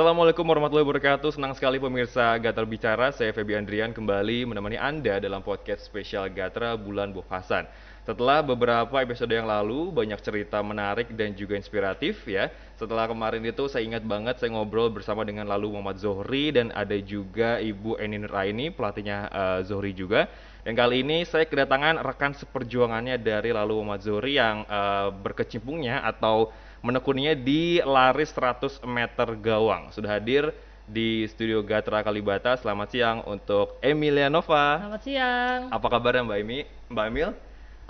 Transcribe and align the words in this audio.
Assalamualaikum 0.00 0.48
warahmatullahi 0.48 0.88
wabarakatuh. 0.88 1.36
Senang 1.36 1.52
sekali 1.52 1.76
pemirsa 1.76 2.32
Gatar 2.40 2.64
Bicara. 2.64 3.12
Saya 3.12 3.36
Feby 3.36 3.52
Andrian 3.52 3.92
kembali 3.92 4.48
menemani 4.48 4.80
Anda 4.80 5.20
dalam 5.20 5.44
podcast 5.44 5.84
spesial 5.84 6.24
Gatra 6.32 6.72
Bulan 6.72 7.12
Bofasan. 7.12 7.68
Setelah 8.08 8.40
beberapa 8.40 8.96
episode 9.04 9.28
yang 9.28 9.44
lalu 9.44 9.92
banyak 9.92 10.16
cerita 10.24 10.64
menarik 10.64 11.12
dan 11.12 11.36
juga 11.36 11.52
inspiratif 11.52 12.24
ya. 12.24 12.48
Setelah 12.80 13.12
kemarin 13.12 13.44
itu 13.44 13.68
saya 13.68 13.84
ingat 13.84 14.00
banget 14.00 14.40
saya 14.40 14.56
ngobrol 14.56 14.88
bersama 14.88 15.20
dengan 15.20 15.44
lalu 15.44 15.76
Muhammad 15.76 16.00
Zohri 16.00 16.48
dan 16.48 16.72
ada 16.72 16.96
juga 16.96 17.60
Ibu 17.60 18.00
Enin 18.00 18.24
Raini 18.24 18.72
pelatihnya 18.72 19.28
uh, 19.28 19.60
Zohri 19.68 19.92
juga. 19.92 20.32
Dan 20.64 20.80
kali 20.80 21.04
ini 21.04 21.28
saya 21.28 21.44
kedatangan 21.44 22.00
rekan 22.00 22.32
seperjuangannya 22.32 23.20
dari 23.20 23.52
lalu 23.52 23.84
Muhammad 23.84 24.00
Zohri 24.00 24.40
yang 24.40 24.64
uh, 24.64 25.12
berkecimpungnya 25.12 26.00
atau 26.08 26.48
menekuninya 26.80 27.36
di 27.36 27.80
lari 27.84 28.24
100 28.24 28.80
meter 28.88 29.28
gawang. 29.36 29.92
Sudah 29.92 30.16
hadir 30.16 30.52
di 30.88 31.28
studio 31.28 31.62
Gatra 31.62 32.02
Kalibata. 32.02 32.56
Selamat 32.56 32.88
siang 32.90 33.22
untuk 33.28 33.78
Emilia 33.84 34.32
Nova. 34.32 34.80
Selamat 34.80 35.02
siang. 35.04 35.58
Apa 35.70 35.86
kabarnya 35.86 36.26
Mbak 36.26 36.38
Emi? 36.40 36.58
Mbak 36.90 37.06
Emil? 37.12 37.30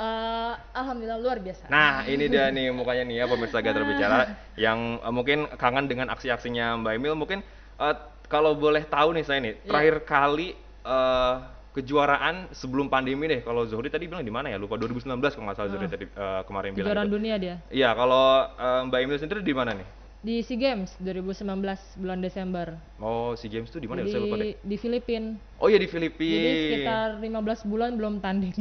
Uh, 0.01 0.57
Alhamdulillah 0.73 1.21
luar 1.21 1.39
biasa. 1.41 1.69
Nah, 1.69 2.09
ini 2.09 2.29
dia 2.29 2.49
nih 2.57 2.73
mukanya 2.73 3.05
nih 3.07 3.17
ya 3.23 3.25
pemirsa 3.29 3.61
Gatra 3.61 3.85
Bicara 3.85 4.21
yang 4.57 4.99
uh, 5.01 5.13
mungkin 5.13 5.47
kangen 5.55 5.87
dengan 5.87 6.11
aksi-aksinya 6.13 6.81
Mbak 6.83 6.93
Emil. 6.99 7.15
Mungkin 7.15 7.41
uh, 7.79 7.95
kalau 8.27 8.57
boleh 8.59 8.83
tahu 8.87 9.15
nih 9.15 9.25
saya 9.25 9.39
nih, 9.43 9.55
yeah. 9.61 9.67
terakhir 9.67 9.97
kali 10.07 10.49
uh, 10.85 11.60
kejuaraan 11.71 12.51
sebelum 12.51 12.91
pandemi 12.91 13.31
deh. 13.31 13.41
Kalau 13.47 13.63
Zohri 13.67 13.91
tadi 13.91 14.11
bilang 14.11 14.27
di 14.27 14.33
mana 14.35 14.51
ya? 14.51 14.59
Lupa 14.59 14.75
2019 14.75 15.07
kalau 15.23 15.45
nggak 15.47 15.59
salah 15.59 15.71
Zohri 15.71 15.87
uh, 15.87 15.93
tadi 15.93 16.05
uh, 16.19 16.43
kemarin 16.47 16.75
bilang. 16.75 16.87
Kejuaraan 16.91 17.09
gitu. 17.09 17.17
dunia 17.17 17.35
dia. 17.39 17.55
Iya, 17.71 17.91
kalau 17.95 18.51
uh, 18.59 18.81
Mbak 18.91 19.01
Emil 19.07 19.19
sendiri 19.19 19.41
di 19.47 19.55
mana 19.55 19.73
nih? 19.79 19.89
Di 20.21 20.45
SEA 20.45 20.61
Games 20.61 21.01
2019 21.01 21.49
bulan 21.97 22.21
Desember. 22.21 22.77
Oh, 23.01 23.33
SEA 23.33 23.49
Games 23.49 23.73
tuh 23.73 23.81
di 23.81 23.89
mana? 23.89 24.05
Saya 24.05 24.21
lupa 24.21 24.37
deh. 24.37 24.53
Di 24.61 24.77
Filipina. 24.77 25.33
Oh 25.57 25.73
iya 25.73 25.81
di 25.81 25.89
Filipina. 25.89 26.45
Jadi 26.45 26.61
sekitar 26.69 27.09
15 27.25 27.73
bulan 27.73 27.91
belum 27.97 28.15
tanding. 28.21 28.53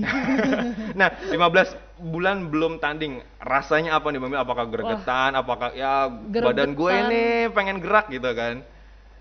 nah, 1.00 1.12
15 1.28 1.36
bulan 2.00 2.48
belum 2.48 2.80
tanding. 2.80 3.20
Rasanya 3.44 4.00
apa 4.00 4.08
nih 4.08 4.24
Mbak 4.24 4.30
Emil? 4.32 4.40
Apakah 4.40 4.66
gregetan? 4.72 5.36
Wah, 5.36 5.44
Apakah 5.44 5.70
ya 5.76 6.08
gregetan. 6.08 6.48
badan 6.48 6.72
gue 6.80 6.92
ini 6.96 7.24
pengen 7.52 7.84
gerak 7.84 8.08
gitu 8.08 8.32
kan? 8.32 8.64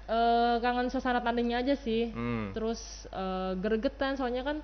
Uh, 0.08 0.56
kangen 0.58 0.88
suasana 0.88 1.20
tandingnya 1.20 1.60
aja 1.62 1.74
sih. 1.78 2.10
Hmm. 2.10 2.50
terus 2.56 2.80
uh, 3.12 3.54
gregetan 3.60 4.16
soalnya 4.16 4.42
kan 4.42 4.58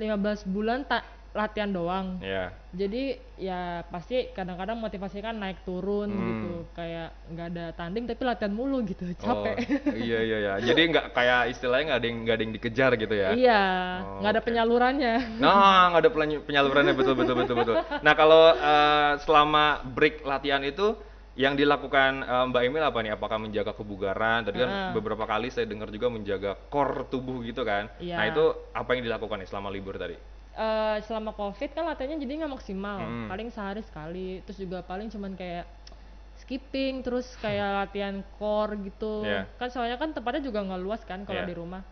15 0.00 0.48
bulan 0.48 0.82
tak 0.88 1.04
latihan 1.30 1.70
doang. 1.70 2.18
Yeah. 2.18 2.50
jadi 2.74 3.18
ya 3.38 3.86
pasti 3.86 4.34
kadang-kadang 4.34 4.78
motivasi 4.82 5.22
kan 5.22 5.38
naik 5.38 5.62
turun 5.62 6.10
hmm. 6.10 6.26
gitu. 6.26 6.52
Kayak 6.74 7.14
nggak 7.30 7.46
ada 7.54 7.64
tanding 7.78 8.04
tapi 8.10 8.22
latihan 8.26 8.50
mulu 8.50 8.82
gitu. 8.82 9.06
Oh, 9.06 9.14
capek. 9.22 9.56
Oh, 9.62 9.94
iya 9.94 10.18
iya 10.26 10.38
iya. 10.42 10.54
Jadi 10.58 10.80
nggak 10.90 11.06
kayak 11.14 11.54
istilahnya 11.54 11.84
nggak 11.94 12.00
ada 12.02 12.06
yang 12.10 12.18
nggak 12.26 12.34
ada 12.34 12.42
yang 12.42 12.54
dikejar 12.58 12.90
gitu 12.98 13.14
ya? 13.14 13.30
Iya. 13.38 13.62
Nggak 14.18 14.26
oh, 14.26 14.34
ada 14.34 14.40
okay. 14.42 14.48
penyalurannya. 14.50 15.14
Nah 15.38 15.82
nggak 15.94 16.02
ada 16.02 16.10
penyalurannya. 16.50 16.94
Betul 16.98 17.14
betul 17.14 17.34
betul 17.38 17.56
betul 17.62 17.76
nah 18.02 18.14
kalau 18.18 18.54
uh, 18.54 19.14
selama 19.22 19.86
break 19.86 20.26
latihan 20.26 20.62
itu 20.66 20.98
yang 21.38 21.54
dilakukan 21.54 22.26
uh, 22.26 22.44
Mbak 22.50 22.62
Emil 22.66 22.82
apa 22.82 22.98
nih? 23.06 23.12
Apakah 23.14 23.38
menjaga 23.38 23.70
kebugaran? 23.70 24.42
Tadi 24.42 24.56
kan 24.58 24.70
uh. 24.70 24.92
beberapa 24.96 25.22
kali 25.28 25.52
saya 25.54 25.66
dengar 25.68 25.92
juga 25.94 26.10
menjaga 26.10 26.58
core 26.68 27.06
tubuh 27.06 27.38
gitu 27.46 27.62
kan. 27.62 27.86
Yeah. 28.02 28.18
Nah 28.18 28.24
itu 28.34 28.44
apa 28.74 28.90
yang 28.98 29.06
dilakukan 29.06 29.38
nih 29.38 29.48
selama 29.48 29.70
libur 29.70 29.94
tadi? 29.94 30.18
Uh, 30.58 30.98
selama 31.06 31.30
covid 31.38 31.70
kan 31.70 31.86
latihannya 31.86 32.18
jadi 32.18 32.42
nggak 32.42 32.52
maksimal, 32.52 32.98
hmm. 32.98 33.28
paling 33.30 33.48
sehari 33.54 33.82
sekali. 33.86 34.42
Terus 34.42 34.58
juga 34.58 34.82
paling 34.82 35.06
cuman 35.06 35.38
kayak 35.38 35.64
skipping, 36.42 37.06
terus 37.06 37.30
kayak 37.38 37.70
latihan 37.86 38.26
core 38.34 38.74
gitu. 38.82 39.22
Yeah. 39.22 39.46
Kan 39.54 39.70
soalnya 39.70 40.02
kan 40.02 40.10
tempatnya 40.10 40.42
juga 40.42 40.66
nggak 40.66 40.82
luas 40.82 41.02
kan 41.06 41.22
kalau 41.22 41.46
yeah. 41.46 41.50
di 41.50 41.54
rumah. 41.54 41.82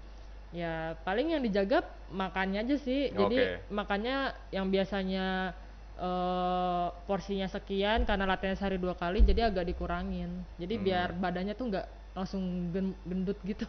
Ya 0.48 0.96
paling 1.04 1.36
yang 1.36 1.44
dijaga 1.44 1.86
makannya 2.10 2.66
aja 2.66 2.76
sih. 2.80 3.14
Jadi 3.14 3.38
okay. 3.38 3.70
makannya 3.70 4.34
yang 4.50 4.66
biasanya 4.72 5.54
uh, 5.98 6.94
porsinya 7.04 7.50
sekian 7.50 8.06
karena 8.06 8.25
latihan 8.25 8.54
sehari 8.54 8.78
dua 8.78 8.94
kali 8.94 9.22
jadi 9.26 9.50
agak 9.50 9.69
dikurangin 9.69 10.31
jadi 10.56 10.75
hmm. 10.78 10.84
biar 10.86 11.09
badannya 11.19 11.54
tuh 11.59 11.66
nggak 11.75 11.86
langsung 12.19 12.75
gendut 13.06 13.38
gitu 13.47 13.62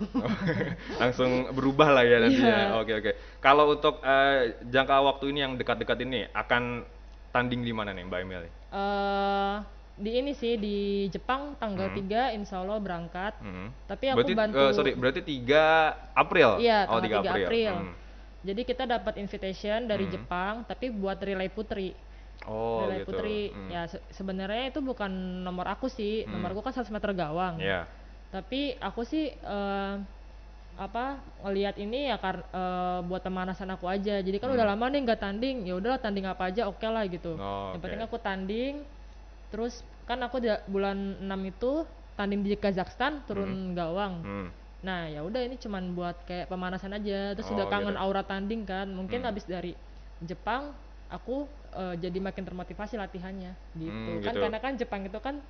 langsung 1.01 1.53
berubah 1.53 1.94
lah 1.94 2.03
ya 2.06 2.18
nantinya 2.18 2.57
yeah. 2.73 2.79
oke 2.81 2.94
oke 2.97 3.12
kalau 3.44 3.78
untuk 3.78 4.01
uh, 4.01 4.50
jangka 4.66 4.95
waktu 5.06 5.25
ini 5.29 5.39
yang 5.45 5.53
dekat-dekat 5.53 5.97
ini 6.01 6.25
akan 6.34 6.81
tanding 7.29 7.62
di 7.62 7.69
mana 7.69 7.94
nih 7.94 8.09
mbak 8.09 8.19
Emil 8.25 8.41
uh, 8.73 9.62
di 10.00 10.12
ini 10.18 10.31
sih 10.34 10.57
di 10.57 11.06
Jepang 11.13 11.53
tanggal 11.62 11.94
hmm. 11.94 12.34
3 12.34 12.38
insya 12.41 12.63
Allah 12.63 12.79
berangkat 12.81 13.38
hmm. 13.38 13.68
tapi 13.85 14.06
aku 14.09 14.18
berarti, 14.18 14.34
bantu 14.34 14.56
uh, 14.57 14.72
sorry 14.73 14.91
berarti 14.97 15.22
3 15.22 16.18
April 16.18 16.50
iya 16.57 16.89
oh, 16.89 16.97
tanggal 16.97 17.22
oh, 17.22 17.25
3 17.28 17.29
April, 17.29 17.38
3 17.38 17.45
April. 17.45 17.73
Hmm. 17.75 17.94
jadi 18.41 18.62
kita 18.66 18.84
dapat 18.89 19.13
invitation 19.22 19.79
dari 19.85 20.06
hmm. 20.09 20.13
Jepang 20.18 20.53
tapi 20.66 20.89
buat 20.89 21.22
relay 21.22 21.53
putri 21.53 21.94
Oh, 22.47 22.88
Lele 22.88 23.03
gitu. 23.03 23.11
Putri. 23.11 23.51
Hmm. 23.51 23.69
Ya 23.73 23.81
se 23.89 23.97
sebenarnya 24.16 24.72
itu 24.72 24.79
bukan 24.79 25.11
nomor 25.44 25.67
aku 25.67 25.91
sih. 25.91 26.23
Hmm. 26.23 26.39
Nomor 26.39 26.55
aku 26.55 26.61
kan 26.63 26.73
100 26.75 26.94
meter 26.94 27.11
gawang. 27.11 27.59
Yeah. 27.59 27.83
Tapi 28.31 28.77
aku 28.79 29.01
sih 29.03 29.33
uh, 29.44 30.00
apa 30.79 31.19
ngelihat 31.44 31.75
ini 31.75 32.07
ya 32.07 32.16
karena 32.16 32.45
uh, 32.55 33.00
buat 33.03 33.19
pemanasan 33.19 33.67
aku 33.75 33.89
aja. 33.89 34.23
Jadi 34.23 34.38
kan 34.39 34.53
hmm. 34.53 34.55
udah 34.55 34.67
lama 34.72 34.85
nih 34.88 35.00
nggak 35.03 35.19
tanding. 35.19 35.57
Ya 35.67 35.73
udahlah 35.75 36.00
tanding 36.00 36.25
apa 36.29 36.47
aja 36.47 36.69
oke 36.69 36.79
okay 36.79 36.88
lah 36.88 37.03
gitu. 37.09 37.35
Oh, 37.35 37.75
Yang 37.75 37.81
okay. 37.81 37.83
penting 37.83 38.01
aku 38.05 38.17
tanding. 38.22 38.73
Terus 39.50 39.83
kan 40.07 40.21
aku 40.23 40.39
bulan 40.69 41.19
6 41.21 41.51
itu 41.51 41.71
tanding 42.16 42.41
di 42.45 42.56
Kazakhstan 42.56 43.25
turun 43.27 43.73
hmm. 43.73 43.75
gawang. 43.75 44.13
Hmm. 44.23 44.47
Nah, 44.79 45.11
ya 45.11 45.27
udah 45.27 45.44
ini 45.44 45.59
cuman 45.59 45.91
buat 45.91 46.23
kayak 46.23 46.47
pemanasan 46.47 46.95
aja. 46.95 47.35
Terus 47.35 47.51
oh, 47.51 47.56
udah 47.59 47.67
kangen 47.67 48.00
gitu. 48.00 48.03
aura 48.03 48.23
tanding 48.23 48.63
kan. 48.63 48.88
Mungkin 48.88 49.19
hmm. 49.19 49.27
habis 49.27 49.44
dari 49.44 49.75
Jepang 50.23 50.71
aku 51.09 51.49
uh, 51.73 51.95
jadi 51.97 52.17
makin 52.21 52.45
termotivasi 52.45 52.95
latihannya 52.95 53.53
gitu. 53.75 53.89
Hmm, 53.91 54.21
kan 54.21 54.33
gitu. 54.33 54.41
karena 54.45 54.59
kan 54.61 54.73
Jepang 54.77 55.01
itu 55.05 55.19
kan 55.19 55.41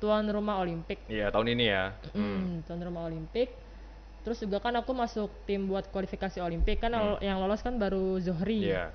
tuan 0.00 0.24
rumah 0.32 0.58
Olimpik. 0.64 1.04
Iya 1.06 1.28
tahun 1.28 1.52
ini 1.52 1.64
ya. 1.68 1.92
Hmm. 2.16 2.64
tuan 2.64 2.80
rumah 2.80 3.04
Olimpik. 3.06 3.52
Terus 4.20 4.40
juga 4.44 4.60
kan 4.60 4.76
aku 4.76 4.92
masuk 4.92 5.28
tim 5.48 5.68
buat 5.68 5.88
kualifikasi 5.92 6.40
Olimpik 6.40 6.80
kan 6.80 6.92
hmm. 6.92 7.20
yang 7.24 7.40
lolos 7.40 7.60
kan 7.60 7.76
baru 7.76 8.16
Zohri. 8.20 8.72
Iya. 8.72 8.92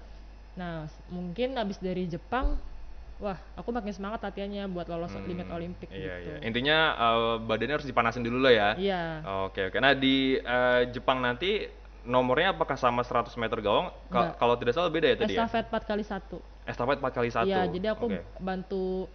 Nah 0.58 0.90
mungkin 1.14 1.58
abis 1.62 1.78
dari 1.78 2.10
Jepang, 2.10 2.58
wah 3.22 3.38
aku 3.54 3.70
makin 3.70 3.94
semangat 3.94 4.26
latihannya 4.26 4.66
buat 4.74 4.90
lolos 4.90 5.14
hmm. 5.14 5.26
limit 5.30 5.48
Olimpik. 5.54 5.90
Iya 5.94 6.14
gitu. 6.22 6.30
iya. 6.34 6.38
Intinya 6.42 6.78
uh, 6.98 7.36
badannya 7.46 7.78
harus 7.78 7.90
dipanasin 7.90 8.26
dulu 8.26 8.42
lah 8.42 8.54
ya. 8.54 8.70
Iya. 8.74 9.02
Oke 9.50 9.70
oke. 9.70 9.78
Nah 9.78 9.94
di 9.94 10.42
uh, 10.42 10.90
Jepang 10.90 11.22
nanti 11.22 11.85
nomornya 12.06 12.54
apakah 12.54 12.78
sama 12.78 13.02
100 13.02 13.34
meter 13.36 13.60
gawang? 13.60 13.90
Ka 14.14 14.38
kalau 14.38 14.56
tidak 14.56 14.78
salah 14.78 14.94
beda 14.94 15.12
ya 15.12 15.18
tadi 15.18 15.34
Estafet 15.36 15.66
ya? 15.68 15.82
4 15.82 15.90
kali 15.90 16.04
1. 16.06 16.70
Estafet 16.70 16.98
4 17.02 17.18
kali 17.18 17.30
1. 17.34 17.50
Iya, 17.50 17.62
jadi 17.74 17.88
aku 17.98 18.06
okay. 18.08 18.22
bantu 18.38 19.10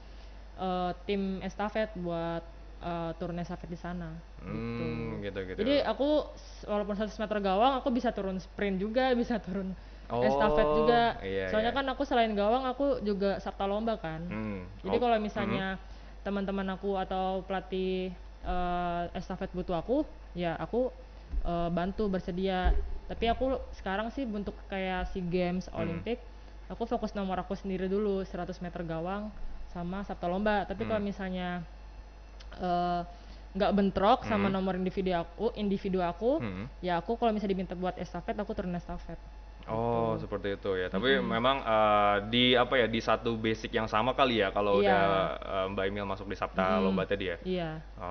uh, 0.59 0.91
tim 1.07 1.39
estafet 1.41 1.91
buat 1.97 2.43
uh, 2.83 3.11
turun 3.17 3.39
estafet 3.39 3.71
di 3.71 3.79
sana. 3.79 4.11
Hmm, 4.43 5.23
gitu. 5.23 5.41
gitu 5.41 5.41
gitu. 5.55 5.59
Jadi 5.65 5.75
aku 5.87 6.29
walaupun 6.67 6.95
100 6.99 7.15
meter 7.17 7.39
gawang 7.41 7.73
aku 7.79 7.89
bisa 7.95 8.11
turun 8.11 8.37
sprint 8.43 8.77
juga, 8.83 9.13
bisa 9.21 9.39
turun 9.39 9.73
oh, 10.11 10.23
estafet 10.27 10.67
juga. 10.67 11.03
Iya, 11.23 11.47
Soalnya 11.49 11.73
iya. 11.73 11.79
kan 11.79 11.87
aku 11.95 12.03
selain 12.05 12.33
gawang 12.35 12.67
aku 12.67 13.01
juga 13.07 13.39
sabta 13.39 13.65
lomba 13.65 13.97
kan. 13.97 14.21
Hmm. 14.27 14.61
Jadi 14.83 14.97
oh. 14.99 15.01
kalau 15.01 15.17
misalnya 15.23 15.79
hmm. 15.79 16.23
teman-teman 16.27 16.67
aku 16.75 16.99
atau 16.99 17.47
pelatih 17.47 18.11
uh, 18.45 19.09
estafet 19.15 19.49
butuh 19.55 19.79
aku, 19.79 20.03
ya 20.35 20.59
aku 20.59 20.91
uh, 21.45 21.69
bantu 21.73 22.09
bersedia 22.11 22.75
tapi 23.11 23.27
aku 23.27 23.59
sekarang 23.75 24.15
sih 24.15 24.23
untuk 24.23 24.55
kayak 24.71 25.11
si 25.11 25.19
games 25.19 25.67
hmm. 25.67 25.81
olimpik 25.83 26.23
aku 26.71 26.87
fokus 26.87 27.11
nomor 27.19 27.43
aku 27.43 27.59
sendiri 27.59 27.91
dulu 27.91 28.23
100 28.23 28.55
meter 28.63 28.87
gawang 28.87 29.35
sama 29.75 30.07
sabta 30.07 30.31
lomba 30.31 30.63
tapi 30.63 30.87
hmm. 30.87 30.91
kalau 30.91 31.03
misalnya 31.03 31.49
eh, 32.59 33.03
nggak 33.59 33.71
uh, 33.71 33.75
bentrok 33.75 34.23
hmm. 34.23 34.31
sama 34.31 34.47
nomor 34.47 34.79
individu 34.79 35.11
aku 35.11 35.51
individu 35.59 35.99
aku 35.99 36.39
hmm. 36.39 36.71
ya 36.79 37.03
aku 37.03 37.19
kalau 37.19 37.35
misalnya 37.35 37.59
diminta 37.59 37.75
buat 37.75 37.99
estafet 37.99 38.39
aku 38.39 38.55
turun 38.55 38.79
estafet 38.79 39.19
Oh, 39.69 40.17
gitu. 40.17 40.27
seperti 40.27 40.49
itu 40.57 40.71
ya. 40.79 40.89
Tapi 40.89 41.21
hmm. 41.21 41.27
memang 41.27 41.57
uh, 41.63 42.17
di 42.31 42.57
apa 42.57 42.81
ya 42.81 42.87
di 42.89 43.01
satu 43.03 43.37
basic 43.37 43.75
yang 43.77 43.91
sama 43.91 44.17
kali 44.17 44.41
ya 44.41 44.49
kalau 44.55 44.81
yeah. 44.81 44.89
udah 44.89 45.05
uh, 45.45 45.67
Mbak 45.75 45.85
Emil 45.91 46.07
masuk 46.09 46.27
di 46.31 46.37
Sabta 46.39 46.65
hmm. 46.65 46.83
Lomba 46.87 47.05
tadi 47.05 47.31
ya. 47.31 47.37
Iya. 47.45 47.71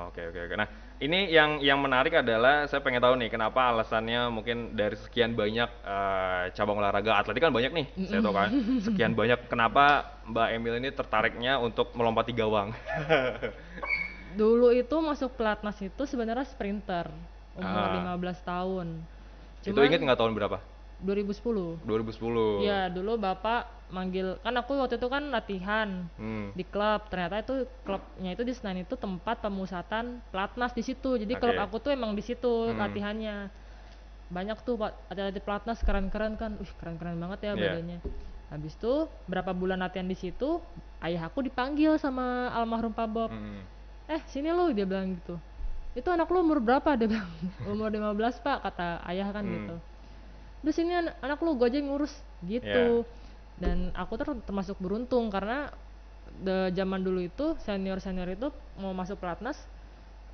Oke 0.10 0.30
oke 0.30 0.40
oke. 0.46 0.56
Nah, 0.56 0.68
ini 1.00 1.32
yang 1.32 1.64
yang 1.64 1.80
menarik 1.80 2.12
adalah 2.20 2.68
saya 2.68 2.84
pengen 2.84 3.00
tahu 3.00 3.16
nih 3.20 3.32
kenapa 3.32 3.72
alasannya 3.72 4.28
mungkin 4.30 4.76
dari 4.76 5.00
sekian 5.00 5.34
banyak 5.34 5.70
uh, 5.84 6.52
cabang 6.52 6.78
olahraga 6.80 7.16
atletik 7.18 7.48
kan 7.48 7.56
banyak 7.56 7.72
nih, 7.72 7.86
mm 7.96 8.08
saya 8.08 8.20
tahu 8.20 8.36
kan. 8.36 8.50
Sekian 8.86 9.14
banyak 9.16 9.40
kenapa 9.48 10.20
Mbak 10.28 10.48
Emil 10.54 10.76
ini 10.84 10.90
tertariknya 10.92 11.58
untuk 11.60 11.96
melompati 11.96 12.32
gawang. 12.36 12.76
Dulu 14.40 14.70
itu 14.76 14.96
masuk 15.02 15.34
pelatnas 15.34 15.82
itu 15.82 16.04
sebenarnya 16.06 16.46
sprinter 16.46 17.10
umur 17.58 17.88
ah. 17.92 18.16
15 18.16 18.40
tahun. 18.46 18.88
Cuman, 19.66 19.76
itu 19.76 19.80
inget 19.84 20.00
nggak 20.00 20.20
tahun 20.20 20.32
berapa? 20.38 20.58
2010. 21.04 21.80
2010. 21.88 22.64
Iya, 22.68 22.92
dulu 22.92 23.16
Bapak 23.16 23.80
manggil 23.90 24.38
kan 24.46 24.54
aku 24.54 24.78
waktu 24.78 25.02
itu 25.02 25.08
kan 25.10 25.34
latihan 25.34 26.06
hmm. 26.20 26.54
di 26.54 26.64
klub. 26.68 27.08
Ternyata 27.10 27.42
itu 27.42 27.56
klubnya 27.88 28.32
itu 28.36 28.44
di 28.46 28.54
Senayan 28.54 28.86
itu 28.86 28.96
tempat 29.00 29.42
pemusatan 29.42 30.22
pelatnas 30.30 30.76
di 30.76 30.84
situ. 30.84 31.16
Jadi 31.18 31.34
okay. 31.36 31.42
klub 31.42 31.58
aku 31.58 31.76
tuh 31.82 31.92
emang 31.96 32.14
di 32.14 32.24
situ 32.24 32.70
hmm. 32.70 32.78
latihannya. 32.78 33.36
Banyak 34.30 34.62
tuh 34.62 34.78
Pak 34.78 35.10
atlet 35.10 35.42
pelatnas 35.42 35.80
keren-keren 35.82 36.38
kan. 36.38 36.60
Wih, 36.60 36.72
keren-keren 36.78 37.18
banget 37.18 37.40
ya 37.50 37.52
yeah. 37.56 37.58
badannya. 37.58 38.00
Habis 38.50 38.74
itu 38.78 38.94
berapa 39.30 39.52
bulan 39.54 39.78
latihan 39.82 40.10
di 40.10 40.18
situ, 40.18 40.58
ayah 41.06 41.30
aku 41.30 41.46
dipanggil 41.46 42.02
sama 42.02 42.50
almarhum 42.54 42.94
Pak 42.94 43.08
Bob. 43.10 43.30
Hmm. 43.30 43.62
Eh, 44.10 44.22
sini 44.26 44.50
lu 44.50 44.74
dia 44.74 44.90
bilang 44.90 45.14
gitu. 45.18 45.38
Itu 45.94 46.10
anak 46.10 46.30
lu 46.34 46.42
umur 46.42 46.58
berapa 46.58 46.98
dia 46.98 47.06
bilang? 47.10 47.30
umur 47.72 47.94
15, 47.94 48.42
Pak, 48.42 48.58
kata 48.66 49.06
ayah 49.06 49.30
kan 49.30 49.46
hmm. 49.46 49.54
gitu 49.54 49.78
udah 50.60 50.74
sini 50.76 50.92
anak, 50.92 51.16
anak 51.24 51.40
lu 51.40 51.56
gue 51.56 51.68
aja 51.72 51.78
yang 51.80 51.90
ngurus 51.92 52.14
gitu 52.44 53.04
yeah. 53.04 53.60
dan 53.60 53.78
aku 53.96 54.20
tuh 54.20 54.36
termasuk 54.44 54.76
beruntung 54.80 55.32
karena 55.32 55.72
the 56.44 56.72
zaman 56.76 57.00
dulu 57.04 57.24
itu 57.24 57.56
senior 57.64 58.00
senior 58.04 58.28
itu 58.28 58.52
mau 58.80 58.92
masuk 58.92 59.20
pelatnas 59.20 59.60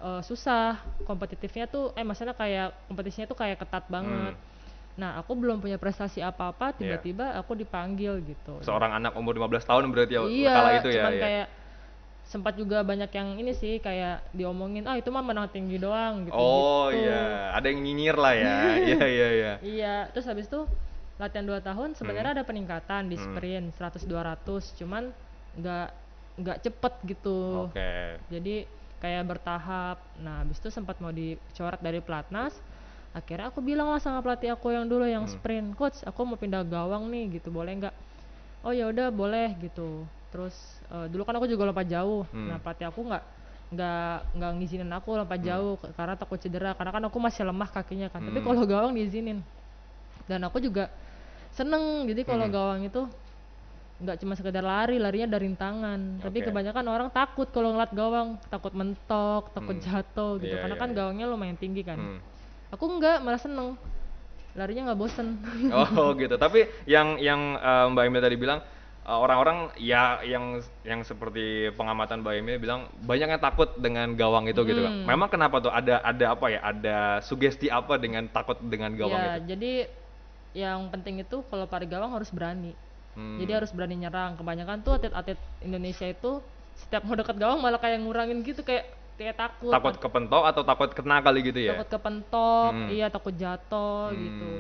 uh, 0.02 0.22
susah 0.26 0.82
kompetitifnya 1.06 1.70
tuh 1.70 1.94
eh 1.94 2.06
maksudnya 2.06 2.34
kayak 2.34 2.74
kompetisinya 2.90 3.30
tuh 3.30 3.38
kayak 3.38 3.62
ketat 3.62 3.86
banget 3.90 4.34
hmm. 4.34 4.54
Nah, 4.96 5.20
aku 5.20 5.36
belum 5.36 5.60
punya 5.60 5.76
prestasi 5.76 6.24
apa-apa, 6.24 6.72
iya. 6.72 6.96
tiba-tiba 6.96 7.36
yeah. 7.36 7.42
aku 7.44 7.52
dipanggil 7.60 8.16
gitu. 8.24 8.64
Seorang 8.64 8.96
anak 8.96 9.12
umur 9.20 9.36
15 9.36 9.68
tahun 9.68 9.92
berarti 9.92 10.14
ya 10.16 10.22
iya, 10.24 10.54
kala 10.56 10.70
itu 10.80 10.90
ya. 10.90 11.04
Iya, 11.12 11.20
kayak 11.20 11.46
sempat 12.26 12.58
juga 12.58 12.82
banyak 12.82 13.12
yang 13.14 13.38
ini 13.38 13.54
sih 13.54 13.78
kayak 13.78 14.26
diomongin 14.34 14.82
ah 14.90 14.98
itu 14.98 15.14
mah 15.14 15.22
menang 15.22 15.46
tinggi 15.54 15.78
doang 15.78 16.26
gitu 16.26 16.34
oh 16.34 16.90
gitu. 16.90 17.06
iya 17.06 17.54
ada 17.54 17.70
yang 17.70 17.86
nyinyir 17.86 18.18
lah 18.18 18.34
ya 18.34 18.58
iya 18.90 19.04
iya 19.06 19.28
iya 19.30 19.54
iya 19.62 19.96
terus 20.10 20.26
habis 20.26 20.50
itu 20.50 20.66
latihan 21.22 21.46
2 21.48 21.62
tahun 21.62 21.90
sebenarnya 21.96 22.34
hmm. 22.34 22.38
ada 22.42 22.44
peningkatan 22.44 23.04
di 23.08 23.16
hmm. 23.16 23.24
sprint 23.24 23.68
hmm. 23.78 23.78
100 23.78 24.10
200 24.10 24.80
cuman 24.82 25.04
nggak 25.56 25.88
nggak 26.36 26.58
cepet 26.66 26.94
gitu 27.16 27.70
oke 27.70 27.78
okay. 27.78 28.20
jadi 28.28 28.68
kayak 29.00 29.24
bertahap 29.30 30.02
nah 30.20 30.42
habis 30.42 30.58
itu 30.58 30.74
sempat 30.74 30.98
mau 31.00 31.14
dicoret 31.14 31.80
dari 31.80 32.02
pelatnas 32.02 32.58
akhirnya 33.16 33.48
aku 33.48 33.64
bilang 33.64 33.88
lah 33.94 34.02
sama 34.02 34.20
pelatih 34.20 34.52
aku 34.52 34.76
yang 34.76 34.90
dulu 34.90 35.08
yang 35.08 35.24
hmm. 35.24 35.34
sprint 35.40 35.70
coach 35.78 36.04
aku 36.04 36.20
mau 36.28 36.36
pindah 36.36 36.66
gawang 36.68 37.08
nih 37.08 37.40
gitu 37.40 37.54
boleh 37.54 37.86
nggak 37.86 37.96
oh 38.66 38.74
ya 38.74 38.90
udah 38.92 39.08
boleh 39.14 39.56
gitu 39.62 40.04
terus 40.36 40.56
uh, 40.92 41.08
dulu 41.08 41.24
kan 41.24 41.40
aku 41.40 41.48
juga 41.48 41.64
lompat 41.64 41.88
jauh 41.88 42.28
hmm. 42.28 42.48
nah 42.52 42.58
pelatih 42.60 42.92
aku 42.92 43.08
nggak 43.08 43.24
nggak 43.72 44.16
nggak 44.36 44.52
ngizinin 44.60 44.92
aku 44.92 45.16
lompat 45.16 45.40
hmm. 45.40 45.48
jauh 45.48 45.74
karena 45.96 46.14
takut 46.20 46.38
cedera 46.44 46.76
karena 46.76 46.92
kan 46.92 47.04
aku 47.08 47.18
masih 47.24 47.48
lemah 47.48 47.72
kakinya 47.72 48.12
kan 48.12 48.20
hmm. 48.20 48.28
tapi 48.36 48.40
kalau 48.44 48.68
gawang 48.68 48.92
diizinin 48.92 49.40
dan 50.28 50.44
aku 50.44 50.60
juga 50.60 50.92
seneng 51.56 52.04
jadi 52.04 52.28
kalau 52.28 52.52
hmm. 52.52 52.52
gawang 52.52 52.82
itu 52.84 53.08
nggak 53.96 54.20
cuma 54.20 54.36
sekedar 54.36 54.60
lari 54.60 55.00
larinya 55.00 55.40
dari 55.40 55.48
tangan 55.56 56.20
okay. 56.20 56.28
tapi 56.28 56.38
kebanyakan 56.44 56.86
orang 56.92 57.10
takut 57.16 57.48
kalau 57.48 57.72
ngeliat 57.72 57.96
gawang 57.96 58.36
takut 58.52 58.76
mentok 58.76 59.56
takut 59.56 59.80
hmm. 59.80 59.86
jatuh 59.88 60.36
gitu 60.44 60.52
yeah, 60.52 60.68
karena 60.68 60.76
yeah, 60.76 60.84
kan 60.84 60.90
yeah. 60.92 60.98
gawangnya 61.00 61.26
lumayan 61.32 61.56
tinggi 61.56 61.80
kan 61.88 61.96
hmm. 61.96 62.20
aku 62.76 62.84
nggak 63.00 63.24
malah 63.24 63.40
seneng 63.40 63.80
larinya 64.52 64.92
nggak 64.92 65.00
bosen 65.00 65.40
oh 65.96 66.12
gitu 66.20 66.36
tapi 66.36 66.68
yang 66.84 67.16
yang 67.24 67.56
uh, 67.56 67.88
mbak 67.88 68.12
Emil 68.12 68.20
tadi 68.20 68.36
bilang 68.36 68.60
orang-orang 69.06 69.70
ya 69.78 70.20
yang 70.26 70.60
yang 70.82 71.06
seperti 71.06 71.70
pengamatan 71.78 72.26
Mbak 72.26 72.34
Emil 72.42 72.58
bilang 72.58 72.82
banyak 73.06 73.38
yang 73.38 73.42
takut 73.42 73.70
dengan 73.78 74.18
gawang 74.18 74.50
itu 74.50 74.58
hmm. 74.62 74.70
gitu 74.70 74.82
kan. 74.82 74.94
Memang 75.06 75.30
kenapa 75.30 75.62
tuh 75.62 75.70
ada 75.70 76.02
ada 76.02 76.26
apa 76.34 76.46
ya? 76.50 76.60
Ada 76.66 76.98
sugesti 77.22 77.70
apa 77.70 78.02
dengan 78.02 78.26
takut 78.26 78.58
dengan 78.66 78.98
gawang 78.98 79.22
ya, 79.22 79.38
itu? 79.38 79.54
jadi 79.54 79.74
yang 80.56 80.90
penting 80.90 81.22
itu 81.22 81.46
kalau 81.52 81.70
pada 81.70 81.86
gawang 81.86 82.18
harus 82.18 82.34
berani. 82.34 82.74
Hmm. 83.14 83.38
Jadi 83.40 83.52
harus 83.54 83.72
berani 83.72 83.96
nyerang. 83.96 84.36
Kebanyakan 84.42 84.82
tuh 84.82 84.98
atlet-atlet 84.98 85.40
Indonesia 85.62 86.08
itu 86.10 86.42
setiap 86.76 87.08
mau 87.08 87.16
dekat 87.16 87.38
gawang 87.40 87.64
malah 87.64 87.80
kayak 87.80 88.04
ngurangin 88.04 88.44
gitu 88.44 88.60
kayak 88.66 88.92
kayak 89.16 89.40
takut 89.40 89.72
takut 89.72 89.96
kepentok 89.96 90.44
atau 90.44 90.62
takut 90.68 90.92
kena 90.92 91.24
kali 91.24 91.40
gitu 91.40 91.72
ya 91.72 91.80
takut 91.80 91.90
kepentok 91.96 92.72
hmm. 92.76 92.88
iya 92.92 93.08
takut 93.08 93.32
jatuh 93.32 94.12
hmm, 94.12 94.20
gitu 94.20 94.52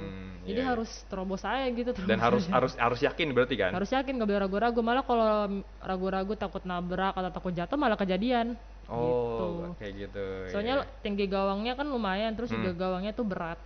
jadi 0.45 0.61
yeah. 0.61 0.69
harus 0.71 0.91
terobos 1.09 1.41
saya 1.41 1.65
gitu 1.73 1.91
terobos 1.91 2.09
dan 2.09 2.19
harus 2.21 2.45
harus 2.47 2.73
harus 2.77 2.99
yakin 3.01 3.33
berarti 3.33 3.55
kan 3.57 3.71
harus 3.73 3.89
yakin 3.89 4.21
gak 4.21 4.27
boleh 4.29 4.41
ragu-ragu 4.45 4.79
malah 4.85 5.03
kalau 5.03 5.59
ragu-ragu 5.81 6.33
takut 6.37 6.63
nabrak 6.63 7.17
atau 7.17 7.31
takut 7.33 7.51
jatuh 7.51 7.75
malah 7.75 7.97
kejadian 7.97 8.53
oh 8.85 9.01
gitu. 9.01 9.47
kayak 9.81 9.93
gitu 10.07 10.25
soalnya 10.53 10.85
yeah. 10.85 11.01
tinggi 11.01 11.25
gawangnya 11.25 11.73
kan 11.73 11.89
lumayan 11.89 12.37
terus 12.37 12.53
hmm. 12.53 12.61
juga 12.61 12.71
gawangnya 12.85 13.11
tuh 13.17 13.25
berat 13.25 13.59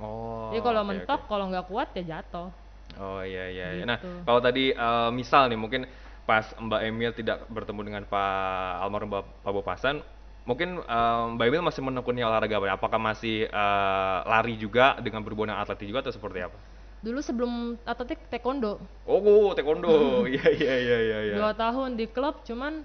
oh 0.00 0.50
jadi 0.50 0.60
kalau 0.64 0.82
okay, 0.82 0.90
mentok 0.90 1.20
okay. 1.20 1.28
kalau 1.28 1.44
nggak 1.52 1.66
kuat 1.68 1.88
ya 1.94 2.04
jatuh 2.18 2.48
oh 2.96 3.20
iya 3.22 3.44
iya, 3.52 3.66
iya. 3.76 3.84
Nah, 3.84 4.00
gitu. 4.00 4.08
nah 4.08 4.24
kalau 4.24 4.40
tadi 4.40 4.64
uh, 4.72 5.10
misal 5.12 5.52
nih 5.52 5.60
mungkin 5.60 5.84
pas 6.22 6.54
Mbak 6.54 6.80
Emil 6.86 7.12
tidak 7.12 7.44
bertemu 7.50 7.80
dengan 7.82 8.02
Pak 8.06 8.80
almarhum 8.80 9.10
Pak 9.42 9.52
Bopasan 9.52 10.00
mungkin 10.42 10.82
um, 10.82 11.24
Mbak 11.38 11.46
Emil 11.46 11.62
masih 11.62 11.82
menekuni 11.82 12.20
olahraga 12.26 12.58
apa 12.58 12.66
ya? 12.66 12.74
Apakah 12.74 12.98
masih 12.98 13.46
uh, 13.50 14.26
lari 14.26 14.58
juga 14.58 14.98
dengan 14.98 15.22
berhubungan 15.22 15.54
dengan 15.54 15.62
atletik 15.62 15.86
juga 15.86 16.02
atau 16.02 16.14
seperti 16.14 16.42
apa? 16.42 16.58
Dulu 17.02 17.18
sebelum 17.18 17.52
atletik 17.82 18.30
taekwondo. 18.30 18.78
Oh, 19.06 19.54
taekwondo. 19.54 19.90
Iya 20.32 20.46
iya 20.50 20.74
iya 20.78 20.98
iya 20.98 21.18
iya. 21.30 21.34
Dua 21.38 21.52
tahun 21.54 21.98
di 21.98 22.06
klub 22.10 22.42
cuman 22.46 22.82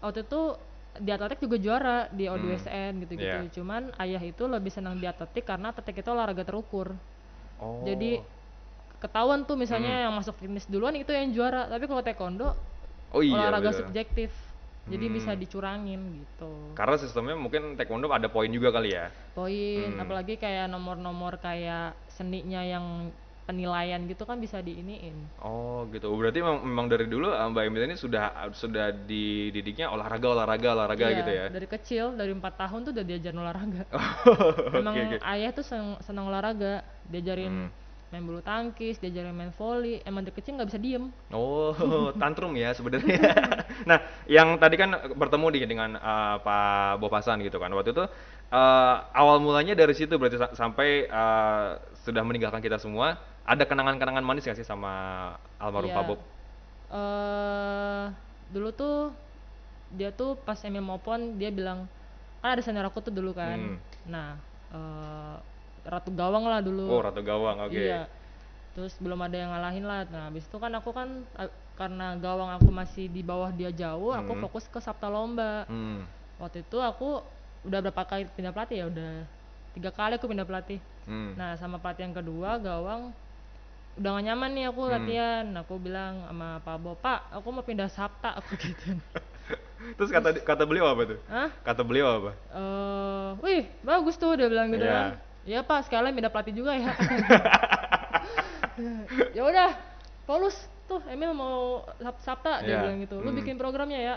waktu 0.00 0.24
itu 0.24 0.42
di 0.96 1.10
atletik 1.12 1.40
juga 1.44 1.56
juara 1.60 1.98
di 2.08 2.24
O2SN 2.28 2.92
hmm. 2.96 3.00
gitu-gitu. 3.04 3.40
Yeah. 3.44 3.52
Cuman 3.52 3.92
ayah 4.00 4.22
itu 4.24 4.44
lebih 4.48 4.72
senang 4.72 4.96
di 4.96 5.04
atletik 5.04 5.44
karena 5.44 5.72
atletik 5.72 6.00
itu 6.00 6.08
olahraga 6.08 6.44
terukur. 6.44 6.96
Oh. 7.60 7.84
Jadi 7.84 8.20
ketahuan 9.00 9.44
tuh 9.44 9.60
misalnya 9.60 9.92
hmm. 9.92 10.04
yang 10.08 10.14
masuk 10.16 10.34
fitness 10.40 10.64
duluan 10.68 10.96
itu 10.96 11.12
yang 11.12 11.28
juara, 11.32 11.68
tapi 11.68 11.84
kalau 11.84 12.00
taekwondo 12.00 12.56
oh, 13.12 13.20
iya, 13.20 13.36
olahraga 13.36 13.76
subjektif 13.76 14.32
jadi 14.86 15.06
hmm. 15.10 15.14
bisa 15.18 15.30
dicurangin 15.34 16.00
gitu 16.22 16.74
karena 16.78 16.96
sistemnya 16.96 17.36
mungkin 17.36 17.74
taekwondo 17.74 18.06
ada 18.10 18.30
poin 18.30 18.50
juga 18.50 18.70
kali 18.70 18.94
ya 18.94 19.10
poin 19.34 19.90
hmm. 19.92 20.02
apalagi 20.02 20.38
kayak 20.38 20.70
nomor-nomor 20.70 21.38
kayak 21.42 21.98
seninya 22.10 22.62
yang 22.62 23.10
penilaian 23.46 24.02
gitu 24.10 24.26
kan 24.26 24.42
bisa 24.42 24.58
diiniin. 24.58 25.38
Oh 25.38 25.86
gitu. 25.94 26.10
Berarti 26.10 26.42
memang, 26.42 26.66
memang 26.66 26.86
dari 26.90 27.06
dulu 27.06 27.30
eh, 27.30 27.46
Mbak 27.46 27.62
Emil 27.62 27.86
ini 27.86 27.94
sudah 27.94 28.50
sudah 28.50 28.90
dididiknya 28.90 29.86
olahraga 29.86 30.34
olahraga 30.34 30.74
olahraga 30.74 31.06
iya, 31.06 31.18
gitu 31.22 31.30
ya. 31.30 31.44
Dari 31.54 31.68
kecil 31.70 32.04
dari 32.18 32.34
empat 32.34 32.58
tahun 32.58 32.90
tuh 32.90 32.92
udah 32.98 33.06
diajarin 33.06 33.40
olahraga. 33.40 33.82
Oh, 34.26 34.82
memang 34.82 34.94
okay, 34.98 35.22
okay. 35.22 35.32
ayah 35.38 35.50
tuh 35.54 35.62
senang, 35.62 36.02
senang 36.02 36.26
olahraga, 36.26 36.82
diajarin 37.06 37.70
hmm 37.70 37.85
main 38.14 38.22
bulu 38.22 38.38
tangkis, 38.38 39.02
diajarin 39.02 39.34
main 39.34 39.50
volley, 39.50 39.98
emang 40.06 40.22
dari 40.22 40.34
kecil 40.38 40.54
nggak 40.54 40.70
bisa 40.70 40.78
diem. 40.78 41.10
Oh, 41.34 41.74
tantrum 42.22 42.54
ya 42.54 42.70
sebenarnya. 42.70 43.18
nah, 43.90 43.98
yang 44.30 44.54
tadi 44.62 44.78
kan 44.78 44.94
bertemu 45.18 45.46
di 45.50 45.58
dengan 45.66 45.98
uh, 45.98 46.38
Pak 46.38 47.02
Bopasan 47.02 47.42
gitu 47.42 47.58
kan. 47.58 47.74
Waktu 47.74 47.90
itu 47.90 48.04
uh, 48.54 48.94
awal 49.10 49.42
mulanya 49.42 49.74
dari 49.74 49.94
situ 49.94 50.14
berarti 50.14 50.38
sampai 50.54 51.10
uh, 51.10 51.82
sudah 52.06 52.22
meninggalkan 52.22 52.62
kita 52.62 52.78
semua. 52.78 53.18
Ada 53.46 53.66
kenangan-kenangan 53.66 54.26
manis 54.26 54.46
nggak 54.46 54.58
sih 54.58 54.66
sama 54.66 55.34
almarhum 55.58 55.90
yeah. 55.90 55.98
Pak 55.98 56.04
Bob? 56.06 56.18
Uh, 56.86 58.04
dulu 58.54 58.70
tuh 58.70 58.98
dia 59.94 60.14
tuh 60.14 60.38
pas 60.46 60.58
MM 60.62 60.86
Open 60.94 61.38
dia 61.38 61.50
bilang 61.50 61.90
kan 62.42 62.54
ada 62.54 62.62
senior 62.62 62.86
aku 62.86 63.02
tuh 63.02 63.10
dulu 63.10 63.34
kan. 63.34 63.58
Hmm. 63.58 63.76
Nah, 64.06 64.28
uh, 64.70 65.36
ratu 65.86 66.10
gawang 66.12 66.44
lah 66.44 66.60
dulu 66.60 66.90
oh 66.90 67.00
ratu 67.00 67.22
gawang 67.22 67.62
oke 67.62 67.72
okay. 67.72 67.86
iya 67.86 68.02
terus 68.76 68.92
belum 69.00 69.16
ada 69.24 69.36
yang 69.40 69.50
ngalahin 69.56 69.84
lah 69.88 70.04
nah 70.12 70.28
habis 70.28 70.44
itu 70.44 70.56
kan 70.60 70.68
aku 70.76 70.92
kan 70.92 71.24
karena 71.80 72.16
gawang 72.20 72.52
aku 72.56 72.68
masih 72.68 73.08
di 73.08 73.24
bawah 73.24 73.48
dia 73.48 73.72
jauh 73.72 74.12
hmm. 74.12 74.20
aku 74.20 74.32
fokus 74.48 74.64
ke 74.68 74.80
sabta 74.84 75.08
lomba 75.08 75.64
hmm. 75.64 76.04
waktu 76.36 76.60
itu 76.60 76.76
aku 76.80 77.24
udah 77.64 77.78
berapa 77.80 78.02
kali 78.04 78.28
pindah 78.36 78.52
pelatih 78.52 78.76
ya 78.84 78.86
udah 78.92 79.12
tiga 79.72 79.90
kali 79.92 80.20
aku 80.20 80.28
pindah 80.28 80.44
pelatih 80.44 80.80
hmm. 81.08 81.40
nah 81.40 81.56
sama 81.56 81.80
pelatih 81.80 82.04
yang 82.08 82.16
kedua 82.16 82.60
gawang 82.60 83.16
udah 83.96 84.10
gak 84.12 84.24
nyaman 84.28 84.50
nih 84.52 84.64
aku 84.68 84.82
hmm. 84.84 84.92
latihan 84.92 85.44
aku 85.56 85.74
bilang 85.80 86.14
sama 86.28 86.48
Pak 86.60 86.76
Bo 86.80 86.92
Pak 87.00 87.20
aku 87.32 87.48
mau 87.48 87.64
pindah 87.64 87.88
sabta 87.88 88.32
aku 88.40 88.60
gitu 88.60 88.92
terus 89.96 90.10
kata 90.12 90.36
kata 90.44 90.68
beliau 90.68 90.88
apa 90.88 91.16
tuh 91.16 91.20
Hah? 91.32 91.48
kata 91.64 91.80
beliau 91.80 92.08
apa 92.08 92.30
eh 92.52 92.60
uh, 92.60 93.28
wih 93.40 93.64
bagus 93.80 94.20
tuh 94.20 94.36
dia 94.36 94.52
bilang 94.52 94.68
gitu 94.68 94.84
yeah. 94.84 95.16
kan 95.16 95.25
Iya 95.46 95.62
pak, 95.62 95.86
sekalian 95.86 96.10
beda 96.10 96.26
pelatih 96.26 96.58
juga 96.58 96.74
ya. 96.74 96.90
ya 99.38 99.42
udah, 99.46 99.70
Paulus 100.26 100.58
tuh 100.90 100.98
Emil 101.06 101.30
mau 101.30 101.86
Sabta 102.26 102.66
dia 102.66 102.74
yeah. 102.74 102.82
bilang 102.82 102.98
gitu. 103.06 103.22
Lu 103.22 103.30
hmm. 103.30 103.38
bikin 103.38 103.54
programnya 103.54 104.02
ya. 104.02 104.14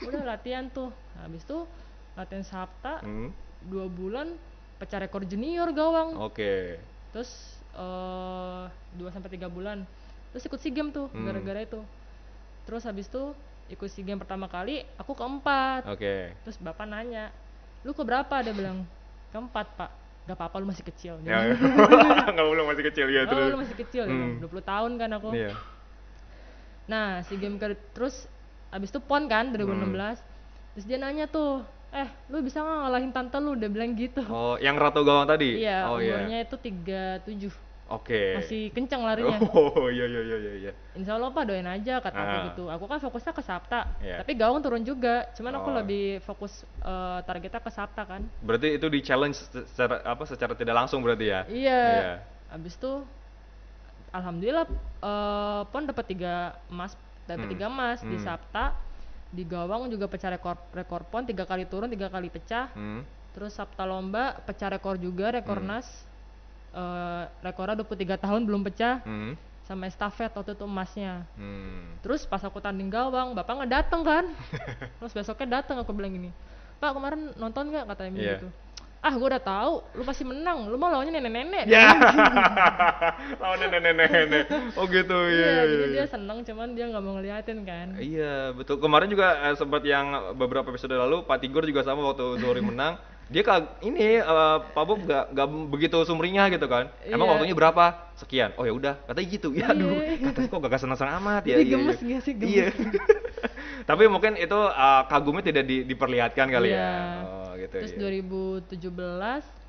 Udah 0.00 0.24
latihan 0.24 0.72
tuh. 0.72 0.88
Habis 1.20 1.44
tuh 1.44 1.68
latihan 2.16 2.40
Sabta 2.40 3.04
hmm. 3.04 3.28
dua 3.68 3.84
bulan 3.88 4.32
pecah 4.80 5.04
rekor 5.04 5.28
junior 5.28 5.68
gawang. 5.76 6.16
Oke. 6.24 6.40
Okay. 6.40 6.64
Terus 7.12 7.30
uh, 7.76 8.64
dua 8.96 9.12
sampai 9.12 9.28
tiga 9.28 9.52
bulan. 9.52 9.84
Terus 10.32 10.48
ikut 10.48 10.60
si 10.64 10.72
game 10.72 10.88
tuh 10.88 11.12
hmm. 11.12 11.24
gara-gara 11.28 11.60
itu. 11.68 11.80
Terus 12.64 12.88
habis 12.88 13.12
tuh 13.12 13.36
ikut 13.68 13.92
si 13.92 14.00
game 14.00 14.24
pertama 14.24 14.48
kali 14.48 14.88
aku 14.96 15.12
keempat. 15.12 15.84
Oke. 15.84 16.00
Okay. 16.00 16.20
Terus 16.48 16.56
bapak 16.64 16.88
nanya, 16.88 17.28
lu 17.84 17.92
ke 17.92 18.00
berapa? 18.00 18.40
Dia 18.40 18.56
bilang 18.56 18.88
keempat 19.36 19.68
pak 19.76 20.01
gak 20.22 20.36
apa-apa 20.38 20.62
lu 20.62 20.66
masih 20.70 20.86
kecil 20.86 21.18
ya, 21.26 21.50
nggak 22.32 22.46
belum 22.46 22.66
masih 22.70 22.84
kecil 22.86 23.06
ya 23.10 23.26
terus 23.26 23.50
lu 23.50 23.58
masih 23.58 23.76
kecil 23.76 24.04
hmm. 24.06 24.38
ya, 24.38 24.46
20 24.46 24.70
tahun 24.70 24.90
kan 24.94 25.10
aku 25.18 25.28
yeah. 25.34 25.54
nah 26.86 27.26
si 27.26 27.34
game 27.34 27.58
ke 27.58 27.74
terus 27.90 28.30
abis 28.70 28.94
itu 28.94 29.02
pon 29.02 29.26
kan 29.26 29.50
2016 29.50 29.82
hmm. 29.82 29.98
terus 30.78 30.84
dia 30.86 30.98
nanya 31.02 31.26
tuh 31.26 31.66
eh 31.90 32.08
lu 32.30 32.38
bisa 32.40 32.62
nggak 32.62 32.78
ngalahin 32.86 33.10
tante 33.10 33.36
lu 33.42 33.58
udah 33.58 33.68
bilang 33.68 33.92
gitu 33.98 34.22
oh 34.30 34.54
yang 34.62 34.78
ratu 34.78 35.02
gawang 35.02 35.26
tadi 35.26 35.58
iya 35.58 35.90
oh, 35.90 35.98
iya. 35.98 36.22
umurnya 36.22 36.38
yeah. 36.40 36.46
itu 36.46 36.56
37 37.50 37.71
Oke. 37.92 38.16
Okay. 38.16 38.28
Masih 38.40 38.62
kenceng 38.72 39.02
larinya. 39.04 39.36
Oh 39.52 39.92
iya 39.92 40.08
iya 40.08 40.20
iya 40.24 40.52
iya. 40.64 40.72
Insya 40.96 41.20
Allah 41.20 41.28
pak 41.28 41.44
doain 41.44 41.68
aja 41.68 42.00
kata 42.00 42.16
ah. 42.16 42.24
aku 42.24 42.36
gitu. 42.48 42.64
Aku 42.72 42.84
kan 42.88 42.98
fokusnya 43.04 43.32
ke 43.36 43.42
Sabta, 43.44 43.80
yeah. 44.00 44.18
tapi 44.24 44.32
gawang 44.32 44.64
turun 44.64 44.80
juga. 44.80 45.28
Cuman 45.36 45.52
oh. 45.52 45.58
aku 45.60 45.70
lebih 45.76 46.06
fokus 46.24 46.64
uh, 46.80 47.20
targetnya 47.28 47.60
ke 47.60 47.70
Sabta 47.70 48.02
kan. 48.08 48.24
Berarti 48.40 48.80
itu 48.80 48.86
di 48.88 49.00
challenge 49.04 49.36
secara 49.52 50.00
apa 50.08 50.24
secara 50.24 50.56
tidak 50.56 50.72
langsung 50.72 51.04
berarti 51.04 51.26
ya? 51.28 51.40
Iya. 51.52 51.82
Yeah. 51.84 52.16
Abis 52.56 52.80
itu, 52.80 53.04
alhamdulillah 54.12 54.64
uh, 55.04 55.62
pon 55.68 55.84
dapat 55.84 56.04
tiga 56.08 56.56
emas, 56.72 56.96
dapat 57.28 57.48
hmm. 57.48 57.52
tiga 57.52 57.66
emas 57.68 58.00
hmm. 58.00 58.08
di 58.08 58.16
Sabta. 58.24 58.66
Di 59.32 59.48
gawang 59.48 59.88
juga 59.88 60.12
pecah 60.12 60.28
rekor 60.28 60.60
rekor 60.76 61.08
pon 61.08 61.24
tiga 61.24 61.48
kali 61.48 61.68
turun 61.68 61.92
tiga 61.92 62.08
kali 62.08 62.32
pecah. 62.32 62.72
Hmm. 62.72 63.04
Terus 63.36 63.56
Sabta 63.56 63.84
lomba 63.84 64.40
pecah 64.44 64.72
rekor 64.72 64.96
juga 65.00 65.32
rekor 65.32 65.60
hmm. 65.60 65.68
nas 65.68 65.88
uh, 66.72 67.24
rekornya 67.40 67.78
23 67.78 68.18
tahun 68.18 68.40
belum 68.44 68.66
pecah 68.66 69.00
hmm. 69.04 69.32
sama 69.64 69.88
estafet 69.88 70.32
waktu 70.34 70.52
itu 70.56 70.64
emasnya. 70.66 71.24
Hmm. 71.38 71.96
terus 72.02 72.26
pas 72.26 72.42
aku 72.42 72.58
tanding 72.58 72.90
gawang 72.90 73.32
bapak 73.32 73.62
nggak 73.62 73.72
dateng 73.72 74.02
kan? 74.02 74.24
Terus 74.98 75.12
besoknya 75.14 75.62
dateng 75.62 75.78
aku 75.80 75.94
bilang 75.94 76.12
gini 76.12 76.30
pak 76.82 76.98
kemarin 76.98 77.30
nonton 77.38 77.70
nggak? 77.70 77.84
katanya 77.94 78.18
yeah. 78.18 78.34
gitu. 78.42 78.48
Ah 79.02 79.14
gue 79.18 79.26
udah 79.26 79.42
tahu 79.42 79.82
lu 79.98 80.02
pasti 80.06 80.22
menang. 80.22 80.70
Lu 80.70 80.78
mau 80.78 80.86
lawannya 80.86 81.18
nenek-nenek. 81.18 81.66
Ya. 81.66 81.90
Lawan 83.42 83.58
nenek-nenek. 83.66 84.46
Oh 84.78 84.86
gitu. 84.86 85.18
Iya, 85.26 85.42
iya, 85.42 85.62
jadi 85.66 85.86
iya. 85.90 85.94
dia 85.98 86.06
seneng 86.06 86.46
cuman 86.46 86.68
dia 86.78 86.86
nggak 86.86 87.02
mau 87.02 87.18
ngeliatin 87.18 87.66
kan. 87.66 87.98
Iya 87.98 88.54
betul. 88.54 88.78
Kemarin 88.78 89.10
juga 89.10 89.42
eh, 89.42 89.58
sempat 89.58 89.82
yang 89.82 90.38
beberapa 90.38 90.70
episode 90.70 90.94
lalu 90.94 91.26
Pak 91.26 91.38
Tigor 91.42 91.66
juga 91.66 91.82
sama 91.82 92.14
waktu 92.14 92.38
Zohri 92.38 92.62
menang 92.62 92.94
dia 93.30 93.42
kag 93.46 93.64
ini 93.80 94.20
uh, 94.20 94.60
Pak 94.72 94.84
Bob 94.84 95.00
gak, 95.06 95.32
gak 95.32 95.48
begitu 95.70 95.98
sumringah 96.04 96.52
gitu 96.52 96.66
kan 96.68 96.90
emang 97.06 97.26
yeah. 97.28 97.32
waktunya 97.36 97.54
berapa 97.56 97.84
sekian 98.18 98.50
oh 98.58 98.64
ya 98.66 98.72
udah 98.74 98.94
katanya 99.08 99.28
gitu 99.30 99.48
ya 99.56 99.72
aduh 99.72 99.94
yeah. 99.94 100.18
kata 100.30 100.40
kok 100.50 100.58
gak 100.60 100.80
senang-senang 100.82 101.16
amat 101.22 101.42
ya 101.48 101.56
iya, 101.60 101.64
gemes 101.64 101.98
iya. 102.02 102.08
gak 102.18 102.22
sih 102.26 102.34
gemes 102.36 102.52
iya. 102.52 102.66
tapi 103.88 104.02
mungkin 104.10 104.36
itu 104.36 104.58
uh, 104.58 105.02
kagumnya 105.08 105.44
tidak 105.48 105.64
di, 105.64 105.76
diperlihatkan 105.86 106.46
kali 106.50 106.70
yeah. 106.74 107.24
ya 107.24 107.26
oh, 107.26 107.50
gitu 107.56 107.74
terus 107.78 107.92
ya. 107.94 108.00
2017 108.80 109.62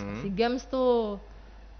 hmm. 0.00 0.20
si 0.24 0.28
games 0.32 0.62
tuh 0.68 1.20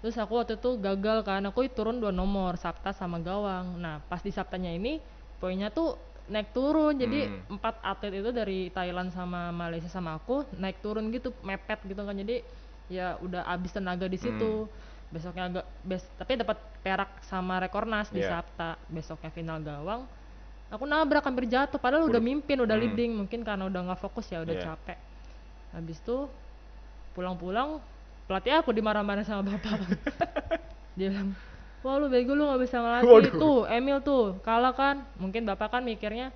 terus 0.01 0.15
aku 0.21 0.37
waktu 0.37 0.55
itu 0.61 0.77
gagal 0.77 1.25
kan 1.25 1.41
aku 1.49 1.65
turun 1.73 1.97
dua 1.97 2.13
nomor 2.13 2.61
Sabta 2.61 2.93
sama 2.93 3.17
gawang 3.17 3.81
nah 3.81 4.05
pas 4.05 4.21
di 4.21 4.29
Sabtanya 4.29 4.69
ini 4.69 5.01
poinnya 5.41 5.69
tuh 5.73 5.97
naik 6.27 6.51
turun 6.51 6.99
jadi 6.99 7.31
hmm. 7.31 7.55
empat 7.57 7.79
atlet 7.79 8.19
itu 8.19 8.29
dari 8.35 8.59
Thailand 8.71 9.09
sama 9.15 9.49
Malaysia 9.55 9.87
sama 9.87 10.19
aku 10.19 10.43
naik 10.59 10.83
turun 10.83 11.07
gitu 11.11 11.31
mepet 11.43 11.79
gitu 11.87 12.03
kan 12.03 12.15
jadi 12.15 12.43
ya 12.91 13.15
udah 13.23 13.47
abis 13.47 13.71
tenaga 13.75 14.07
di 14.07 14.19
situ 14.19 14.67
hmm. 14.67 15.11
besoknya 15.11 15.43
agak 15.47 15.65
bes 15.87 16.03
tapi 16.19 16.35
dapat 16.35 16.59
perak 16.83 17.11
sama 17.23 17.63
rekornas 17.63 18.11
di 18.11 18.23
yeah. 18.23 18.39
Sabta 18.43 18.75
besoknya 18.91 19.31
final 19.31 19.63
gawang 19.63 20.03
aku 20.67 20.83
nabrak 20.83 21.23
hampir 21.23 21.47
jatuh 21.47 21.79
padahal 21.79 22.07
udah, 22.07 22.19
udah 22.19 22.21
mimpin 22.23 22.59
udah 22.59 22.75
hmm. 22.75 22.83
leading 22.83 23.11
mungkin 23.15 23.39
karena 23.47 23.67
udah 23.71 23.91
nggak 23.91 23.99
fokus 24.03 24.27
ya 24.27 24.43
udah 24.43 24.55
yeah. 24.55 24.65
capek 24.67 24.99
habis 25.71 25.99
itu 25.99 26.27
pulang-pulang 27.15 27.79
pelatih 28.27 28.59
aku 28.59 28.75
dimarah-marah 28.75 29.23
sama 29.23 29.47
bapak 29.47 29.79
dia 30.99 31.07
bilang 31.07 31.31
wah 31.85 31.95
lu 32.01 32.07
bego 32.09 32.33
lu 32.33 32.49
nggak 32.49 32.61
bisa 32.65 32.77
ngelatih 32.81 33.09
Waduh. 33.09 33.33
tuh 33.37 33.59
Emil 33.69 33.97
tuh 34.01 34.23
kalah 34.41 34.73
kan 34.73 35.05
mungkin 35.21 35.45
bapak 35.45 35.77
kan 35.77 35.81
mikirnya 35.85 36.33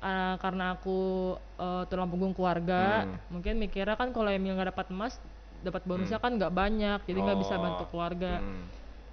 uh, 0.00 0.34
karena 0.40 0.74
aku 0.76 1.34
uh, 1.60 1.84
tulang 1.86 2.08
punggung 2.08 2.34
keluarga 2.34 3.06
hmm. 3.06 3.32
mungkin 3.32 3.54
mikirnya 3.60 3.94
kan 3.94 4.10
kalau 4.10 4.28
Emil 4.32 4.56
nggak 4.56 4.74
dapat 4.74 4.86
emas 4.90 5.16
dapat 5.62 5.82
bonusnya 5.86 6.18
hmm. 6.18 6.26
kan 6.26 6.32
nggak 6.36 6.52
banyak 6.52 7.00
jadi 7.06 7.18
nggak 7.22 7.38
oh. 7.38 7.42
bisa 7.42 7.54
bantu 7.56 7.84
keluarga 7.92 8.42
hmm. 8.42 8.64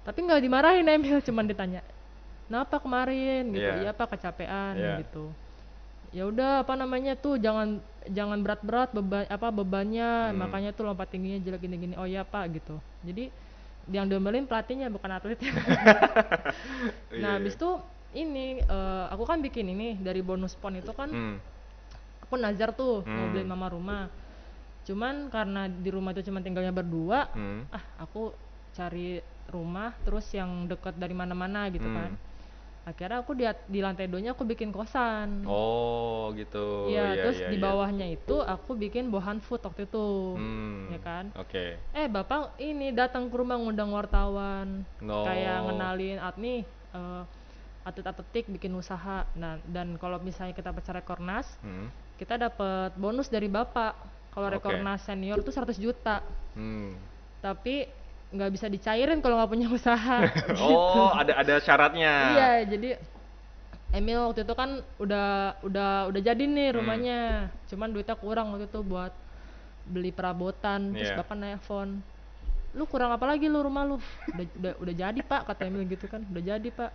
tapi 0.02 0.18
nggak 0.26 0.40
dimarahin 0.42 0.86
Emil 0.88 1.18
cuman 1.28 1.44
ditanya 1.46 1.80
kenapa 2.50 2.82
kemarin 2.82 3.42
gitu 3.54 3.70
yeah. 3.70 3.82
iya 3.86 3.90
apa 3.94 4.04
kecapean 4.10 4.74
yeah. 4.74 4.98
gitu 5.06 5.30
ya 6.10 6.26
udah 6.26 6.66
apa 6.66 6.74
namanya 6.74 7.14
tuh 7.14 7.38
jangan 7.38 7.78
jangan 8.10 8.42
berat-berat 8.42 8.90
beban 8.90 9.22
apa 9.30 9.48
bebannya 9.54 10.34
hmm. 10.34 10.36
makanya 10.42 10.70
tuh 10.74 10.90
lompat 10.90 11.06
tingginya 11.06 11.38
jelek 11.38 11.62
gini-gini 11.62 11.94
oh 11.94 12.08
ya 12.08 12.26
pak 12.26 12.50
gitu 12.58 12.82
jadi 13.06 13.30
yang 13.90 14.06
diomelin 14.06 14.46
pelatihnya 14.46 14.88
bukan 14.88 15.10
atletnya 15.10 15.50
nah 17.22 17.36
habis 17.36 17.54
itu 17.58 17.70
ini 18.14 18.62
uh, 18.66 19.06
aku 19.10 19.22
kan 19.26 19.38
bikin 19.38 19.70
ini 19.70 19.98
dari 19.98 20.22
bonus 20.22 20.58
pon 20.58 20.74
itu 20.74 20.90
kan 20.90 21.10
hmm. 21.10 21.36
aku 22.26 22.34
nazar 22.38 22.74
tuh 22.74 23.06
hmm. 23.06 23.14
mau 23.14 23.26
beli 23.30 23.44
mama 23.46 23.66
rumah 23.70 24.04
cuman 24.86 25.28
karena 25.30 25.68
di 25.70 25.90
rumah 25.92 26.10
itu 26.16 26.26
cuma 26.26 26.42
tinggalnya 26.42 26.74
berdua 26.74 27.30
hmm. 27.30 27.70
ah 27.70 27.84
aku 28.02 28.34
cari 28.74 29.22
rumah 29.50 29.94
terus 30.06 30.26
yang 30.34 30.66
dekat 30.70 30.94
dari 30.98 31.14
mana-mana 31.14 31.70
gitu 31.70 31.86
hmm. 31.86 31.96
kan 31.98 32.10
akhirnya 32.80 33.20
aku 33.20 33.36
di 33.36 33.44
di 33.68 33.84
lantai 33.84 34.08
nya 34.08 34.32
aku 34.32 34.48
bikin 34.48 34.72
kosan 34.72 35.44
oh 35.44 36.32
gitu 36.32 36.88
ya, 36.88 37.12
ya 37.12 37.28
terus 37.28 37.38
ya, 37.44 37.48
di 37.52 37.56
iya. 37.60 37.64
bawahnya 37.68 38.06
ya. 38.08 38.16
itu 38.16 38.36
aku 38.40 38.72
bikin 38.72 39.12
bohan 39.12 39.38
food 39.44 39.60
waktu 39.60 39.84
itu 39.84 40.08
hmm, 40.40 40.96
ya 40.96 41.00
kan 41.04 41.24
oke 41.36 41.48
okay. 41.52 41.76
eh 41.92 42.08
bapak 42.08 42.56
ini 42.56 42.96
datang 42.96 43.28
ke 43.28 43.36
rumah 43.36 43.60
ngundang 43.60 43.92
wartawan 43.92 44.88
no. 45.04 45.28
kayak 45.28 45.68
ngenalin 45.68 46.18
at 46.24 46.36
nih 46.40 46.64
uh, 46.96 47.22
atlet 47.84 48.06
atletik 48.08 48.48
bikin 48.48 48.72
usaha 48.72 49.28
nah 49.36 49.60
dan 49.68 50.00
kalau 50.00 50.16
misalnya 50.20 50.56
kita 50.56 50.72
pecah 50.72 50.96
rekornas 50.96 51.46
hmm. 51.60 52.16
kita 52.16 52.40
dapat 52.40 52.96
bonus 52.96 53.28
dari 53.28 53.52
bapak 53.52 53.92
kalau 54.32 54.48
okay. 54.48 54.56
rekornas 54.56 55.04
senior 55.04 55.36
itu 55.36 55.52
100 55.52 55.76
juta 55.76 56.24
hmm. 56.56 56.96
tapi 57.44 58.00
nggak 58.30 58.50
bisa 58.54 58.66
dicairin 58.70 59.18
kalau 59.18 59.42
nggak 59.42 59.50
punya 59.50 59.68
usaha. 59.68 60.30
oh, 60.62 61.10
ada 61.10 61.42
ada 61.42 61.54
syaratnya. 61.58 62.14
Iya, 62.34 62.50
jadi 62.70 62.90
Emil 63.90 64.22
waktu 64.22 64.46
itu 64.46 64.54
kan 64.54 64.86
udah 65.02 65.58
udah 65.66 65.90
udah 66.14 66.20
jadi 66.22 66.38
nih 66.38 66.70
hmm. 66.70 66.76
rumahnya. 66.78 67.20
Hmm. 67.50 67.50
Cuman 67.66 67.88
duitnya 67.90 68.14
kurang 68.14 68.54
waktu 68.54 68.70
itu 68.70 68.80
buat 68.86 69.10
beli 69.90 70.14
perabotan. 70.14 70.94
Terus 70.94 71.10
yeah. 71.10 71.18
bapak 71.18 71.34
nelfon, 71.34 71.98
lu 72.78 72.86
kurang 72.86 73.10
apa 73.10 73.26
lagi 73.26 73.50
lu 73.50 73.66
rumah 73.66 73.82
lu? 73.82 73.98
Udah 74.30 74.46
udah 74.62 74.72
udah 74.78 74.94
jadi 74.94 75.20
pak 75.26 75.50
kata 75.50 75.66
Emil 75.66 75.82
gitu 75.90 76.06
kan. 76.06 76.22
Udah 76.30 76.42
jadi 76.54 76.68
pak. 76.70 76.90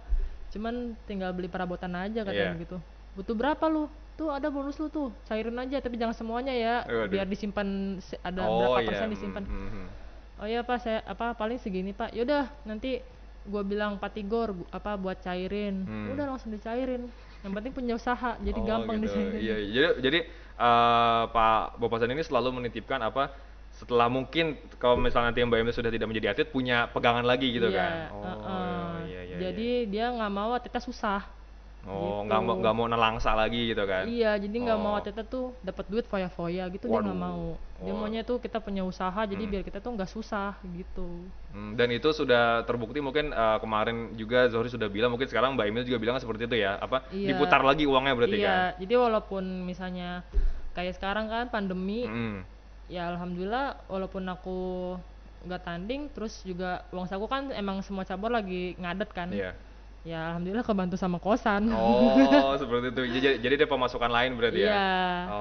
Cuman 0.56 0.96
tinggal 1.04 1.36
beli 1.36 1.52
perabotan 1.52 1.92
aja 2.00 2.24
kata 2.24 2.56
yeah. 2.56 2.56
gitu. 2.56 2.80
Butuh 3.20 3.36
berapa 3.36 3.68
lu? 3.68 3.92
Tuh 4.16 4.32
ada 4.32 4.48
bonus 4.48 4.80
lu 4.80 4.88
tuh, 4.88 5.12
cairin 5.28 5.60
aja 5.60 5.84
tapi 5.84 6.00
jangan 6.00 6.16
semuanya 6.16 6.56
ya, 6.56 6.88
biar 7.12 7.28
disimpan 7.28 8.00
ada 8.24 8.48
oh, 8.48 8.64
berapa 8.64 8.80
yeah. 8.80 8.88
persen 8.88 9.12
disimpan. 9.12 9.44
Mm 9.44 9.68
-hmm 9.68 10.05
oh 10.40 10.48
ya 10.48 10.62
pak 10.68 10.78
saya 10.84 11.00
apa 11.08 11.32
paling 11.36 11.60
segini 11.60 11.96
pak 11.96 12.12
yaudah 12.12 12.52
nanti 12.68 13.00
gue 13.46 13.64
bilang 13.64 14.02
patigor 14.02 14.58
apa 14.74 14.98
buat 14.98 15.22
cairin 15.22 15.86
hmm. 15.86 16.18
udah 16.18 16.26
langsung 16.34 16.50
dicairin 16.50 17.06
yang 17.46 17.54
penting 17.54 17.72
punya 17.78 17.94
usaha 17.94 18.36
jadi 18.42 18.58
oh, 18.58 18.66
gampang 18.66 18.98
gitu. 19.00 19.14
dicairin 19.14 19.40
iya, 19.40 19.56
iya. 19.62 19.66
jadi 19.70 20.00
jadi 20.02 20.20
uh, 20.58 21.30
pak 21.30 21.78
Bopasan 21.78 22.10
ini 22.10 22.26
selalu 22.26 22.62
menitipkan 22.62 23.00
apa 23.06 23.32
setelah 23.76 24.08
mungkin 24.08 24.56
kalau 24.80 24.96
misalnya 24.96 25.36
nanti 25.36 25.44
Mbak 25.44 25.60
Emil 25.60 25.76
sudah 25.76 25.92
tidak 25.92 26.08
menjadi 26.08 26.32
atlet 26.32 26.48
punya 26.48 26.88
pegangan 26.96 27.28
lagi 27.28 27.52
gitu 27.52 27.68
yeah, 27.68 27.76
kan 27.76 27.92
oh 28.16 28.24
uh, 28.24 28.32
uh, 28.32 28.92
iya, 29.04 29.22
iya, 29.28 29.38
jadi 29.38 29.70
iya. 29.84 29.92
dia 29.92 30.06
nggak 30.16 30.32
mau 30.32 30.56
atletnya 30.56 30.82
susah 30.82 31.22
Oh, 31.86 32.26
nggak 32.26 32.42
gitu. 32.42 32.50
mau 32.50 32.56
nggak 32.58 32.74
mau 32.74 32.88
nelangsa 32.90 33.38
lagi 33.38 33.70
gitu 33.70 33.86
kan? 33.86 34.10
Iya, 34.10 34.42
jadi 34.42 34.58
nggak 34.58 34.80
oh. 34.82 34.84
mau 34.84 34.98
kita 34.98 35.22
tuh 35.22 35.54
dapat 35.62 35.86
duit 35.86 36.06
foya-foya 36.10 36.66
gitu 36.74 36.90
Waduh. 36.90 37.06
dia 37.06 37.06
nggak 37.06 37.22
mau. 37.22 37.46
Dia 37.78 37.94
oh. 37.94 37.98
maunya 38.02 38.22
tuh 38.26 38.42
kita 38.42 38.58
punya 38.58 38.82
usaha, 38.82 39.22
jadi 39.22 39.38
hmm. 39.46 39.52
biar 39.54 39.62
kita 39.62 39.78
tuh 39.78 39.94
nggak 39.94 40.10
susah 40.10 40.58
gitu. 40.66 41.30
Hmm, 41.54 41.78
dan 41.78 41.94
itu 41.94 42.10
sudah 42.10 42.66
terbukti 42.66 43.06
mungkin 43.06 43.30
uh, 43.30 43.62
kemarin 43.62 44.18
juga 44.18 44.50
Zohri 44.50 44.74
sudah 44.74 44.90
bilang, 44.90 45.14
mungkin 45.14 45.30
sekarang 45.30 45.54
Mbak 45.54 45.66
Emil 45.70 45.86
juga 45.86 46.02
bilang 46.02 46.18
seperti 46.18 46.50
itu 46.50 46.58
ya, 46.58 46.82
apa 46.82 47.06
iya. 47.14 47.38
diputar 47.38 47.62
lagi 47.62 47.86
uangnya 47.86 48.14
berarti 48.18 48.38
iya. 48.42 48.46
kan? 48.50 48.58
Iya, 48.58 48.66
jadi 48.82 48.94
walaupun 49.06 49.44
misalnya 49.70 50.26
kayak 50.74 50.98
sekarang 50.98 51.30
kan 51.30 51.54
pandemi, 51.54 52.10
hmm. 52.10 52.42
ya 52.90 53.14
alhamdulillah 53.14 53.78
walaupun 53.94 54.26
aku 54.26 54.58
nggak 55.46 55.62
tanding, 55.62 56.10
terus 56.18 56.42
juga 56.42 56.82
uang 56.90 57.06
saku 57.06 57.30
kan 57.30 57.54
emang 57.54 57.86
semua 57.86 58.02
cabur 58.10 58.34
lagi 58.34 58.74
ngadet 58.82 59.10
kan. 59.14 59.30
Iya 59.30 59.54
ya 60.06 60.32
alhamdulillah 60.32 60.62
kebantu 60.62 60.96
sama 61.02 61.18
kosan. 61.18 61.74
Oh 61.74 62.54
seperti 62.62 62.94
itu. 62.94 63.04
Jadi, 63.18 63.28
jadi 63.42 63.54
ada 63.66 63.68
pemasukan 63.74 64.12
lain 64.14 64.38
berarti 64.38 64.62
ya? 64.62 64.70
Iya, 64.70 64.94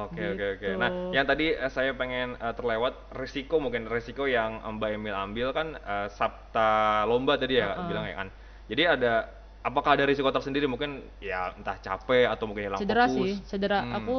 oke 0.08 0.22
oke 0.34 0.46
oke. 0.56 0.68
nah 0.80 0.90
yang 1.12 1.28
tadi 1.28 1.52
uh, 1.52 1.68
saya 1.68 1.92
pengen 1.92 2.40
uh, 2.40 2.56
terlewat 2.56 3.12
risiko 3.12 3.60
mungkin 3.60 3.84
risiko 3.86 4.24
yang 4.24 4.64
Mbak 4.64 4.90
Emil 4.96 5.12
ambil 5.12 5.52
kan 5.52 5.76
uh, 5.76 6.08
Sabta 6.08 7.04
lomba 7.04 7.36
tadi 7.36 7.60
ya 7.60 7.76
uh 7.76 7.84
-uh. 7.84 7.88
bilang 7.92 8.08
ya 8.08 8.16
kan? 8.24 8.28
Jadi 8.64 8.82
ada 8.88 9.12
apakah 9.60 10.00
ada 10.00 10.08
risiko 10.08 10.32
tersendiri? 10.32 10.64
Mungkin 10.64 11.04
ya 11.20 11.52
entah 11.52 11.76
capek 11.84 12.32
atau 12.32 12.48
mungkin 12.48 12.72
hilang 12.72 12.80
cedera 12.80 13.04
fokus. 13.04 13.16
sih 13.20 13.30
cedera. 13.44 13.84
Hmm. 13.84 14.00
aku 14.00 14.18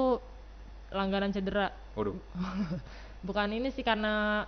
langganan 0.94 1.34
cedera. 1.34 1.74
Waduh. 1.98 2.14
Bukan 3.28 3.50
ini 3.50 3.74
sih 3.74 3.82
karena 3.82 4.46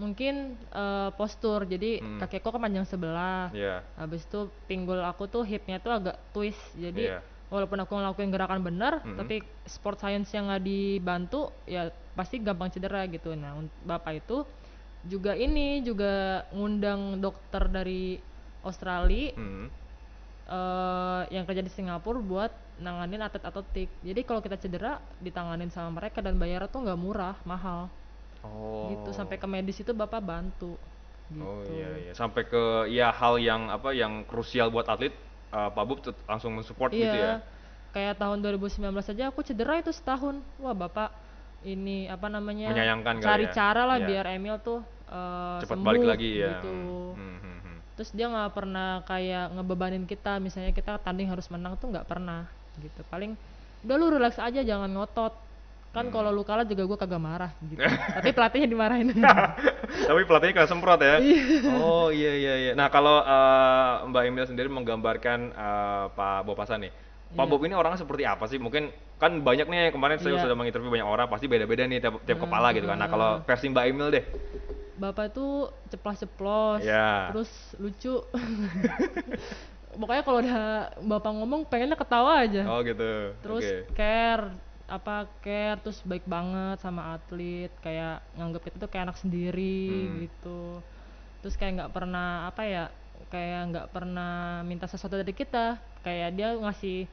mungkin 0.00 0.56
uh, 0.72 1.12
postur 1.12 1.68
jadi 1.68 2.00
hmm. 2.00 2.18
kakiku 2.24 2.56
kan 2.56 2.64
panjang 2.64 2.88
sebelah 2.88 3.52
yeah. 3.52 3.84
habis 4.00 4.24
itu 4.24 4.48
pinggul 4.64 4.96
aku 5.04 5.28
tuh 5.28 5.44
hipnya 5.44 5.76
tuh 5.76 5.92
agak 5.92 6.16
twist 6.32 6.58
jadi 6.72 7.20
yeah. 7.20 7.22
walaupun 7.52 7.84
aku 7.84 7.92
ngelakuin 8.00 8.32
gerakan 8.32 8.64
benar 8.64 9.04
hmm. 9.04 9.20
tapi 9.20 9.44
sport 9.68 10.00
science 10.00 10.32
yang 10.32 10.48
nggak 10.48 10.64
dibantu 10.64 11.52
ya 11.68 11.92
pasti 12.16 12.40
gampang 12.40 12.72
cedera 12.72 13.04
gitu 13.12 13.36
nah 13.36 13.60
bapak 13.84 14.24
itu 14.24 14.48
juga 15.04 15.36
ini 15.36 15.84
juga 15.84 16.44
ngundang 16.56 17.20
dokter 17.20 17.68
dari 17.68 18.16
Australia 18.64 19.36
hmm. 19.36 19.66
uh, 20.48 21.22
yang 21.28 21.44
kerja 21.44 21.60
di 21.60 21.72
Singapura 21.72 22.24
buat 22.24 22.52
nanganin 22.80 23.20
atlet 23.20 23.44
atletik 23.44 23.92
jadi 24.00 24.20
kalau 24.24 24.40
kita 24.40 24.56
cedera 24.56 24.96
ditanganin 25.20 25.68
sama 25.68 26.00
mereka 26.00 26.24
dan 26.24 26.40
bayar 26.40 26.64
tuh 26.72 26.88
nggak 26.88 26.96
murah 26.96 27.36
mahal 27.44 27.92
Oh. 28.44 28.88
Gitu 28.92 29.10
sampai 29.12 29.36
ke 29.36 29.46
medis 29.48 29.80
itu 29.80 29.92
Bapak 29.92 30.20
bantu. 30.24 30.76
Gitu. 31.30 31.44
Oh 31.44 31.62
iya 31.70 31.88
iya. 32.08 32.12
Sampai 32.16 32.48
ke 32.48 32.90
ya 32.90 33.14
hal 33.14 33.38
yang 33.38 33.70
apa 33.70 33.94
yang 33.94 34.26
krusial 34.26 34.72
buat 34.72 34.88
atlet 34.90 35.14
uh, 35.54 35.70
Pak 35.70 35.84
Bub 35.86 35.98
langsung 36.26 36.56
mensupport 36.56 36.90
iya. 36.90 37.02
gitu 37.04 37.18
ya. 37.18 37.34
Kayak 37.90 38.22
tahun 38.22 38.38
2019 38.42 38.86
saja 39.02 39.22
aku 39.30 39.42
cedera 39.42 39.78
itu 39.78 39.90
setahun. 39.90 40.38
Wah, 40.62 40.74
Bapak 40.74 41.10
ini 41.66 42.08
apa 42.08 42.26
namanya? 42.30 42.72
Menyayangkan 42.72 43.20
cari 43.20 43.46
ya? 43.50 43.52
cara 43.52 43.82
lah 43.84 43.98
yeah. 44.00 44.08
biar 44.08 44.24
Emil 44.32 44.56
tuh 44.62 44.80
uh, 45.10 45.58
cepat 45.60 45.76
sembuh, 45.76 45.86
balik 45.86 46.06
lagi 46.06 46.30
ya. 46.40 46.58
Gitu. 46.58 46.74
Hmm, 47.18 47.38
hmm, 47.38 47.58
hmm. 47.66 47.78
Terus 47.98 48.10
dia 48.16 48.26
nggak 48.30 48.50
pernah 48.54 48.88
kayak 49.04 49.46
ngebebanin 49.58 50.04
kita, 50.08 50.40
misalnya 50.40 50.72
kita 50.72 50.96
tanding 51.02 51.28
harus 51.28 51.50
menang 51.52 51.76
tuh 51.76 51.92
nggak 51.92 52.06
pernah 52.08 52.48
gitu. 52.80 53.02
Paling 53.10 53.34
udah 53.84 53.96
lu 53.96 54.06
relax 54.12 54.36
aja 54.36 54.60
jangan 54.60 54.92
ngotot 54.92 55.32
kan 55.90 56.06
hmm. 56.06 56.14
kalau 56.14 56.30
lu 56.30 56.46
kalah 56.46 56.62
juga 56.62 56.86
gue 56.86 56.98
kagak 56.98 57.18
marah 57.18 57.50
gitu 57.66 57.82
tapi 58.16 58.30
pelatihnya 58.30 58.68
dimarahin 58.70 59.10
tapi 60.08 60.20
pelatihnya 60.22 60.54
kagak 60.54 60.70
semprot 60.70 61.02
ya 61.02 61.18
iya. 61.18 61.42
oh 61.82 62.14
iya 62.14 62.32
iya 62.38 62.54
iya 62.68 62.72
nah 62.78 62.86
kalau 62.86 63.18
uh, 63.18 64.06
mbak 64.06 64.22
Emil 64.30 64.46
sendiri 64.46 64.70
menggambarkan 64.70 65.50
uh, 65.50 66.04
Pak 66.14 66.46
Bopasan 66.46 66.86
nih 66.86 66.92
Pak 67.34 67.42
yeah. 67.42 67.50
Bob 67.50 67.62
ini 67.66 67.74
orangnya 67.74 67.98
seperti 68.02 68.22
apa 68.22 68.46
sih 68.46 68.62
mungkin 68.62 68.94
kan 69.18 69.42
banyak 69.42 69.66
nih 69.66 69.90
kemarin 69.90 70.22
saya 70.22 70.38
yeah. 70.38 70.42
sudah 70.46 70.54
menginterview 70.54 70.94
banyak 70.94 71.06
orang 71.10 71.26
pasti 71.26 71.50
beda-beda 71.50 71.82
nih 71.90 71.98
tiap, 71.98 72.22
tiap 72.22 72.38
hmm, 72.38 72.46
kepala 72.46 72.70
gitu 72.70 72.86
kan 72.86 72.98
nah 72.98 73.10
kalau 73.10 73.42
versi 73.42 73.66
mbak 73.66 73.84
Emil 73.90 74.08
deh 74.14 74.24
Bapak 75.00 75.32
itu 75.32 75.64
ceplos-ceplos, 75.88 76.84
yeah. 76.84 77.32
terus 77.32 77.48
lucu. 77.80 78.20
Pokoknya 80.00 80.22
kalau 80.22 80.38
udah 80.44 80.60
bapak 81.02 81.32
ngomong 81.34 81.64
pengennya 81.66 81.96
ketawa 81.96 82.44
aja. 82.44 82.68
Oh 82.68 82.84
gitu. 82.84 83.32
Terus 83.40 83.64
okay. 83.64 83.80
care, 83.96 84.52
apa 84.90 85.30
care 85.38 85.78
terus 85.78 86.02
baik 86.02 86.26
banget 86.26 86.82
sama 86.82 87.14
atlet 87.14 87.70
kayak 87.78 88.18
nganggep 88.34 88.62
itu 88.66 88.76
tuh 88.76 88.90
kayak 88.90 89.06
anak 89.06 89.18
sendiri 89.22 89.86
hmm. 90.10 90.16
gitu 90.26 90.82
terus 91.40 91.54
kayak 91.54 91.78
nggak 91.78 91.92
pernah 91.94 92.50
apa 92.50 92.62
ya 92.66 92.84
kayak 93.30 93.62
nggak 93.70 93.86
pernah 93.94 94.60
minta 94.66 94.90
sesuatu 94.90 95.14
dari 95.14 95.30
kita 95.30 95.78
kayak 96.02 96.34
dia 96.34 96.58
ngasih 96.58 97.06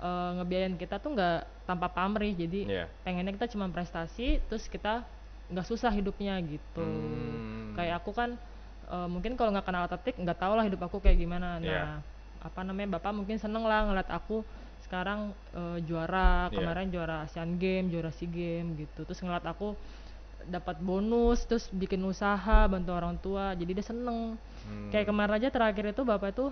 uh, 0.00 0.40
ngebiayain 0.40 0.80
kita 0.80 0.96
tuh 0.98 1.12
nggak 1.12 1.68
tanpa 1.68 1.92
pamrih 1.92 2.32
jadi 2.32 2.60
yeah. 2.64 2.86
pengennya 3.04 3.36
kita 3.36 3.52
cuma 3.52 3.68
prestasi 3.68 4.40
terus 4.48 4.64
kita 4.66 5.04
nggak 5.52 5.66
susah 5.68 5.92
hidupnya 5.92 6.40
gitu 6.40 6.80
hmm. 6.80 7.76
kayak 7.76 8.00
aku 8.00 8.16
kan 8.16 8.40
uh, 8.88 9.08
mungkin 9.08 9.36
kalau 9.36 9.52
nggak 9.52 9.66
kenal 9.68 9.84
atletik 9.84 10.16
nggak 10.16 10.38
tau 10.40 10.56
lah 10.56 10.64
hidup 10.64 10.80
aku 10.80 11.04
kayak 11.04 11.20
gimana 11.20 11.60
nah 11.60 11.64
yeah. 11.64 12.00
apa 12.40 12.60
namanya 12.64 12.96
bapak 12.96 13.12
mungkin 13.12 13.36
seneng 13.36 13.68
lah 13.68 13.84
ngeliat 13.84 14.08
aku 14.08 14.40
sekarang 14.88 15.36
uh, 15.52 15.76
juara 15.84 16.48
yeah. 16.48 16.56
kemarin 16.56 16.88
juara 16.88 17.28
Asian 17.28 17.60
Games 17.60 17.92
juara 17.92 18.08
Sea 18.08 18.24
Games 18.24 18.72
gitu 18.80 19.04
terus 19.04 19.20
ngeliat 19.20 19.44
aku 19.44 19.76
dapat 20.48 20.80
bonus 20.80 21.44
terus 21.44 21.68
bikin 21.68 22.00
usaha 22.08 22.64
bantu 22.64 22.96
orang 22.96 23.20
tua 23.20 23.52
jadi 23.52 23.76
dia 23.76 23.84
seneng 23.84 24.40
hmm. 24.64 24.88
kayak 24.88 25.12
kemarin 25.12 25.36
aja 25.36 25.52
terakhir 25.52 25.92
itu 25.92 26.02
bapak 26.08 26.32
tuh 26.32 26.50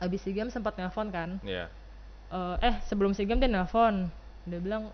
abis 0.00 0.24
Sea 0.24 0.32
Games 0.32 0.56
sempat 0.56 0.72
nelfon 0.80 1.12
kan 1.12 1.36
yeah. 1.44 1.68
uh, 2.32 2.56
eh 2.64 2.80
sebelum 2.88 3.12
Sea 3.12 3.28
Games 3.28 3.44
dia 3.44 3.52
nelfon 3.52 4.08
dia 4.48 4.56
bilang 4.56 4.88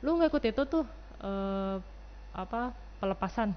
lu 0.00 0.16
nggak 0.16 0.32
ikut 0.32 0.44
itu 0.48 0.62
tuh 0.64 0.84
uh, 1.20 1.76
apa 2.32 2.72
pelepasan 3.04 3.52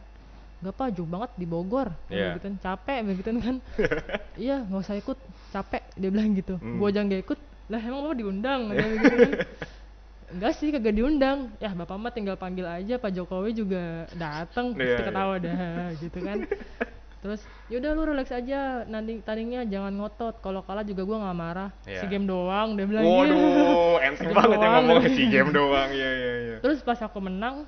gak 0.59 0.71
apa 0.75 0.85
jauh 0.91 1.07
banget 1.07 1.31
di 1.35 1.45
Bogor 1.47 1.91
yeah. 2.11 2.35
gitu 2.35 2.51
capek 2.59 2.99
begitu 3.05 3.29
kan 3.39 3.57
iya 4.43 4.63
nggak 4.65 4.81
usah 4.81 4.97
ikut 4.99 5.19
capek 5.51 5.83
dia 5.95 6.09
bilang 6.11 6.35
gitu 6.35 6.59
mm. 6.59 6.79
gua 6.79 6.89
aja 6.91 7.05
nggak 7.05 7.21
ikut 7.21 7.39
lah 7.65 7.81
emang 7.81 8.01
bapak 8.05 8.17
diundang? 8.21 8.61
Gitu 8.71 9.07
kan. 9.09 9.31
Enggak 10.35 10.53
sih 10.57 10.69
kagak 10.73 10.95
diundang. 10.97 11.53
Ya 11.61 11.71
bapak 11.73 11.97
mah 11.97 12.13
tinggal 12.13 12.37
panggil 12.37 12.65
aja 12.65 12.97
pak 12.97 13.13
jokowi 13.13 13.53
juga 13.53 14.09
datang 14.17 14.73
pasti 14.73 14.89
yeah, 14.89 15.05
ketawa 15.05 15.35
yeah. 15.37 15.45
dah 15.45 15.85
gitu 16.01 16.19
kan. 16.21 16.37
Terus 17.25 17.41
yaudah 17.73 17.91
lu 17.97 18.03
relax 18.05 18.29
aja 18.29 18.85
nanti 18.85 19.17
tadinya 19.25 19.65
jangan 19.65 19.97
ngotot 19.97 20.45
kalau 20.45 20.61
kalah 20.61 20.85
juga 20.85 21.01
gua 21.05 21.25
nggak 21.25 21.37
marah. 21.37 21.69
Yeah. 21.89 22.01
si 22.01 22.05
game 22.05 22.29
doang 22.29 22.77
dia 22.77 22.85
bilang 22.85 23.01
waduh 23.01 23.33
gitu. 23.33 23.65
enteng 24.05 24.29
banget 24.33 24.57
yang 24.61 24.73
ngomong 24.77 24.97
si 25.09 25.23
game 25.29 25.49
doang. 25.49 25.89
Ya 25.89 26.09
ya 26.09 26.33
ya 26.37 26.55
terus 26.61 26.85
pas 26.85 27.01
aku 27.01 27.17
menang 27.17 27.65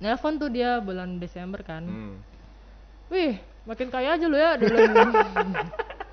nelfon 0.00 0.40
tuh 0.40 0.48
dia 0.48 0.80
bulan 0.80 1.20
Desember 1.20 1.60
kan. 1.60 1.84
Hmm. 1.84 2.16
wih 3.06 3.38
makin 3.66 3.86
kaya 3.86 4.18
aja 4.18 4.26
lu 4.26 4.38
ya 4.38 4.56
bilang 4.56 5.12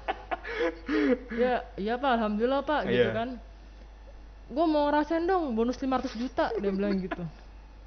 ya 1.42 1.64
iya 1.80 1.94
pak 1.98 2.12
alhamdulillah 2.20 2.62
pak 2.64 2.82
gitu 2.88 3.10
yeah. 3.10 3.16
kan 3.16 3.30
gue 4.54 4.66
mau 4.68 4.92
ngerasain 4.92 5.24
dong 5.26 5.56
bonus 5.56 5.80
500 5.80 6.20
juta 6.20 6.46
dia 6.60 6.72
bilang 6.72 7.00
gitu 7.00 7.24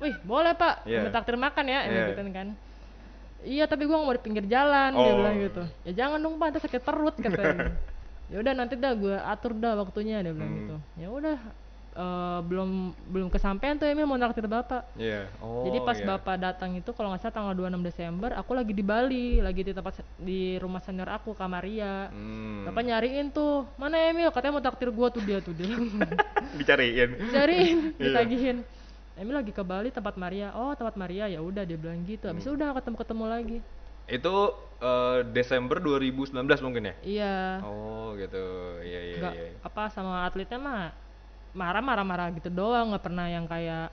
wih 0.02 0.14
boleh 0.24 0.52
pak 0.56 0.84
yeah. 0.88 1.08
takdir 1.12 1.36
makan 1.36 1.64
ya 1.68 1.80
yeah. 1.86 2.06
gitu 2.12 2.22
kan 2.32 2.48
iya 3.46 3.64
tapi 3.70 3.86
gue 3.86 3.96
mau 3.96 4.10
di 4.10 4.20
pinggir 4.20 4.44
jalan 4.50 4.90
oh. 4.96 5.00
dia 5.04 5.14
bilang 5.14 5.36
gitu 5.38 5.62
ya 5.86 5.92
jangan 5.94 6.18
dong 6.18 6.36
pak 6.36 6.46
nanti 6.52 6.60
sakit 6.64 6.82
perut 6.82 7.14
katanya 7.16 7.76
ya 8.32 8.36
udah 8.42 8.52
nanti 8.58 8.74
dah 8.74 8.92
gue 8.98 9.16
atur 9.22 9.54
dah 9.54 9.78
waktunya 9.78 10.18
dia 10.24 10.34
bilang 10.34 10.50
hmm. 10.50 10.58
gitu 10.58 10.76
ya 10.98 11.08
udah 11.12 11.38
uh, 11.96 12.40
belum 12.44 12.92
belum 13.08 13.28
kesampaian 13.32 13.74
tuh 13.80 13.88
Emil 13.88 14.04
mau 14.04 14.20
naktir 14.20 14.44
bapak. 14.44 14.84
Yeah. 14.94 15.26
Oh, 15.40 15.64
Jadi 15.66 15.78
pas 15.82 15.98
yeah. 15.98 16.06
bapak 16.14 16.36
datang 16.38 16.76
itu 16.76 16.92
kalau 16.92 17.10
nggak 17.10 17.24
salah 17.24 17.34
tanggal 17.34 17.54
26 17.56 17.88
Desember, 17.88 18.30
aku 18.36 18.52
lagi 18.52 18.72
di 18.76 18.84
Bali, 18.84 19.40
lagi 19.40 19.64
di 19.64 19.72
tempat 19.72 20.04
di 20.20 20.60
rumah 20.60 20.84
senior 20.84 21.08
aku 21.08 21.32
Kamaria. 21.32 22.12
Hmm. 22.12 22.68
Bapak 22.68 22.82
nyariin 22.84 23.32
tuh, 23.32 23.64
mana 23.80 23.96
Emil? 24.12 24.28
Katanya 24.30 24.60
mau 24.60 24.64
taktir 24.64 24.92
gua 24.92 25.08
tuh 25.08 25.24
dia 25.24 25.40
tuh 25.40 25.56
dia. 25.56 25.74
Dicariin. 26.60 27.10
Dicariin, 27.32 27.78
iya. 27.98 28.04
ditagihin. 28.12 28.56
Emil 29.16 29.32
lagi 29.32 29.48
ke 29.48 29.64
Bali 29.64 29.88
tempat 29.88 30.20
Maria. 30.20 30.52
Oh, 30.52 30.76
tempat 30.76 30.92
Maria 31.00 31.24
ya 31.24 31.40
udah 31.40 31.64
dia 31.64 31.80
bilang 31.80 32.04
gitu. 32.04 32.28
Habis 32.28 32.44
hmm. 32.44 32.56
udah 32.60 32.68
ketemu-ketemu 32.76 33.24
lagi. 33.24 33.58
Itu 34.06 34.54
uh, 34.84 35.24
Desember 35.32 35.80
2019 35.80 36.36
mungkin 36.62 36.92
ya? 36.92 36.94
Iya. 37.00 37.36
Oh, 37.64 38.12
gitu. 38.20 38.44
Iya, 38.84 39.00
iya, 39.00 39.16
iya. 39.32 39.44
Apa 39.64 39.88
sama 39.88 40.28
atletnya 40.28 40.60
mah 40.60 41.05
marah 41.56 41.80
marah 41.80 42.04
marah 42.04 42.28
gitu 42.36 42.52
doang 42.52 42.92
nggak 42.92 43.04
pernah 43.04 43.26
yang 43.26 43.48
kayak 43.48 43.88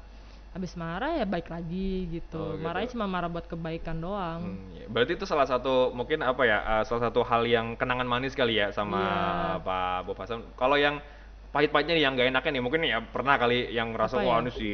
habis 0.54 0.78
marah 0.78 1.18
ya 1.18 1.26
baik 1.26 1.50
lagi 1.50 2.22
gitu. 2.22 2.38
Oh, 2.38 2.54
gitu. 2.54 2.62
Marahnya 2.62 2.90
cuma 2.94 3.10
marah 3.10 3.26
buat 3.26 3.50
kebaikan 3.50 3.98
doang. 3.98 4.54
Hmm, 4.54 4.78
ya. 4.78 4.86
Berarti 4.86 5.18
itu 5.18 5.26
salah 5.26 5.50
satu 5.50 5.90
mungkin 5.98 6.22
apa 6.22 6.46
ya 6.46 6.62
uh, 6.62 6.84
salah 6.86 7.10
satu 7.10 7.26
hal 7.26 7.42
yang 7.50 7.74
kenangan 7.74 8.06
manis 8.06 8.38
kali 8.38 8.62
ya 8.62 8.70
sama 8.70 9.02
yeah. 9.02 9.66
Pak 9.66 9.98
Bob 10.06 10.18
Hasan. 10.22 10.46
Kalau 10.54 10.78
yang 10.78 11.02
pahit-pahitnya 11.50 11.98
yang 11.98 12.14
gak 12.18 12.30
enaknya 12.34 12.52
nih 12.54 12.64
mungkin 12.66 12.82
ya 12.86 13.02
pernah 13.02 13.38
kali 13.38 13.70
yang 13.74 13.94
ngerasa 13.94 14.22
wah 14.22 14.42
ya? 14.42 14.50
ini 14.50 14.52
si 14.58 14.70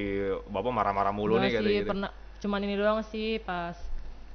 bapak 0.48 0.72
marah-marah 0.72 1.12
mulu 1.12 1.36
Gak 1.36 1.44
nih 1.44 1.52
sih, 1.60 1.76
gitu. 1.84 1.92
pernah 1.92 2.12
cuman 2.40 2.60
ini 2.64 2.76
doang 2.80 3.04
sih 3.04 3.36
pas 3.44 3.76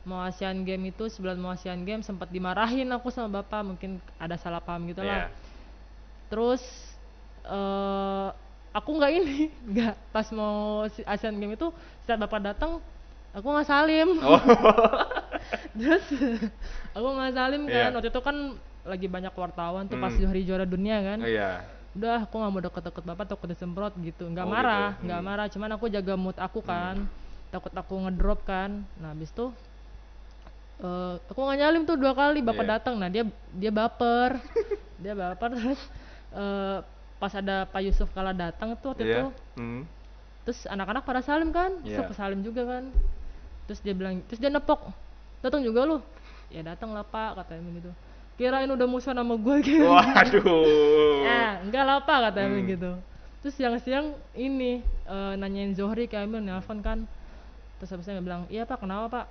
mau 0.05 0.21
Asian 0.21 0.61
Game 0.61 0.93
itu 0.93 1.09
sebelum 1.09 1.41
mau 1.41 1.57
Asian 1.57 1.89
Game 1.89 2.05
sempat 2.05 2.29
dimarahin 2.29 2.85
aku 2.93 3.09
sama 3.09 3.41
bapak 3.41 3.65
mungkin 3.65 3.97
ada 4.21 4.37
salah 4.37 4.61
paham 4.61 4.85
gitu 4.93 5.01
lah. 5.01 5.29
Yeah. 5.29 5.31
Terus 6.29 6.61
uh, 7.49 8.29
aku 8.75 8.91
nggak 8.99 9.13
ini 9.15 9.39
nggak 9.73 9.95
pas 10.11 10.27
mau 10.35 10.85
Asian 10.87 11.37
Games 11.39 11.57
itu 11.57 11.69
saat 12.05 12.19
bapak 12.19 12.41
datang 12.43 12.83
aku 13.35 13.47
nggak 13.47 13.69
salim 13.69 14.09
oh. 14.23 14.43
terus 15.79 16.07
aku 16.95 17.07
nggak 17.15 17.35
salim 17.35 17.63
kan 17.67 17.91
yeah. 17.91 17.95
waktu 17.95 18.11
itu 18.11 18.21
kan 18.23 18.37
lagi 18.85 19.07
banyak 19.09 19.33
wartawan 19.33 19.89
tuh 19.89 19.97
hmm. 19.97 20.05
pas 20.05 20.15
hari 20.15 20.43
juara 20.45 20.69
dunia 20.69 21.01
kan 21.01 21.19
oh, 21.25 21.31
yeah. 21.31 21.65
udah 21.97 22.29
aku 22.29 22.35
nggak 22.37 22.53
mau 22.53 22.63
deket-deket 22.63 23.05
bapak 23.07 23.27
takut 23.31 23.49
disemprot 23.49 23.95
gitu 24.03 24.29
nggak 24.29 24.45
oh, 24.45 24.51
gitu. 24.51 24.57
marah 24.61 24.89
nggak 25.01 25.03
gitu. 25.03 25.15
hmm. 25.15 25.25
marah 25.25 25.47
cuman 25.49 25.71
aku 25.75 25.85
jaga 25.89 26.15
mood 26.15 26.37
aku 26.39 26.61
hmm. 26.63 26.69
kan 26.69 26.97
hmm. 27.03 27.51
takut 27.51 27.73
aku 27.75 27.95
ngedrop 28.07 28.41
kan 28.47 28.71
nah 29.03 29.11
habis 29.11 29.31
tuh 29.35 29.51
uh, 30.85 31.19
aku 31.27 31.41
nggak 31.43 31.59
nyalim 31.59 31.83
tuh 31.89 31.97
dua 31.99 32.13
kali 32.15 32.39
bapak 32.45 32.65
yeah. 32.67 32.73
datang 32.79 32.95
nah 33.01 33.09
dia 33.11 33.25
dia 33.51 33.73
baper 33.75 34.39
dia 35.03 35.15
baper 35.17 35.51
terus 35.59 35.81
uh, 36.35 36.85
pas 37.25 37.33
ada 37.41 37.65
Pak 37.65 37.81
Yusuf 37.81 38.13
kala 38.13 38.37
datang 38.37 38.77
tuh 38.77 38.93
waktu 38.93 39.09
yeah. 39.09 39.17
itu. 39.17 39.29
Mm. 39.57 39.83
terus 40.45 40.69
anak-anak 40.69 41.09
pada 41.09 41.25
salim 41.25 41.49
kan? 41.57 41.81
Yeah. 41.81 42.05
Yusuf 42.05 42.13
salim 42.21 42.45
juga 42.45 42.69
kan. 42.69 42.93
Terus 43.65 43.81
dia 43.81 43.97
bilang 43.97 44.21
terus 44.29 44.37
dia 44.37 44.53
nepok 44.53 44.93
datang 45.41 45.65
juga 45.65 45.89
lu. 45.89 46.05
Ya 46.53 46.61
datang 46.61 46.93
lah 46.93 47.01
pak 47.01 47.41
katanya 47.41 47.81
gitu. 47.81 47.91
Kirain 48.37 48.69
udah 48.69 48.85
musuh 48.85 49.17
sama 49.17 49.41
gue 49.41 49.57
gitu. 49.73 49.89
Waduh. 49.89 50.45
Ya 51.25 51.65
enggak 51.65 51.85
lah 51.89 52.05
pak 52.05 52.19
katanya 52.29 52.61
hmm. 52.61 52.69
gitu. 52.77 52.93
Terus 53.41 53.55
siang-siang 53.57 54.13
ini 54.37 54.85
uh, 55.09 55.33
nanyain 55.41 55.73
Zohri 55.73 56.05
kayak 56.05 56.29
Emil 56.29 56.45
nelfon 56.45 56.85
kan. 56.85 57.09
Terus 57.81 57.89
habisnya 57.97 58.21
bilang 58.21 58.45
iya 58.53 58.69
pak 58.69 58.85
kenapa 58.85 59.09
pak? 59.09 59.27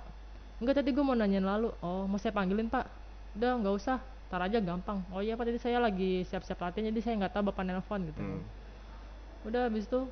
Enggak 0.58 0.82
tadi 0.82 0.90
gue 0.90 1.04
mau 1.06 1.14
nanyain 1.14 1.46
lalu. 1.46 1.70
Oh 1.78 2.10
mau 2.10 2.18
saya 2.18 2.34
panggilin 2.34 2.66
pak? 2.66 2.90
Udah 3.38 3.54
nggak 3.62 3.74
usah 3.78 4.02
tar 4.34 4.50
aja 4.50 4.58
gampang 4.58 4.98
oh 5.14 5.22
iya 5.22 5.38
pak 5.38 5.46
tadi 5.46 5.62
saya 5.62 5.78
lagi 5.78 6.26
siap-siap 6.26 6.58
latihan 6.58 6.90
jadi 6.90 7.00
saya 7.06 7.14
nggak 7.22 7.38
tahu 7.38 7.54
bapak 7.54 7.62
nelfon 7.62 8.02
gitu 8.10 8.18
hmm. 8.18 8.42
udah 9.46 9.70
habis 9.70 9.86
itu 9.86 10.10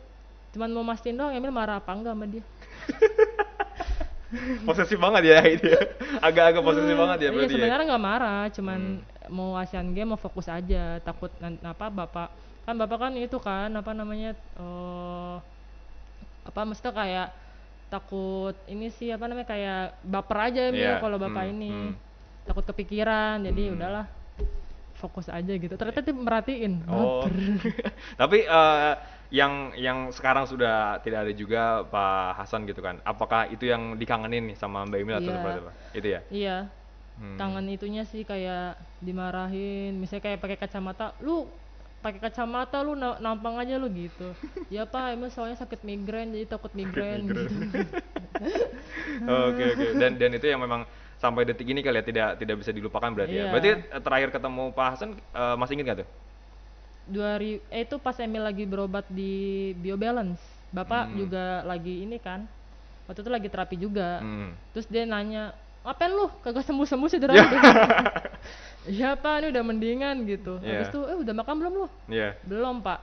cuman 0.55 0.71
mau 0.71 0.87
mastiin 0.87 1.19
doang 1.19 1.35
Emil 1.35 1.51
marah 1.51 1.83
apa 1.83 1.91
enggak 1.91 2.15
sama 2.15 2.31
dia 2.31 2.45
posesif 4.69 4.95
banget 5.03 5.23
ya 5.35 5.39
itu 5.43 5.67
ya. 5.75 5.83
agak-agak 6.23 6.63
posesif 6.63 6.95
banget 6.95 7.19
ya 7.19 7.23
iya, 7.27 7.35
berarti 7.35 7.51
iya 7.51 7.59
sebenarnya 7.59 7.87
nggak 7.91 8.05
ya? 8.07 8.09
marah 8.15 8.43
cuman 8.55 8.81
hmm. 9.03 9.27
mau 9.35 9.51
Asian 9.59 9.89
Game 9.91 10.15
mau 10.15 10.21
fokus 10.23 10.47
aja 10.47 11.03
takut 11.03 11.35
apa 11.43 11.87
bapak 11.91 12.29
kan 12.63 12.75
bapak 12.79 12.99
kan 13.03 13.13
itu 13.19 13.39
kan 13.43 13.75
apa 13.75 13.91
namanya 13.91 14.39
uh, 14.55 15.43
apa 16.47 16.61
mesti 16.63 16.87
kayak 16.95 17.35
takut 17.91 18.55
ini 18.71 18.87
sih 18.95 19.11
apa 19.11 19.27
namanya 19.27 19.51
kayak 19.51 19.99
baper 20.07 20.39
aja 20.47 20.71
ya 20.71 20.73
yeah. 20.73 20.97
kalau 21.03 21.19
bapak 21.19 21.43
hmm, 21.51 21.53
ini 21.59 21.71
hmm. 21.75 22.12
Takut 22.47 22.65
kepikiran 22.67 23.43
jadi 23.47 23.63
hmm. 23.71 23.75
udahlah 23.79 24.07
fokus 24.99 25.27
aja 25.27 25.53
gitu 25.59 25.75
ternyata 25.75 26.03
yeah. 26.03 26.15
merhatiin 26.15 26.75
oh 26.87 27.27
tapi 28.21 28.47
uh, 28.47 28.95
yang 29.33 29.73
yang 29.75 30.13
sekarang 30.13 30.45
sudah 30.45 31.01
tidak 31.01 31.27
ada 31.27 31.33
juga 31.33 31.83
Pak 31.89 32.39
Hasan 32.39 32.69
gitu 32.69 32.85
kan 32.85 33.01
apakah 33.03 33.49
itu 33.49 33.67
yang 33.67 33.97
dikangenin 33.97 34.53
nih 34.53 34.57
sama 34.61 34.85
Mbak 34.87 34.99
Emil 35.01 35.15
yeah. 35.17 35.19
atau 35.19 35.33
iya. 35.33 35.39
seperti 35.41 35.59
apa 35.59 35.73
itu 35.97 36.07
ya 36.07 36.21
iya 36.31 36.57
hmm. 37.19 37.37
kangen 37.41 37.67
itunya 37.73 38.03
sih 38.07 38.23
kayak 38.23 38.79
dimarahin 39.01 39.99
misalnya 39.99 40.31
kayak 40.31 40.39
pakai 40.39 40.59
kacamata 40.61 41.17
lu 41.25 41.49
pakai 42.03 42.19
kacamata 42.19 42.83
lu 42.83 42.99
nampang 42.99 43.63
aja 43.63 43.79
lu 43.79 43.87
gitu 43.95 44.35
ya 44.75 44.83
pak 44.83 45.15
emang 45.15 45.31
soalnya 45.31 45.63
sakit 45.63 45.87
migrain 45.87 46.35
jadi 46.35 46.51
takut 46.51 46.75
migrain 46.75 47.31
gitu 47.31 47.47
oke 49.49 49.63
oke 49.63 49.87
dan 50.03 50.19
dan 50.19 50.31
itu 50.35 50.51
yang 50.51 50.59
memang 50.59 50.83
sampai 51.23 51.47
detik 51.47 51.71
ini 51.71 51.87
kali 51.87 52.03
ya 52.03 52.05
tidak 52.05 52.29
tidak 52.43 52.57
bisa 52.59 52.75
dilupakan 52.75 53.15
berarti 53.15 53.39
ya. 53.39 53.39
iya. 53.39 53.47
ya 53.47 53.53
berarti 53.55 53.71
terakhir 54.03 54.29
ketemu 54.35 54.65
Pak 54.75 54.87
Hasan 54.91 55.11
uh, 55.31 55.55
masih 55.55 55.79
ingat 55.79 55.87
gak 55.95 55.99
tuh 56.03 56.09
dua 57.07 57.39
eh 57.39 57.83
itu 57.87 57.97
pas 58.03 58.19
Emil 58.19 58.43
lagi 58.43 58.67
berobat 58.67 59.07
di 59.07 59.71
BioBalance 59.79 60.43
bapak 60.75 61.07
hmm. 61.07 61.15
juga 61.19 61.45
lagi 61.63 62.03
ini 62.03 62.19
kan 62.19 62.43
waktu 63.07 63.23
itu 63.23 63.31
lagi 63.31 63.49
terapi 63.51 63.77
juga 63.79 64.19
hmm. 64.19 64.75
terus 64.75 64.87
dia 64.91 65.07
nanya 65.07 65.55
ngapain 65.83 66.11
lu 66.11 66.27
kagak 66.43 66.67
sembuh 66.67 66.87
sembuh 66.87 67.09
sih 67.11 67.19
dari 67.23 67.39
Iya 68.83 69.15
pak, 69.15 69.35
ini 69.39 69.47
udah 69.55 69.63
mendingan 69.63 70.27
gitu. 70.27 70.59
Yeah. 70.59 70.83
Habis 70.83 70.91
itu, 70.91 71.01
eh 71.07 71.17
udah 71.23 71.35
makan 71.39 71.55
belum? 71.55 71.73
Iya. 72.11 72.19
Yeah. 72.19 72.33
Belum 72.43 72.83
pak. 72.83 72.99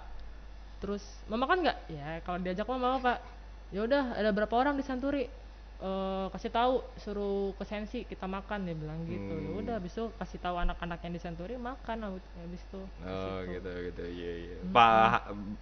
Terus, 0.84 1.04
mau 1.32 1.40
makan 1.40 1.64
nggak? 1.64 1.78
Ya 1.88 2.20
kalau 2.28 2.40
diajak 2.44 2.68
mah 2.68 2.80
mau 2.80 3.00
pak. 3.00 3.24
Ya 3.72 3.88
udah, 3.88 4.12
ada 4.12 4.36
berapa 4.36 4.52
orang 4.60 4.76
di 4.76 4.84
Santuri? 4.84 5.32
Uh, 5.80 6.28
kasih 6.36 6.52
tahu, 6.52 6.84
suruh 7.00 7.56
ke 7.56 7.64
Sensi 7.64 8.04
kita 8.04 8.28
makan 8.28 8.68
dia 8.68 8.76
bilang 8.76 9.00
gitu. 9.08 9.32
Ya 9.32 9.40
hmm. 9.40 9.48
Ya 9.48 9.52
udah, 9.64 9.74
habis 9.80 9.96
itu 9.96 10.12
kasih 10.20 10.40
tahu 10.44 10.60
anak-anak 10.60 11.00
yang 11.08 11.14
di 11.16 11.22
Santuri 11.24 11.56
makan 11.56 12.20
habis 12.20 12.60
itu. 12.68 12.84
Oh 13.08 13.40
gitu 13.48 13.72
gitu, 13.88 14.04
iya 14.12 14.32
iya. 14.44 14.58
Hmm. 14.60 14.76
Pak, 14.76 15.20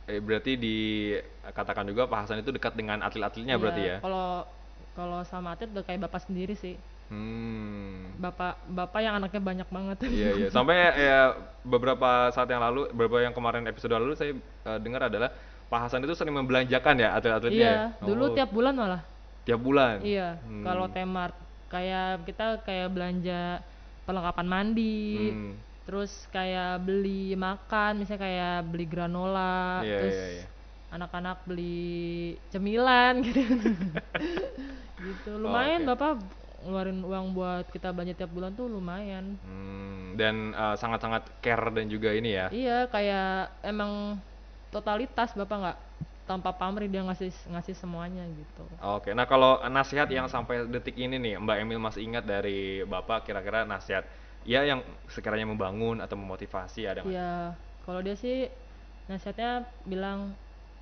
eh, 0.09 0.17
berarti 0.17 0.57
dikatakan 0.57 1.85
juga 1.85 2.09
Pak 2.09 2.19
Hasan 2.25 2.41
itu 2.41 2.49
dekat 2.49 2.73
dengan 2.73 3.05
atlet-atletnya 3.05 3.53
yeah, 3.53 3.61
berarti 3.61 3.81
ya? 3.85 3.97
Kalau 4.01 4.49
kalau 4.97 5.21
sama 5.21 5.53
atlet 5.53 5.69
udah 5.69 5.85
kayak 5.85 6.09
bapak 6.09 6.25
sendiri 6.25 6.57
sih. 6.57 6.73
Hmm. 7.13 8.17
Bapak 8.17 8.57
bapak 8.73 8.99
yang 9.05 9.21
anaknya 9.21 9.41
banyak 9.45 9.69
banget. 9.69 9.97
Iya 10.09 10.29
iya. 10.33 10.47
Sampai 10.57 10.81
ya 10.97 11.37
beberapa 11.61 12.33
saat 12.33 12.49
yang 12.49 12.65
lalu, 12.65 12.89
beberapa 12.89 13.21
yang 13.21 13.37
kemarin 13.37 13.69
episode 13.69 13.93
lalu 13.93 14.17
saya 14.17 14.33
uh, 14.65 14.81
dengar 14.81 15.13
adalah 15.13 15.29
Pak 15.69 15.79
Hasan 15.85 16.01
itu 16.01 16.17
sering 16.17 16.33
membelanjakan 16.33 16.97
ya 16.97 17.13
atlet-atletnya. 17.13 17.61
Iya. 17.61 17.69
Ya? 17.69 17.85
Dulu 18.01 18.23
oh. 18.23 18.33
tiap 18.33 18.49
bulan 18.49 18.73
malah. 18.73 19.05
Tiap 19.47 19.59
bulan. 19.63 20.03
Iya. 20.03 20.35
Hmm. 20.43 20.63
Kalau 20.67 20.91
Temart 20.91 21.35
kayak 21.71 22.27
kita 22.27 22.59
kayak 22.67 22.91
belanja 22.91 23.63
perlengkapan 24.03 24.47
mandi. 24.47 25.31
Hmm. 25.31 25.55
Terus 25.87 26.27
kayak 26.35 26.83
beli 26.83 27.31
makan, 27.39 28.03
misalnya 28.03 28.27
kayak 28.27 28.57
beli 28.67 28.85
granola, 28.91 29.79
iya, 29.87 30.03
terus 30.03 30.19
iya, 30.19 30.27
iya. 30.35 30.45
anak-anak 30.91 31.47
beli 31.47 32.35
cemilan 32.51 33.13
gitu. 33.31 33.39
gitu. 34.99 35.31
Lumayan 35.39 35.87
oh, 35.87 35.95
okay. 35.95 35.95
Bapak 35.95 36.11
ngeluarin 36.67 36.99
uang 37.07 37.25
buat 37.31 37.65
kita 37.71 37.95
belanja 37.95 38.19
tiap 38.19 38.35
bulan 38.35 38.51
tuh 38.51 38.67
lumayan. 38.67 39.39
Hmm, 39.47 40.19
dan 40.19 40.51
uh, 40.59 40.75
sangat-sangat 40.75 41.23
care 41.39 41.71
dan 41.71 41.87
juga 41.87 42.11
ini 42.11 42.35
ya. 42.35 42.51
Iya, 42.51 42.91
kayak 42.91 43.63
emang 43.63 44.19
totalitas 44.75 45.31
Bapak 45.39 45.55
nggak 45.55 45.77
tanpa 46.27 46.51
pamrih 46.51 46.91
dia 46.91 47.01
ngasih 47.07 47.31
ngasih 47.55 47.73
semuanya 47.73 48.27
gitu. 48.27 48.63
Oke, 48.83 49.15
nah 49.15 49.23
kalau 49.23 49.63
nasihat 49.71 50.11
yang 50.11 50.27
sampai 50.27 50.67
detik 50.67 50.99
ini 50.99 51.15
nih 51.15 51.39
Mbak 51.39 51.57
Emil 51.63 51.79
masih 51.79 52.03
ingat 52.03 52.27
dari 52.27 52.83
Bapak 52.83 53.23
kira-kira 53.23 53.63
nasihat 53.63 54.03
ya 54.43 54.67
yang 54.67 54.83
sekiranya 55.07 55.47
membangun 55.47 56.03
atau 56.03 56.19
memotivasi 56.19 56.83
ada 56.83 57.01
nggak? 57.01 57.15
Iya, 57.15 57.55
kalau 57.87 58.03
dia 58.03 58.19
sih 58.19 58.51
nasihatnya 59.07 59.63
bilang 59.87 60.35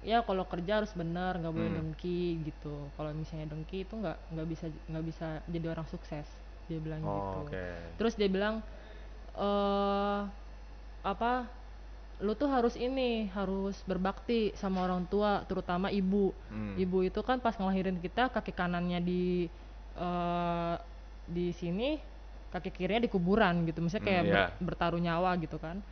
ya 0.05 0.25
kalau 0.25 0.45
kerja 0.49 0.81
harus 0.81 0.93
benar 0.97 1.37
nggak 1.37 1.53
boleh 1.53 1.69
hmm. 1.69 1.77
dengki 1.81 2.41
gitu 2.45 2.89
kalau 2.93 3.09
misalnya 3.13 3.49
dengki 3.49 3.85
itu 3.85 3.93
nggak 3.97 4.17
nggak 4.37 4.47
bisa 4.49 4.65
nggak 4.85 5.05
bisa 5.05 5.27
jadi 5.49 5.65
orang 5.73 5.87
sukses 5.89 6.25
dia 6.69 6.77
bilang 6.77 7.01
oh, 7.01 7.09
gitu 7.09 7.37
okay. 7.49 7.73
terus 7.97 8.13
dia 8.13 8.29
bilang 8.29 8.61
eh 9.33 10.21
apa 11.05 11.49
lu 12.23 12.31
tuh 12.31 12.47
harus 12.47 12.79
ini 12.79 13.27
harus 13.35 13.75
berbakti 13.83 14.55
sama 14.55 14.87
orang 14.87 15.03
tua 15.11 15.43
terutama 15.43 15.91
ibu 15.91 16.31
hmm. 16.47 16.79
ibu 16.79 17.03
itu 17.03 17.19
kan 17.19 17.43
pas 17.43 17.59
ngelahirin 17.59 17.99
kita 17.99 18.31
kaki 18.31 18.55
kanannya 18.55 19.03
di 19.03 19.51
uh, 19.99 20.79
di 21.27 21.51
sini 21.51 21.99
kaki 22.55 22.71
kirinya 22.71 23.03
di 23.03 23.11
kuburan 23.11 23.67
gitu 23.67 23.83
misalnya 23.83 24.05
kayak 24.07 24.23
hmm, 24.23 24.31
yeah. 24.31 24.47
ber, 24.55 24.71
bertaruh 24.71 25.01
nyawa 25.01 25.35
gitu 25.43 25.59
kan 25.59 25.83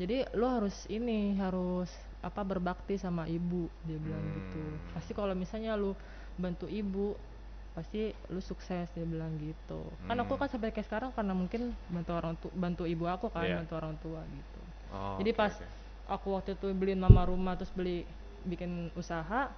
jadi 0.00 0.28
lu 0.32 0.48
harus 0.48 0.88
ini 0.88 1.36
harus 1.36 1.92
apa 2.24 2.40
berbakti 2.40 2.96
sama 2.96 3.28
ibu 3.28 3.68
dia 3.84 4.00
bilang 4.00 4.24
hmm. 4.24 4.32
gitu 4.32 4.64
pasti 4.96 5.12
kalau 5.12 5.36
misalnya 5.36 5.76
lu 5.76 5.92
bantu 6.40 6.64
ibu 6.72 7.12
pasti 7.76 8.16
lu 8.32 8.40
sukses 8.40 8.88
dia 8.96 9.04
bilang 9.04 9.36
gitu 9.36 9.84
hmm. 9.84 10.08
kan 10.08 10.16
aku 10.24 10.32
hmm. 10.32 10.40
kan 10.40 10.48
sampai 10.48 10.72
kayak 10.72 10.88
sekarang 10.88 11.10
karena 11.12 11.36
mungkin 11.36 11.76
bantu 11.92 12.10
orang 12.16 12.32
tu 12.40 12.48
bantu 12.56 12.88
ibu 12.88 13.04
aku 13.04 13.28
kan 13.28 13.44
yeah. 13.44 13.60
bantu 13.60 13.74
orang 13.76 13.94
tua 14.00 14.24
gitu 14.24 14.55
oh, 14.92 15.16
jadi 15.22 15.30
okay, 15.32 15.40
pas 15.40 15.52
okay. 15.54 15.68
aku 16.10 16.28
waktu 16.36 16.50
itu 16.54 16.66
beliin 16.76 17.00
mama 17.00 17.26
rumah 17.26 17.54
terus 17.58 17.72
beli 17.72 18.06
bikin 18.46 18.90
usaha 18.94 19.50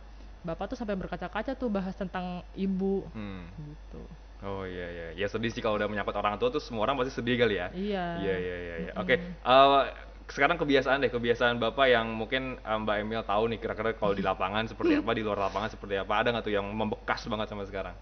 bapak 0.47 0.73
tuh 0.73 0.77
sampai 0.79 0.97
berkaca-kaca 0.97 1.59
tuh 1.59 1.69
bahas 1.69 1.93
tentang 1.99 2.47
ibu 2.55 3.05
hmm. 3.13 3.45
gitu 3.57 4.03
Oh 4.39 4.63
iya 4.63 4.87
iya, 4.87 5.07
ya 5.19 5.27
sedih 5.27 5.51
sih 5.51 5.59
kalau 5.59 5.83
udah 5.83 5.91
menyangkut 5.91 6.15
orang 6.15 6.39
tua 6.39 6.47
tuh 6.47 6.63
semua 6.63 6.87
orang 6.87 6.95
pasti 7.03 7.19
sedih 7.19 7.43
kali 7.43 7.59
ya. 7.59 7.75
Iya. 7.75 8.23
Iya 8.23 8.37
iya 8.39 8.57
iya. 8.63 8.77
iya. 8.87 8.93
Oke, 8.95 9.19
okay. 9.19 9.35
uh, 9.43 9.83
eh, 9.83 9.91
sekarang 10.29 10.61
kebiasaan 10.61 11.01
deh 11.01 11.11
kebiasaan 11.11 11.57
bapak 11.57 11.89
yang 11.89 12.13
mungkin 12.13 12.61
um, 12.61 12.85
mbak 12.85 13.01
Emil 13.01 13.25
tahu 13.25 13.49
nih 13.49 13.59
kira-kira 13.59 13.97
kalau 13.97 14.13
di 14.13 14.21
lapangan 14.21 14.69
seperti 14.69 15.01
apa 15.01 15.11
di 15.17 15.23
luar 15.25 15.49
lapangan 15.49 15.73
seperti 15.73 15.97
apa 15.97 16.13
ada 16.21 16.29
nggak 16.37 16.45
tuh 16.45 16.53
yang 16.53 16.67
membekas 16.69 17.25
banget 17.27 17.49
sama 17.49 17.65
sekarang 17.65 17.97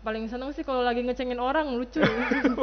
paling 0.00 0.24
seneng 0.32 0.48
sih 0.56 0.64
kalau 0.64 0.80
lagi 0.80 1.04
ngecengin 1.04 1.36
orang 1.36 1.76
lucu 1.76 2.00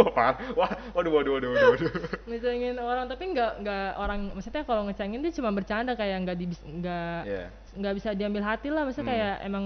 wah 0.57 0.73
waduh 0.97 1.11
waduh 1.13 1.31
waduh 1.37 1.49
waduh, 1.53 1.67
waduh. 1.69 1.91
ngecengin 2.29 2.77
orang 2.81 3.05
tapi 3.05 3.29
nggak 3.29 3.51
nggak 3.61 3.89
orang 4.01 4.19
maksudnya 4.33 4.65
kalau 4.65 4.89
ngecengin 4.89 5.21
dia 5.21 5.33
cuma 5.37 5.53
bercanda 5.53 5.93
kayak 5.93 6.17
nggak 6.25 6.37
di 6.37 6.45
nggak 6.49 7.21
yeah. 7.29 7.47
nggak 7.77 7.93
bisa 7.93 8.17
diambil 8.17 8.41
hati 8.41 8.73
lah 8.73 8.89
maksudnya 8.89 9.05
hmm. 9.05 9.13
kayak 9.13 9.35
emang 9.45 9.65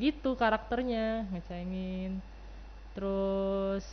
gitu 0.00 0.30
karakternya 0.40 1.28
ngecengin 1.36 2.16
terus 2.96 3.84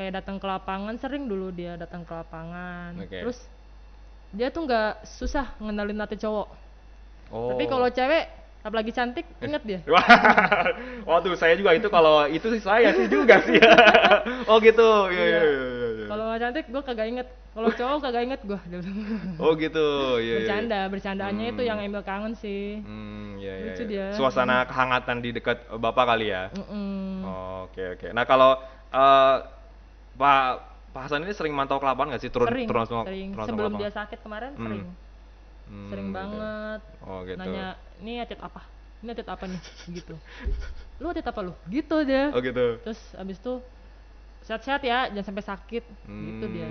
kayak 0.00 0.24
datang 0.24 0.40
ke 0.40 0.46
lapangan 0.48 0.96
sering 0.96 1.28
dulu 1.28 1.52
dia 1.52 1.76
datang 1.76 2.08
ke 2.08 2.12
lapangan 2.12 2.96
okay. 3.04 3.20
terus 3.20 3.44
dia 4.32 4.48
tuh 4.48 4.64
nggak 4.64 5.04
susah 5.04 5.52
ngenalin 5.60 5.96
nanti 5.96 6.16
cowok 6.16 6.48
oh. 7.36 7.52
tapi 7.52 7.64
kalau 7.68 7.88
cewek 7.92 8.45
apalagi 8.66 8.90
cantik 8.90 9.22
inget 9.38 9.62
dia. 9.62 9.80
Waduh 11.08 11.38
saya 11.38 11.54
juga 11.54 11.70
itu 11.78 11.86
kalau 11.86 12.26
itu 12.26 12.50
sih 12.58 12.62
saya 12.62 12.90
sih 12.98 13.06
juga 13.06 13.38
sih. 13.46 13.62
Oh 14.50 14.58
gitu. 14.58 15.10
Iya 15.10 15.22
iya. 15.22 15.38
iya, 15.38 15.42
iya, 15.46 15.88
iya. 16.02 16.06
kalau 16.10 16.24
nggak 16.26 16.40
cantik 16.42 16.64
gue 16.66 16.82
kagak 16.82 17.06
inget 17.06 17.28
kalau 17.54 17.68
cowok 17.70 17.98
kagak 18.02 18.22
inget 18.26 18.40
gue 18.42 18.60
oh 19.42 19.52
gitu. 19.54 19.88
Iya, 20.18 20.18
iya 20.18 20.36
bercanda 20.42 20.80
bercandaannya 20.90 21.46
hmm. 21.46 21.52
itu 21.54 21.62
yang 21.62 21.78
Emil 21.78 22.02
kangen 22.02 22.34
sih. 22.34 22.82
Hmm, 22.82 23.38
iya, 23.38 23.54
iya, 23.54 23.66
lucu 23.70 23.84
dia. 23.86 24.06
Suasana 24.18 24.66
kehangatan 24.66 25.22
di 25.22 25.30
dekat 25.30 25.62
bapak 25.78 26.04
kali 26.10 26.34
ya? 26.34 26.50
Oke 26.50 26.58
mm 26.58 26.66
-mm. 26.66 27.14
oke. 27.22 27.70
Okay, 27.70 27.86
okay. 27.94 28.10
nah 28.10 28.26
kalau 28.26 28.58
uh, 28.90 29.36
pak 30.18 30.74
Pak 30.90 31.12
Hasan 31.12 31.28
ini 31.28 31.36
sering 31.36 31.52
mantau 31.52 31.76
ke 31.76 31.86
lapangan 31.86 32.16
nggak 32.16 32.22
sih? 32.24 32.32
Turun 32.32 32.48
sering, 32.48 32.66
turun 32.66 32.82
semua 32.88 33.04
sering. 33.04 33.28
turun 33.36 33.46
sebelum 33.46 33.72
dia 33.78 33.90
sakit 33.92 34.18
kemarin 34.24 34.56
hmm. 34.56 34.64
sering 34.64 34.84
hmm, 35.68 35.88
sering 35.90 36.08
gitu. 36.10 36.16
banget. 36.16 36.80
Oh, 37.02 37.20
gitu. 37.22 37.38
nanya 37.38 37.66
ini 38.02 38.22
atlet 38.22 38.40
apa? 38.42 38.62
Ini 39.02 39.08
atlet 39.12 39.28
apa 39.28 39.44
nih? 39.46 39.60
Gitu. 40.00 40.14
Lu 41.02 41.06
atlet 41.10 41.26
apa 41.26 41.40
lu? 41.42 41.52
Gitu 41.68 41.96
dia 42.06 42.32
oh 42.32 42.40
gitu. 42.40 42.66
Terus 42.82 43.00
abis 43.18 43.36
itu 43.38 43.54
sehat-sehat 44.46 44.82
ya 44.86 45.10
jangan 45.10 45.26
sampai 45.32 45.44
sakit. 45.44 45.84
Hmm, 46.06 46.24
gitu 46.30 46.46
dia. 46.50 46.68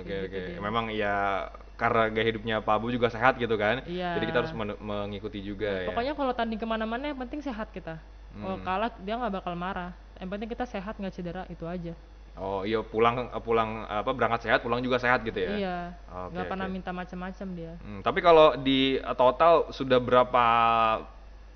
Oke 0.00 0.06
okay, 0.06 0.18
oke. 0.26 0.40
okay. 0.54 0.58
memang 0.62 0.86
ya 0.94 1.48
karena 1.74 2.12
gaya 2.12 2.26
hidupnya 2.28 2.56
Pak 2.60 2.74
Abu 2.76 2.92
juga 2.92 3.08
sehat 3.08 3.40
gitu 3.40 3.56
kan 3.56 3.80
iya. 3.88 4.12
jadi 4.12 4.28
kita 4.28 4.38
harus 4.44 4.52
mengikuti 4.84 5.40
juga 5.40 5.80
ya, 5.80 5.88
pokoknya 5.88 6.12
kalau 6.12 6.36
tanding 6.36 6.60
ke 6.60 6.68
mana-mana 6.68 7.08
yang 7.08 7.16
penting 7.16 7.40
sehat 7.40 7.72
kita. 7.72 7.96
Hmm. 8.36 8.44
kalau 8.44 8.56
kalah 8.60 8.90
dia 9.00 9.16
nggak 9.16 9.40
bakal 9.40 9.56
marah. 9.56 9.96
Yang 10.20 10.28
penting 10.36 10.48
kita 10.52 10.64
sehat 10.68 11.00
nggak 11.00 11.14
cedera 11.16 11.48
itu 11.48 11.64
aja 11.64 11.96
Oh 12.38 12.62
iya 12.64 12.80
pulang 12.80 13.28
pulang 13.42 13.84
apa 13.84 14.10
berangkat 14.14 14.48
sehat 14.48 14.60
pulang 14.62 14.80
juga 14.80 14.96
sehat 15.02 15.26
gitu 15.26 15.38
ya? 15.38 15.50
Iya. 15.56 15.78
Okay, 16.08 16.32
nggak 16.36 16.46
pernah 16.46 16.68
minta 16.70 16.90
macam-macam 16.94 17.48
dia. 17.52 17.72
Hmm, 17.82 18.00
tapi 18.00 18.18
kalau 18.22 18.54
di 18.56 18.96
total 19.18 19.68
sudah 19.74 19.98
berapa 19.98 20.46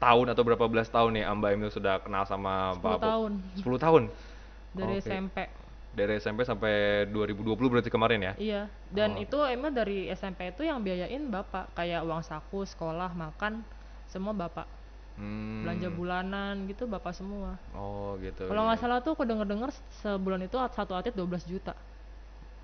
tahun 0.05 0.27
atau 0.37 0.43
berapa 0.45 0.67
belas 0.69 0.91
tahun 0.93 1.17
nih 1.17 1.25
Mbak 1.25 1.51
Emil 1.57 1.71
sudah 1.73 2.03
kenal 2.05 2.29
sama 2.29 2.77
10 2.77 2.85
Bapak? 2.85 3.01
tahun. 3.01 3.33
10 3.65 3.85
tahun. 3.85 4.03
Dari 4.75 4.95
okay. 4.99 5.09
SMP. 5.09 5.39
Dari 5.95 6.13
SMP 6.19 6.41
sampai 6.43 7.07
2020 7.09 7.55
berarti 7.71 7.89
kemarin 7.89 8.21
ya? 8.21 8.33
Iya. 8.37 8.63
Dan 8.91 9.17
oh. 9.17 9.25
itu 9.25 9.39
Emil 9.47 9.71
dari 9.71 10.11
SMP 10.13 10.51
itu 10.51 10.67
yang 10.67 10.83
biayain 10.83 11.31
Bapak 11.31 11.73
kayak 11.79 12.03
uang 12.05 12.21
saku, 12.21 12.67
sekolah, 12.67 13.15
makan 13.15 13.63
semua 14.11 14.35
Bapak. 14.37 14.67
Hmm. 15.15 15.63
Belanja 15.63 15.89
bulanan 15.95 16.55
gitu 16.67 16.91
Bapak 16.91 17.15
semua. 17.15 17.55
Oh, 17.71 18.19
gitu. 18.19 18.51
Kalau 18.51 18.67
nggak 18.67 18.79
iya. 18.79 18.83
salah 18.83 18.99
tuh 18.99 19.15
aku 19.15 19.23
denger-denger 19.23 19.71
sebulan 20.03 20.43
itu 20.43 20.57
satu 20.75 20.99
atlet 20.99 21.15
12 21.15 21.47
juta. 21.47 21.75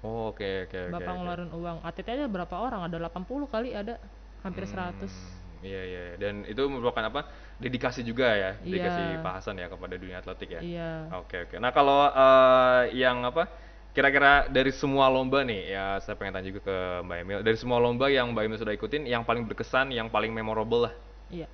Oh, 0.03 0.33
oke 0.33 0.41
okay, 0.41 0.67
oke 0.67 0.75
okay, 0.75 0.83
Bapak 0.91 1.13
okay, 1.13 1.19
ngeluarin 1.21 1.51
okay. 1.53 1.61
uang. 1.63 1.79
Atletnya 1.87 2.15
ada 2.25 2.27
berapa 2.27 2.55
orang? 2.59 2.81
Ada 2.91 2.97
80 3.07 3.55
kali 3.55 3.71
ada. 3.77 3.95
Hampir 4.41 4.65
hmm. 4.65 5.05
100 5.05 5.41
Iya 5.61 5.83
iya 5.85 6.03
dan 6.17 6.49
itu 6.49 6.65
merupakan 6.73 7.05
apa 7.05 7.29
dedikasi 7.61 8.01
juga 8.01 8.33
ya 8.33 8.57
dedikasi 8.65 9.01
yeah. 9.13 9.21
Pak 9.21 9.33
Hasan 9.37 9.61
ya 9.61 9.69
kepada 9.69 9.95
dunia 10.01 10.17
atletik 10.25 10.57
ya. 10.57 10.61
Iya. 10.65 10.91
Oke 11.21 11.45
oke. 11.45 11.61
Nah 11.61 11.69
kalau 11.77 12.09
uh, 12.09 12.89
yang 12.97 13.21
apa 13.29 13.45
kira-kira 13.93 14.49
dari 14.49 14.73
semua 14.73 15.13
lomba 15.13 15.45
nih 15.45 15.77
ya 15.77 16.01
saya 16.01 16.17
pengen 16.17 16.41
tanya 16.41 16.49
juga 16.49 16.61
ke 16.65 16.77
Mbak 17.05 17.19
Emil 17.21 17.39
dari 17.45 17.57
semua 17.61 17.77
lomba 17.77 18.09
yang 18.09 18.33
Mbak 18.33 18.43
Emil 18.49 18.59
sudah 18.65 18.73
ikutin 18.73 19.05
yang 19.05 19.21
paling 19.21 19.45
berkesan 19.45 19.93
yang 19.93 20.09
paling 20.09 20.33
memorable 20.33 20.89
lah. 20.89 20.95
Iya. 21.29 21.45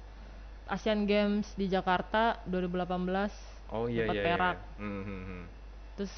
Asian 0.66 1.06
Games 1.06 1.46
di 1.54 1.70
Jakarta 1.70 2.42
2018. 2.46 3.70
Oh 3.70 3.86
iya 3.86 4.10
iya. 4.10 4.22
perak. 4.22 4.56
Iya. 4.78 4.82
Mm 4.82 5.02
-hmm. 5.02 5.42
Terus 5.96 6.14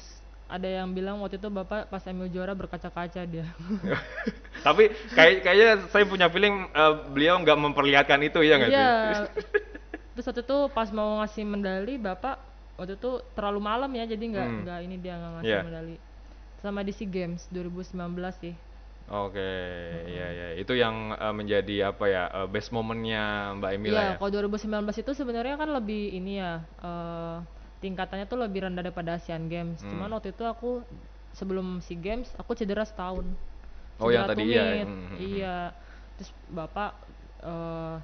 ada 0.49 0.65
yang 0.65 0.89
bilang 0.97 1.21
waktu 1.21 1.37
itu 1.37 1.45
bapak 1.53 1.93
pas 1.93 2.01
Emil 2.09 2.25
juara 2.33 2.57
berkaca-kaca 2.57 3.21
dia. 3.29 3.45
Tapi 4.65 4.89
kayak 5.13 5.45
kayaknya 5.45 5.69
saya 5.93 6.09
punya 6.09 6.25
feeling 6.33 6.65
uh, 6.73 7.05
beliau 7.13 7.37
nggak 7.37 7.57
memperlihatkan 7.57 8.19
itu 8.25 8.41
ya 8.41 8.57
nggak 8.57 8.69
iya. 8.73 8.89
sih? 8.89 9.29
Terus 10.17 10.25
waktu 10.25 10.41
itu 10.41 10.57
pas 10.73 10.89
mau 10.89 11.21
ngasih 11.21 11.45
medali 11.45 12.01
bapak 12.01 12.41
waktu 12.81 12.97
itu 12.97 13.21
terlalu 13.37 13.61
malam 13.61 13.91
ya 13.93 14.09
jadi 14.09 14.23
nggak 14.25 14.47
hmm. 14.49 14.59
nggak 14.65 14.79
ini 14.89 14.95
dia 14.97 15.13
nggak 15.21 15.31
ngasih 15.37 15.53
yeah. 15.53 15.63
medali. 15.63 15.95
Sama 16.59 16.81
di 16.83 16.91
SEA 16.91 17.07
Games 17.07 17.45
2019 17.53 17.95
sih. 18.41 18.53
Oke, 19.09 19.41
okay, 19.41 20.05
iya 20.05 20.27
ya. 20.29 20.47
Itu 20.61 20.77
yang 20.77 21.17
uh, 21.17 21.33
menjadi 21.33 21.89
apa 21.89 22.05
ya 22.05 22.29
uh, 22.29 22.45
best 22.45 22.69
momennya 22.69 23.57
Mbak 23.57 23.71
Emila 23.73 23.97
iya, 23.97 23.97
ya. 23.97 24.09
Iya, 24.13 24.19
kalau 24.21 24.31
2019 24.45 25.01
itu 25.01 25.11
sebenarnya 25.17 25.55
kan 25.57 25.69
lebih 25.73 26.13
ini 26.13 26.37
ya. 26.37 26.61
Uh, 26.77 27.41
tingkatannya 27.79 28.27
tuh 28.27 28.37
lebih 28.37 28.67
rendah 28.67 28.83
daripada 28.85 29.17
Asian 29.17 29.49
Games. 29.49 29.81
Hmm. 29.81 29.89
Cuman 29.89 30.13
waktu 30.13 30.35
itu 30.35 30.43
aku 30.45 30.85
sebelum 31.33 31.79
SEA 31.81 31.97
Games 31.97 32.29
aku 32.37 32.53
cedera 32.53 32.85
setahun. 32.85 33.25
Cedera 33.97 34.05
oh 34.05 34.09
yang 34.13 34.29
tadi 34.29 34.43
iya. 34.45 34.63
Hmm, 34.63 34.85
hmm, 34.85 35.05
hmm. 35.09 35.17
Iya. 35.17 35.57
Terus 36.19 36.29
bapak 36.51 36.91
uh, 37.41 37.97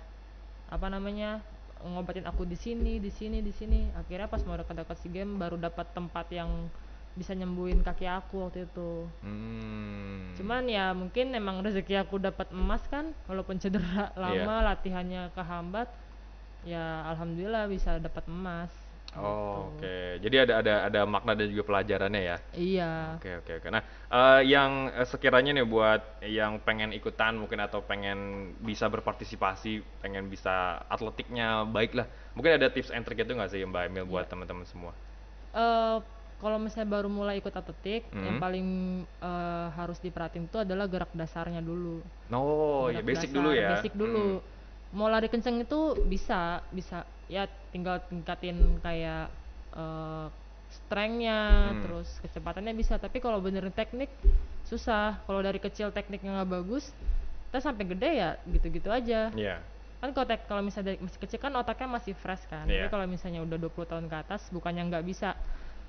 apa 0.71 0.87
namanya 0.89 1.43
ngobatin 1.85 2.25
aku 2.25 2.49
di 2.49 2.57
sini, 2.57 2.97
di 2.97 3.11
sini, 3.13 3.45
di 3.45 3.53
sini. 3.53 3.93
Akhirnya 3.93 4.25
pas 4.25 4.41
mau 4.41 4.57
dekat-dekat 4.57 4.97
SEA 5.05 5.21
Games 5.21 5.37
baru 5.37 5.59
dapat 5.59 5.85
tempat 5.93 6.25
yang 6.33 6.49
bisa 7.15 7.31
nyembuhin 7.31 7.79
kaki 7.79 8.05
aku 8.05 8.43
waktu 8.45 8.67
itu. 8.67 9.07
Hmm. 9.23 10.35
Cuman 10.35 10.67
ya 10.67 10.91
mungkin 10.91 11.31
emang 11.31 11.63
rezeki 11.63 12.03
aku 12.03 12.19
dapat 12.19 12.51
emas 12.51 12.83
kan, 12.91 13.15
walaupun 13.25 13.55
cedera 13.55 14.11
lama, 14.19 14.35
yeah. 14.35 14.67
latihannya 14.67 15.23
kehambat, 15.31 15.87
ya 16.67 17.07
alhamdulillah 17.15 17.71
bisa 17.71 17.97
dapat 18.03 18.27
emas. 18.27 18.71
Oh, 19.15 19.23
gitu. 19.23 19.31
Oke, 19.31 19.79
okay. 19.79 20.07
jadi 20.27 20.35
ada 20.43 20.53
ada 20.59 20.73
ada 20.91 21.01
makna 21.07 21.39
dan 21.39 21.47
juga 21.47 21.63
pelajarannya 21.71 22.19
ya. 22.19 22.37
Iya. 22.51 22.91
Oke 23.15 23.31
okay, 23.31 23.33
oke 23.39 23.45
okay, 23.47 23.55
oke. 23.63 23.67
Nah, 23.71 23.83
uh, 24.11 24.41
yang 24.43 24.91
uh, 24.91 25.07
sekiranya 25.07 25.55
nih 25.55 25.63
buat 25.63 26.01
yang 26.27 26.59
pengen 26.59 26.91
ikutan 26.91 27.39
mungkin 27.39 27.63
atau 27.63 27.79
pengen 27.79 28.51
bisa 28.59 28.91
berpartisipasi, 28.91 29.79
pengen 30.03 30.27
bisa 30.27 30.83
atletiknya 30.91 31.63
baik 31.63 31.95
lah. 31.95 32.11
Mungkin 32.35 32.59
ada 32.59 32.67
tips 32.67 32.91
and 32.91 33.07
trick 33.07 33.23
itu 33.23 33.31
nggak 33.31 33.55
sih 33.55 33.63
Mbak 33.63 33.83
Emil 33.87 34.03
buat 34.03 34.27
iya. 34.27 34.31
teman-teman 34.35 34.67
semua? 34.67 34.91
Uh, 35.55 36.03
kalau 36.45 36.61
misalnya 36.61 36.89
baru 36.93 37.09
mulai 37.09 37.41
ikut 37.41 37.49
atletik, 37.49 38.05
hmm. 38.13 38.21
yang 38.21 38.37
paling 38.37 38.67
uh, 39.25 39.73
harus 39.73 39.97
diperhatiin 39.97 40.45
itu 40.45 40.61
adalah 40.61 40.85
gerak 40.85 41.09
dasarnya 41.17 41.65
dulu. 41.65 42.05
Oh, 42.29 42.93
ya 42.93 43.01
basic 43.01 43.33
dasar, 43.33 43.37
dulu 43.41 43.49
ya. 43.57 43.69
Basic 43.73 43.93
dulu. 43.97 44.25
Hmm 44.37 44.53
mau 44.95 45.11
lari 45.11 45.27
kenceng 45.27 45.59
itu 45.59 45.99
bisa 46.07 46.63
bisa 46.71 47.03
ya 47.27 47.43
tinggal 47.75 47.99
tingkatin 48.07 48.79
kayak 48.79 49.27
uh, 49.75 50.31
strengthnya 50.71 51.71
hmm. 51.71 51.81
terus 51.83 52.09
kecepatannya 52.23 52.71
bisa 52.71 52.95
tapi 52.95 53.19
kalau 53.19 53.43
benerin 53.43 53.75
teknik 53.75 54.07
susah 54.63 55.19
kalau 55.27 55.43
dari 55.43 55.59
kecil 55.59 55.91
tekniknya 55.91 56.41
nggak 56.41 56.51
bagus 56.63 56.95
kita 57.51 57.59
sampai 57.59 57.85
gede 57.91 58.09
ya 58.23 58.31
gitu-gitu 58.47 58.87
aja 58.87 59.35
yeah. 59.35 59.59
kan 59.99 60.15
kalau 60.15 60.27
kalau 60.47 60.61
misalnya 60.63 60.95
dari 60.95 60.99
masih 61.03 61.19
kecil 61.19 61.39
kan 61.43 61.53
otaknya 61.59 61.87
masih 61.91 62.13
fresh 62.15 62.43
kan 62.47 62.63
yeah. 62.67 62.87
tapi 62.87 62.95
kalau 62.95 63.05
misalnya 63.07 63.43
udah 63.43 63.57
20 63.59 63.91
tahun 63.91 64.05
ke 64.07 64.15
atas 64.27 64.47
bukannya 64.51 64.87
nggak 64.91 65.05
bisa 65.05 65.35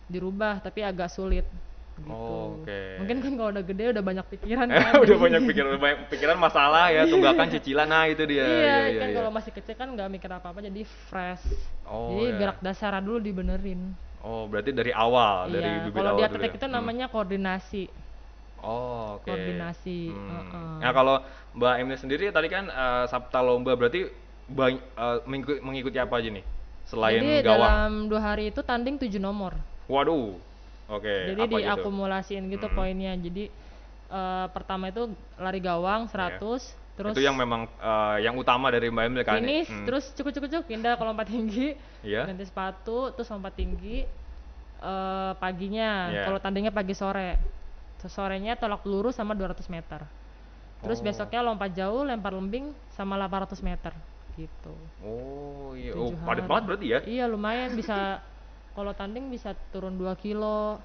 dirubah 0.07 0.63
tapi 0.63 0.87
agak 0.87 1.11
sulit 1.11 1.47
gitu. 1.97 2.13
Oh, 2.13 2.61
Oke. 2.61 2.69
Okay. 2.69 2.89
Mungkin 3.01 3.17
kan 3.25 3.33
kalau 3.41 3.51
udah 3.57 3.65
gede 3.65 3.85
udah 3.97 4.05
banyak 4.05 4.27
pikiran 4.37 4.67
kan. 4.75 4.93
udah 5.01 5.17
banyak 5.17 5.43
pikiran, 5.49 5.69
udah 5.73 5.83
banyak 5.83 6.01
pikiran 6.13 6.37
masalah 6.37 6.85
ya, 6.93 7.03
tunggakan 7.09 7.47
cicilan 7.49 7.89
nah 7.89 8.05
itu 8.05 8.23
dia. 8.29 8.45
Iya, 8.45 8.53
iya, 8.53 8.77
iya 8.93 9.01
kan 9.01 9.09
iya. 9.09 9.17
kalau 9.17 9.31
masih 9.33 9.53
kecil 9.57 9.75
kan 9.75 9.89
nggak 9.97 10.09
mikir 10.13 10.31
apa-apa 10.31 10.61
jadi 10.61 10.83
fresh. 10.85 11.45
Oh, 11.89 12.13
jadi 12.13 12.25
iya. 12.29 12.37
gerak 12.37 12.59
dasar 12.61 12.93
dulu 13.01 13.19
dibenerin. 13.21 13.97
Oh, 14.27 14.45
berarti 14.51 14.75
dari 14.75 14.93
awal, 14.93 15.49
iya. 15.49 15.55
dari 15.55 15.69
bibit 15.81 15.93
kalau 15.95 16.19
awal. 16.19 16.21
Kalau 16.27 16.43
di 16.43 16.49
ya? 16.51 16.57
itu 16.59 16.67
namanya 16.69 17.07
hmm. 17.07 17.15
koordinasi. 17.15 17.85
Oh, 18.61 19.21
oke. 19.21 19.23
Okay. 19.23 19.31
Koordinasi. 19.31 20.01
Hmm. 20.11 20.29
Uh 20.29 20.43
-uh. 20.43 20.77
Nah, 20.83 20.93
kalau 20.93 21.17
Mbak 21.57 21.75
Emily 21.81 21.99
sendiri 22.01 22.25
tadi 22.35 22.49
kan 22.51 22.65
uh, 22.69 23.05
Sabta 23.07 23.41
Lomba 23.41 23.79
berarti 23.79 24.11
bany- 24.51 24.83
uh, 24.99 25.23
mengikuti 25.63 25.97
apa 25.97 26.19
aja 26.19 26.29
nih? 26.29 26.45
Selain 26.87 27.19
Jadi 27.19 27.43
gawang. 27.43 27.67
dalam 27.67 27.91
dua 28.07 28.21
hari 28.23 28.51
itu 28.51 28.61
tanding 28.63 28.99
tujuh 28.99 29.19
nomor. 29.19 29.55
Waduh, 29.87 30.35
Oke. 30.87 31.03
Okay, 31.03 31.35
jadi 31.35 31.43
diakumulasiin 31.67 32.47
gitu, 32.47 32.55
gitu 32.59 32.67
hmm. 32.71 32.77
poinnya. 32.79 33.13
Jadi 33.19 33.51
uh, 34.11 34.47
pertama 34.55 34.91
itu 34.91 35.11
lari 35.39 35.59
gawang 35.59 36.07
100 36.07 36.15
yeah. 36.15 36.39
terus 36.97 37.13
itu 37.13 37.29
yang 37.29 37.37
memang 37.37 37.69
uh, 37.77 38.17
yang 38.17 38.33
utama 38.41 38.71
dari 38.71 38.89
Mbak 38.89 39.05
Emil 39.05 39.23
kan. 39.27 39.43
Finish 39.43 39.69
hmm. 39.69 39.85
terus 39.85 40.05
cukup-cukup 40.17 40.65
pindah 40.65 40.95
ke 40.95 41.03
lompat 41.03 41.27
tinggi. 41.27 41.75
Yeah. 42.07 42.25
Ganti 42.25 42.47
sepatu 42.47 43.11
terus 43.13 43.29
lompat 43.35 43.59
tinggi 43.59 44.07
uh, 44.81 45.35
paginya. 45.43 46.15
Yeah. 46.15 46.25
Kalau 46.31 46.39
tandingnya 46.39 46.73
pagi 46.73 46.95
sore. 46.95 47.59
Sorenya 48.07 48.55
tolak 48.55 48.87
peluru 48.87 49.11
sama 49.11 49.35
200 49.35 49.67
meter. 49.67 50.07
Terus 50.79 51.03
oh. 51.03 51.05
besoknya 51.11 51.43
lompat 51.43 51.75
jauh, 51.75 52.07
lempar 52.07 52.31
lembing 52.31 52.71
sama 52.95 53.19
800 53.19 53.59
meter 53.67 53.91
gitu. 54.39 54.75
Oh 55.03 55.75
iya. 55.75 55.91
Oh, 55.97 56.15
padat 56.23 56.47
banget 56.47 56.65
berarti 56.71 56.87
ya? 56.87 57.01
Iya, 57.03 57.25
lumayan 57.27 57.75
bisa 57.75 58.23
kalau 58.77 58.93
tanding 58.93 59.33
bisa 59.33 59.57
turun 59.73 59.97
2 59.97 60.13
kilo 60.21 60.77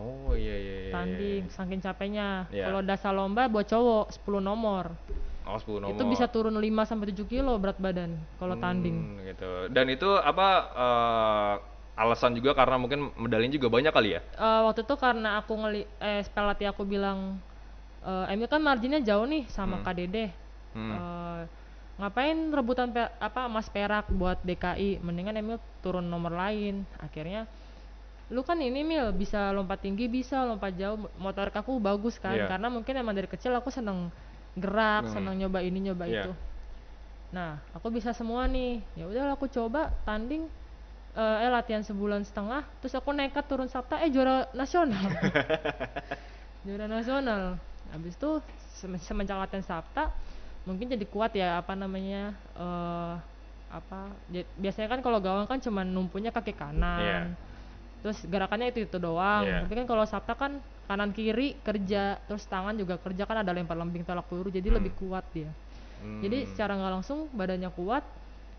oh 0.00 0.32
iya 0.32 0.56
iya, 0.56 0.76
iya 0.88 0.92
tanding 0.96 1.42
iya. 1.44 1.52
saking 1.52 1.80
capeknya 1.84 2.48
yeah. 2.48 2.72
kalau 2.72 2.80
dasar 2.80 3.12
lomba 3.12 3.46
buat 3.52 3.68
cowok 3.68 4.16
10 4.24 4.40
nomor 4.40 4.96
Oh, 5.48 5.56
10 5.56 5.80
nomor. 5.80 5.96
Itu 5.96 6.04
bisa 6.04 6.28
turun 6.28 6.60
5 6.60 6.60
sampai 6.84 7.08
7 7.16 7.24
kilo 7.24 7.56
berat 7.56 7.80
badan 7.80 8.20
kalau 8.36 8.52
hmm, 8.52 8.62
tanding. 8.62 8.96
gitu. 9.24 9.48
Dan 9.72 9.88
itu 9.88 10.04
apa 10.20 10.48
uh, 10.76 11.54
alasan 11.96 12.36
juga 12.36 12.52
karena 12.52 12.76
mungkin 12.76 13.08
medalinya 13.16 13.56
juga 13.56 13.72
banyak 13.72 13.88
kali 13.88 14.08
ya? 14.12 14.20
Uh, 14.36 14.68
waktu 14.68 14.84
itu 14.84 14.94
karena 15.00 15.40
aku 15.40 15.56
ngeli 15.56 15.82
eh 16.04 16.20
pelatih 16.28 16.68
aku 16.68 16.84
bilang 16.84 17.40
uh, 18.04 18.28
Emil 18.28 18.44
kan 18.44 18.60
marginnya 18.60 19.00
jauh 19.00 19.24
nih 19.24 19.48
sama 19.48 19.80
hmm. 19.80 19.84
KDD. 19.88 20.16
Hmm. 20.76 20.90
Uh, 20.92 21.40
ngapain 21.98 22.38
rebutan 22.54 22.94
pe 22.94 23.02
apa 23.18 23.50
emas 23.50 23.66
perak 23.66 24.06
buat 24.14 24.38
DKI 24.46 25.02
mendingan 25.02 25.34
Emil 25.34 25.58
turun 25.82 26.06
nomor 26.06 26.30
lain. 26.30 26.86
Akhirnya 27.02 27.50
lu 28.30 28.46
kan 28.46 28.60
ini 28.62 28.86
Mil 28.86 29.10
bisa 29.10 29.50
lompat 29.50 29.82
tinggi 29.82 30.06
bisa 30.06 30.46
lompat 30.46 30.78
jauh. 30.78 31.10
Motor 31.18 31.50
aku 31.50 31.74
bagus 31.82 32.16
kan? 32.22 32.38
Yeah. 32.38 32.46
karena 32.46 32.70
mungkin 32.70 32.94
emang 32.94 33.18
dari 33.18 33.26
kecil 33.26 33.50
aku 33.58 33.74
seneng 33.74 34.14
gerak 34.54 35.10
hmm. 35.10 35.12
seneng 35.12 35.34
nyoba 35.42 35.58
ini 35.58 35.90
nyoba 35.90 36.04
yeah. 36.06 36.14
itu. 36.22 36.32
Nah 37.34 37.58
aku 37.74 37.90
bisa 37.90 38.14
semua 38.14 38.46
nih. 38.46 38.78
Ya 38.94 39.10
udah 39.10 39.34
aku 39.34 39.50
coba 39.50 39.90
tanding 40.06 40.46
uh, 41.18 41.42
eh 41.42 41.50
latihan 41.50 41.82
sebulan 41.82 42.22
setengah 42.22 42.62
terus 42.78 42.94
aku 42.94 43.10
nekat 43.10 43.42
turun 43.50 43.66
Sabta 43.66 43.98
eh 44.06 44.10
juara 44.14 44.46
nasional. 44.54 45.02
Juara 46.66 46.86
nasional. 46.90 47.58
Habis 47.90 48.14
itu 48.18 48.30
semenjak 49.02 49.34
latihan 49.34 49.66
Sabta 49.66 50.14
mungkin 50.68 50.92
jadi 50.92 51.06
kuat 51.08 51.32
ya 51.32 51.64
apa 51.64 51.72
namanya 51.72 52.36
uh, 52.52 53.16
apa 53.72 54.12
biasanya 54.56 54.88
kan 54.92 55.00
kalau 55.00 55.20
gawang 55.20 55.48
kan 55.48 55.60
cuma 55.60 55.84
numpunya 55.84 56.28
kaki 56.28 56.52
kanan 56.52 57.00
yeah. 57.00 57.24
terus 58.04 58.20
gerakannya 58.28 58.72
itu 58.72 58.84
itu 58.84 58.96
doang 59.00 59.48
yeah. 59.48 59.64
tapi 59.64 59.72
kan 59.80 59.86
kalau 59.88 60.04
Sabta 60.04 60.36
kan 60.36 60.60
kanan 60.88 61.12
kiri 61.12 61.56
kerja 61.64 62.20
terus 62.28 62.44
tangan 62.48 62.76
juga 62.76 62.96
kerja 63.00 63.24
kan 63.28 63.44
ada 63.44 63.52
lempar 63.52 63.76
lembing 63.76 64.04
tolak 64.04 64.28
peluru 64.28 64.48
jadi 64.48 64.72
hmm. 64.72 64.76
lebih 64.80 64.92
kuat 64.96 65.24
dia 65.32 65.48
hmm. 66.04 66.20
jadi 66.24 66.38
secara 66.52 66.76
nggak 66.76 66.92
langsung 67.00 67.28
badannya 67.32 67.68
kuat 67.72 68.04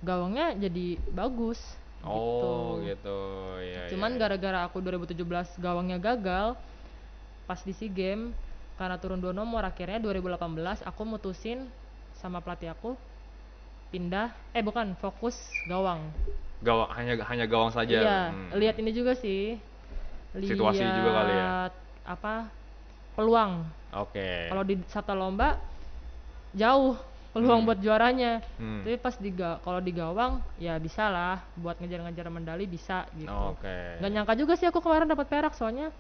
gawangnya 0.02 0.58
jadi 0.58 0.98
bagus 1.14 1.62
Oh 2.00 2.80
gitu, 2.80 2.96
gitu. 2.96 3.20
Ya, 3.60 3.92
Cuman 3.92 4.16
ya, 4.16 4.24
gara-gara 4.24 4.64
aku 4.64 4.80
2017 4.80 5.20
gawangnya 5.60 6.00
gagal 6.00 6.56
pas 7.44 7.60
di 7.60 7.76
SEA 7.76 7.92
Games 7.92 8.32
karena 8.80 8.96
turun 8.96 9.20
dua 9.20 9.36
nomor 9.36 9.68
akhirnya 9.68 10.00
2018 10.00 10.88
aku 10.88 11.02
mutusin 11.04 11.68
sama 12.20 12.44
pelatih 12.44 12.76
aku 12.76 13.00
pindah 13.90 14.30
eh 14.54 14.62
bukan 14.62 14.94
fokus 15.00 15.40
gawang 15.66 16.12
gawang 16.60 16.92
hanya 16.94 17.14
hanya 17.26 17.46
gawang 17.48 17.72
saja 17.72 17.98
iya 17.98 18.22
hmm. 18.30 18.60
lihat 18.60 18.76
ini 18.78 18.92
juga 18.92 19.16
sih 19.16 19.56
lihat 20.36 20.52
situasi 20.52 20.84
juga 20.84 21.12
kali 21.24 21.34
ya 21.34 21.50
apa 22.06 22.52
peluang 23.16 23.66
oke 23.96 24.14
okay. 24.14 24.52
kalau 24.52 24.64
di 24.68 24.76
satu 24.92 25.16
lomba 25.16 25.58
jauh 26.54 27.00
peluang 27.32 27.64
hmm. 27.64 27.68
buat 27.72 27.80
juaranya 27.80 28.44
hmm. 28.60 28.82
tapi 28.84 28.98
pas 29.00 29.16
di 29.16 29.32
kalau 29.38 29.80
di 29.80 29.92
gawang 29.96 30.44
ya 30.60 30.76
bisa 30.78 31.08
lah 31.08 31.40
buat 31.56 31.80
ngejar-ngejar 31.80 32.28
medali 32.28 32.66
bisa 32.68 33.08
gitu 33.16 33.32
oke 33.32 33.64
okay. 33.64 34.02
Gak 34.02 34.12
nyangka 34.12 34.34
juga 34.36 34.54
sih 34.60 34.68
aku 34.68 34.84
kemarin 34.84 35.10
dapat 35.10 35.30
perak 35.30 35.54
soalnya 35.56 35.94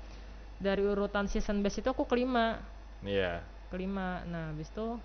dari 0.59 0.83
urutan 0.83 1.25
season 1.31 1.63
base 1.63 1.79
itu 1.79 1.89
aku 1.89 2.03
kelima 2.03 2.59
iya 3.05 3.39
yeah. 3.39 3.71
kelima 3.71 4.25
nah 4.27 4.51
habis 4.51 4.67
itu 4.67 4.99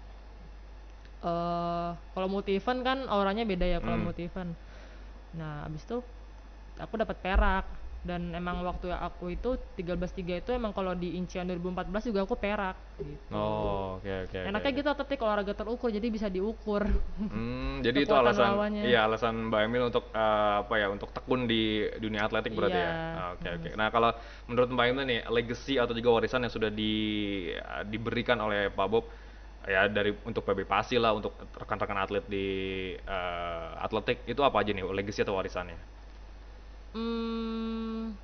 uh, 1.24 1.96
kalau 2.12 2.28
multi 2.28 2.54
event 2.60 2.80
kan 2.84 2.98
orangnya 3.08 3.48
beda 3.48 3.66
ya 3.66 3.78
kalau 3.80 3.96
hmm. 3.96 4.04
multi 4.06 4.22
event 4.28 4.52
nah 5.34 5.66
habis 5.66 5.82
itu 5.82 5.98
aku 6.78 6.94
dapat 7.00 7.16
perak 7.18 7.66
dan 8.04 8.36
emang 8.36 8.60
waktu 8.60 8.92
aku 8.92 9.32
itu 9.32 9.56
13.3 9.80 10.44
itu 10.44 10.50
emang 10.52 10.76
kalau 10.76 10.92
di 10.92 11.16
Incian 11.16 11.48
2014 11.48 12.12
juga 12.12 12.20
aku 12.28 12.36
perak 12.36 12.76
gitu. 13.00 13.32
Oh, 13.32 13.96
oke 13.96 14.04
okay, 14.04 14.28
oke. 14.28 14.36
Okay, 14.36 14.42
Enaknya 14.44 14.70
okay. 14.70 14.78
gitu 14.84 14.88
atletik 14.92 15.20
olahraga 15.24 15.54
terukur 15.56 15.88
jadi 15.88 16.04
bisa 16.12 16.28
diukur. 16.28 16.84
Hmm, 17.16 17.80
jadi 17.86 18.04
itu 18.04 18.12
alasan 18.12 18.60
lawannya. 18.60 18.84
iya 18.84 19.08
alasan 19.08 19.48
Mbak 19.48 19.60
Emil 19.64 19.88
untuk 19.88 20.04
uh, 20.12 20.60
apa 20.68 20.74
ya 20.76 20.92
untuk 20.92 21.16
tekun 21.16 21.48
di 21.48 21.88
dunia 21.96 22.28
atletik 22.28 22.52
berarti 22.52 22.76
ya. 22.76 22.84
Iya. 22.84 22.92
Ah, 22.92 23.00
oke 23.00 23.16
yeah. 23.16 23.24
oke. 23.32 23.40
Okay, 23.40 23.52
okay. 23.56 23.72
Nah, 23.72 23.88
kalau 23.88 24.10
menurut 24.52 24.68
Mbak 24.68 24.86
Emil 24.92 25.04
nih 25.08 25.20
legacy 25.32 25.74
atau 25.80 25.96
juga 25.96 26.08
warisan 26.12 26.44
yang 26.44 26.52
sudah 26.52 26.68
di 26.68 26.92
uh, 27.56 27.88
diberikan 27.88 28.36
oleh 28.44 28.68
Pak 28.68 28.86
Bob 28.92 29.08
ya 29.64 29.88
dari 29.88 30.12
untuk 30.24 30.44
PB 30.44 30.68
Pasi 30.68 31.00
lah 31.00 31.16
untuk 31.16 31.32
rekan-rekan 31.56 31.98
atlet 31.98 32.24
di 32.28 32.46
uh, 33.08 33.80
atletik 33.80 34.24
itu 34.28 34.40
apa 34.44 34.60
aja 34.60 34.70
nih 34.76 34.84
legacy 34.84 35.24
atau 35.24 35.36
warisannya? 35.36 35.76
hmm, 36.94 38.14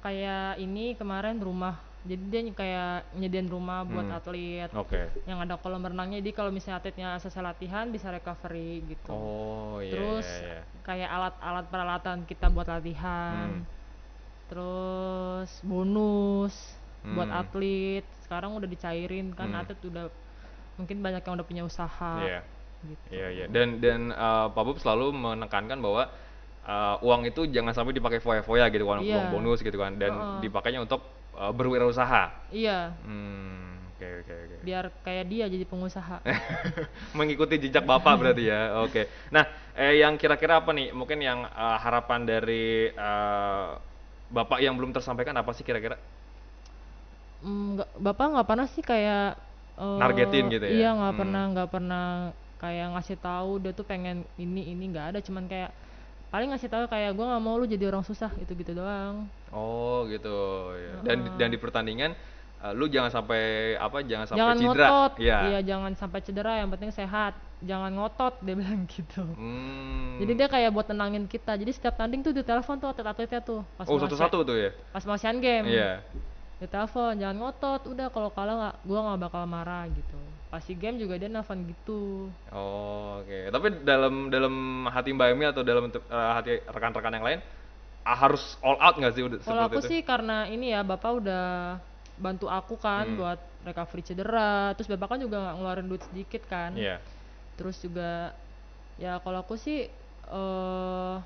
kayak 0.00 0.58
ini 0.58 0.96
kemarin 0.96 1.38
rumah 1.38 1.78
jadi 2.06 2.24
dia 2.30 2.40
kayak 2.54 3.10
nyediain 3.20 3.50
rumah 3.50 3.84
buat 3.84 4.06
hmm. 4.06 4.18
atlet 4.22 4.70
okay. 4.72 5.12
yang 5.28 5.42
ada 5.42 5.60
kolam 5.60 5.84
renangnya 5.84 6.22
jadi 6.24 6.32
kalau 6.32 6.50
misalnya 6.54 6.80
atletnya 6.80 7.18
selesai 7.20 7.42
latihan 7.44 7.90
bisa 7.92 8.08
recovery 8.08 8.86
gitu 8.86 9.12
oh, 9.12 9.82
yeah, 9.82 9.92
terus 9.92 10.28
yeah, 10.40 10.62
yeah. 10.62 10.62
kayak 10.86 11.10
alat-alat 11.10 11.66
peralatan 11.68 12.18
kita 12.24 12.48
buat 12.48 12.70
latihan 12.70 13.60
hmm. 13.60 13.64
terus 14.48 15.50
bonus 15.66 16.77
hmm. 17.04 17.14
buat 17.14 17.30
atlet 17.30 18.04
sekarang 18.24 18.56
udah 18.56 18.68
dicairin 18.68 19.34
kan 19.36 19.52
hmm. 19.52 19.60
atlet 19.60 19.80
udah 19.84 20.06
mungkin 20.78 21.02
banyak 21.02 21.22
yang 21.22 21.34
udah 21.38 21.46
punya 21.46 21.62
usaha 21.66 22.14
yeah. 22.22 22.42
gitu 22.86 23.06
iya 23.10 23.20
yeah, 23.20 23.30
yeah. 23.44 23.48
dan 23.50 23.82
dan 23.82 24.00
uh, 24.14 24.46
Pak 24.54 24.62
Bob 24.62 24.78
selalu 24.78 25.10
menekankan 25.10 25.82
bahwa 25.82 26.06
uh, 26.68 26.96
uang 27.00 27.24
itu 27.24 27.48
jangan 27.48 27.72
sampai 27.72 27.96
dipakai 27.96 28.20
foya-foya 28.20 28.68
gitu 28.68 28.84
kan, 28.84 29.00
yeah. 29.00 29.16
uang 29.16 29.40
bonus 29.40 29.64
gitu 29.64 29.80
kan, 29.80 29.96
dan 29.96 30.12
uh 30.12 30.26
dipakainya 30.38 30.84
untuk 30.84 31.02
uh, 31.34 31.50
berwirausaha. 31.50 32.52
Iya. 32.52 32.94
Hmm, 33.02 33.80
oke 33.96 33.98
okay, 33.98 34.10
oke 34.22 34.26
okay, 34.28 34.36
Okay. 34.38 34.58
Biar 34.62 34.84
kayak 35.02 35.24
dia 35.26 35.44
jadi 35.50 35.64
pengusaha. 35.66 36.22
Mengikuti 37.18 37.58
jejak 37.58 37.82
bapak 37.82 38.14
berarti 38.20 38.44
ya. 38.46 38.84
Oke. 38.84 38.92
Okay. 38.92 39.04
Nah, 39.34 39.48
eh, 39.74 39.98
yang 39.98 40.14
kira-kira 40.14 40.62
apa 40.62 40.70
nih? 40.70 40.94
Mungkin 40.94 41.18
yang 41.18 41.42
uh, 41.48 41.78
harapan 41.80 42.22
dari 42.22 42.92
uh, 42.94 43.78
bapak 44.30 44.62
yang 44.62 44.78
belum 44.78 44.94
tersampaikan 44.94 45.34
apa 45.34 45.50
sih 45.56 45.66
kira-kira? 45.66 45.98
Mm, 47.38 47.78
bapak 48.02 48.26
nggak 48.34 48.48
pernah 48.50 48.66
sih 48.66 48.82
kayak 48.82 49.38
uh, 49.78 49.98
nargetin 50.02 50.50
gitu 50.50 50.66
ya? 50.66 50.72
Iya 50.74 50.88
nggak 50.98 51.12
hmm. 51.14 51.20
pernah 51.22 51.42
nggak 51.54 51.68
pernah 51.70 52.04
kayak 52.58 52.86
ngasih 52.98 53.16
tahu 53.22 53.62
dia 53.62 53.72
tuh 53.72 53.86
pengen 53.86 54.26
ini 54.34 54.74
ini 54.74 54.84
nggak 54.90 55.06
ada 55.14 55.18
cuman 55.22 55.46
kayak 55.46 55.70
paling 56.28 56.52
ngasih 56.52 56.68
tahu 56.68 56.84
kayak 56.90 57.16
gue 57.16 57.24
nggak 57.24 57.42
mau 57.42 57.56
lu 57.56 57.64
jadi 57.64 57.88
orang 57.88 58.04
susah 58.04 58.28
itu 58.36 58.52
gitu 58.52 58.76
doang 58.76 59.30
oh 59.54 60.04
gitu 60.10 60.36
ya. 60.76 60.94
dan 61.06 61.16
uh. 61.24 61.36
dan 61.40 61.48
di 61.48 61.58
pertandingan 61.58 62.12
uh, 62.60 62.72
lu 62.76 62.90
jangan 62.90 63.08
sampai 63.08 63.74
apa 63.80 64.04
jangan 64.04 64.26
sampai 64.28 64.40
jangan 64.42 64.56
cedera 64.58 64.88
ngotot. 64.90 65.12
Ya. 65.22 65.38
iya 65.48 65.60
jangan 65.64 65.92
sampai 65.96 66.18
cedera 66.20 66.52
yang 66.60 66.68
penting 66.74 66.90
sehat 66.92 67.32
jangan 67.64 67.90
ngotot 67.96 68.34
dia 68.44 68.54
bilang 68.58 68.84
gitu 68.94 69.22
hmm. 69.24 70.20
jadi 70.20 70.32
dia 70.44 70.48
kayak 70.50 70.70
buat 70.74 70.86
tenangin 70.90 71.24
kita 71.24 71.56
jadi 71.56 71.70
setiap 71.72 71.96
tanding 71.96 72.20
tuh 72.20 72.34
di 72.34 72.44
telepon 72.44 72.76
tuh 72.76 72.92
atlet-atletnya 72.92 73.40
tuh 73.40 73.64
pas 73.78 73.86
oh 73.88 73.96
satu-satu 73.96 74.44
tuh 74.44 74.56
ya 74.58 74.70
pas 74.92 75.02
mau 75.08 75.16
Asian 75.16 75.38
Game 75.40 75.64
iya 75.70 76.02
di 76.58 76.66
telepon 76.66 77.14
jangan 77.14 77.36
ngotot 77.38 77.82
udah 77.86 78.10
kalau 78.10 78.30
kalah 78.34 78.54
nggak 78.58 78.76
gue 78.82 78.98
nggak 78.98 79.20
bakal 79.22 79.42
marah 79.46 79.86
gitu 79.86 80.18
pasti 80.50 80.74
game 80.74 80.98
juga 80.98 81.14
dia 81.14 81.30
nelfon 81.30 81.62
gitu 81.70 82.26
oh 82.50 83.22
oke 83.22 83.30
okay. 83.30 83.46
tapi 83.54 83.66
dalam 83.86 84.26
dalam 84.26 84.54
hati 84.90 85.14
mbak 85.14 85.38
Emi 85.38 85.46
atau 85.46 85.62
dalam 85.62 85.86
uh, 85.86 86.32
hati 86.34 86.58
rekan-rekan 86.66 87.14
yang 87.14 87.26
lain 87.26 87.40
uh, 88.02 88.16
harus 88.18 88.58
all 88.58 88.74
out 88.82 88.98
nggak 88.98 89.14
sih 89.14 89.22
kalau 89.46 89.70
aku 89.70 89.78
itu? 89.84 89.88
sih 89.92 90.00
karena 90.02 90.50
ini 90.50 90.74
ya 90.74 90.82
bapak 90.82 91.22
udah 91.22 91.46
bantu 92.18 92.50
aku 92.50 92.74
kan 92.74 93.06
hmm. 93.06 93.18
buat 93.22 93.40
recovery 93.62 94.02
cedera 94.02 94.74
terus 94.74 94.90
bapak 94.90 95.14
kan 95.14 95.18
juga 95.22 95.38
nggak 95.38 95.54
ngeluarin 95.62 95.86
duit 95.86 96.02
sedikit 96.10 96.42
kan 96.50 96.74
yeah. 96.74 96.98
terus 97.54 97.78
juga 97.78 98.34
ya 98.98 99.22
kalau 99.22 99.46
aku 99.46 99.54
sih 99.54 99.86
uh, 100.26 101.22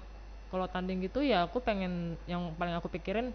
kalau 0.53 0.67
tanding 0.69 1.01
gitu 1.01 1.25
ya 1.25 1.49
aku 1.49 1.65
pengen 1.65 2.21
yang 2.29 2.53
paling 2.61 2.77
aku 2.77 2.93
pikirin 2.93 3.33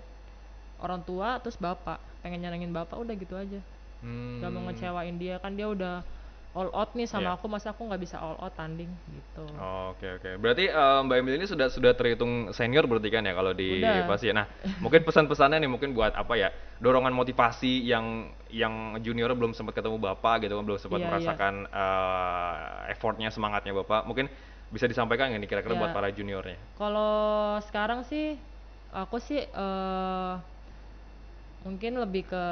orang 0.81 1.01
tua 1.03 1.37
terus 1.41 1.57
bapak 1.57 1.97
pengen 2.21 2.43
nyenengin 2.43 2.73
bapak 2.73 2.97
udah 2.97 3.15
gitu 3.17 3.33
aja 3.37 3.59
hmm. 4.03 4.41
gak 4.43 4.51
mau 4.53 4.61
ngecewain 4.69 5.15
dia 5.17 5.35
kan 5.41 5.53
dia 5.53 5.67
udah 5.69 6.05
all 6.57 6.73
out 6.73 6.89
nih 6.97 7.05
sama 7.05 7.29
yeah. 7.29 7.37
aku 7.37 7.45
masa 7.45 7.69
aku 7.69 7.85
nggak 7.85 8.01
bisa 8.01 8.17
all 8.17 8.33
out 8.41 8.49
tanding 8.57 8.89
gitu. 9.13 9.45
Oke 9.45 9.61
oh, 9.61 9.93
oke. 9.93 10.01
Okay, 10.01 10.11
okay. 10.17 10.33
Berarti 10.41 10.65
uh, 10.73 11.05
Mbak 11.05 11.17
Emil 11.21 11.37
ini 11.37 11.45
sudah 11.45 11.69
sudah 11.69 11.93
terhitung 11.93 12.49
senior 12.49 12.89
berarti 12.89 13.13
kan 13.13 13.21
ya 13.21 13.37
kalau 13.37 13.53
di 13.53 13.85
pasti. 14.09 14.33
Nah 14.33 14.49
mungkin 14.83 15.05
pesan-pesannya 15.05 15.61
nih 15.61 15.69
mungkin 15.69 15.93
buat 15.93 16.17
apa 16.17 16.33
ya 16.33 16.49
dorongan 16.81 17.13
motivasi 17.13 17.85
yang 17.85 18.33
yang 18.49 18.97
junior 19.05 19.29
belum 19.37 19.53
sempat 19.53 19.77
ketemu 19.77 20.01
bapak 20.01 20.49
gitu 20.49 20.57
kan 20.57 20.63
belum 20.65 20.79
sempat 20.81 20.99
yeah, 21.05 21.07
merasakan 21.13 21.53
yeah. 21.69 21.77
Uh, 21.77 22.91
effortnya 22.93 23.29
semangatnya 23.29 23.77
bapak 23.77 24.09
mungkin 24.09 24.25
bisa 24.73 24.89
disampaikan 24.89 25.29
nggak 25.29 25.41
nih 25.45 25.49
kira-kira 25.53 25.77
yeah. 25.77 25.81
buat 25.85 25.93
para 25.93 26.09
juniornya? 26.09 26.57
Kalau 26.73 27.61
sekarang 27.69 28.01
sih 28.01 28.33
aku 28.89 29.21
sih 29.21 29.45
uh, 29.53 30.41
mungkin 31.67 31.99
lebih 31.99 32.23
ke 32.31 32.43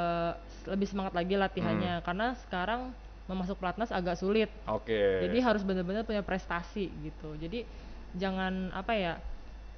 lebih 0.68 0.86
semangat 0.92 1.16
lagi 1.16 1.40
latihannya 1.40 1.98
hmm. 1.98 2.04
karena 2.04 2.36
sekarang 2.44 2.92
memasuk 3.26 3.58
pelatnas 3.58 3.90
agak 3.90 4.20
sulit. 4.20 4.52
Oke. 4.68 4.92
Okay. 4.92 5.26
Jadi 5.26 5.38
harus 5.42 5.62
benar-benar 5.64 6.04
punya 6.06 6.22
prestasi 6.22 6.92
gitu. 7.02 7.34
Jadi 7.40 7.66
jangan 8.14 8.70
apa 8.70 8.92
ya 8.94 9.12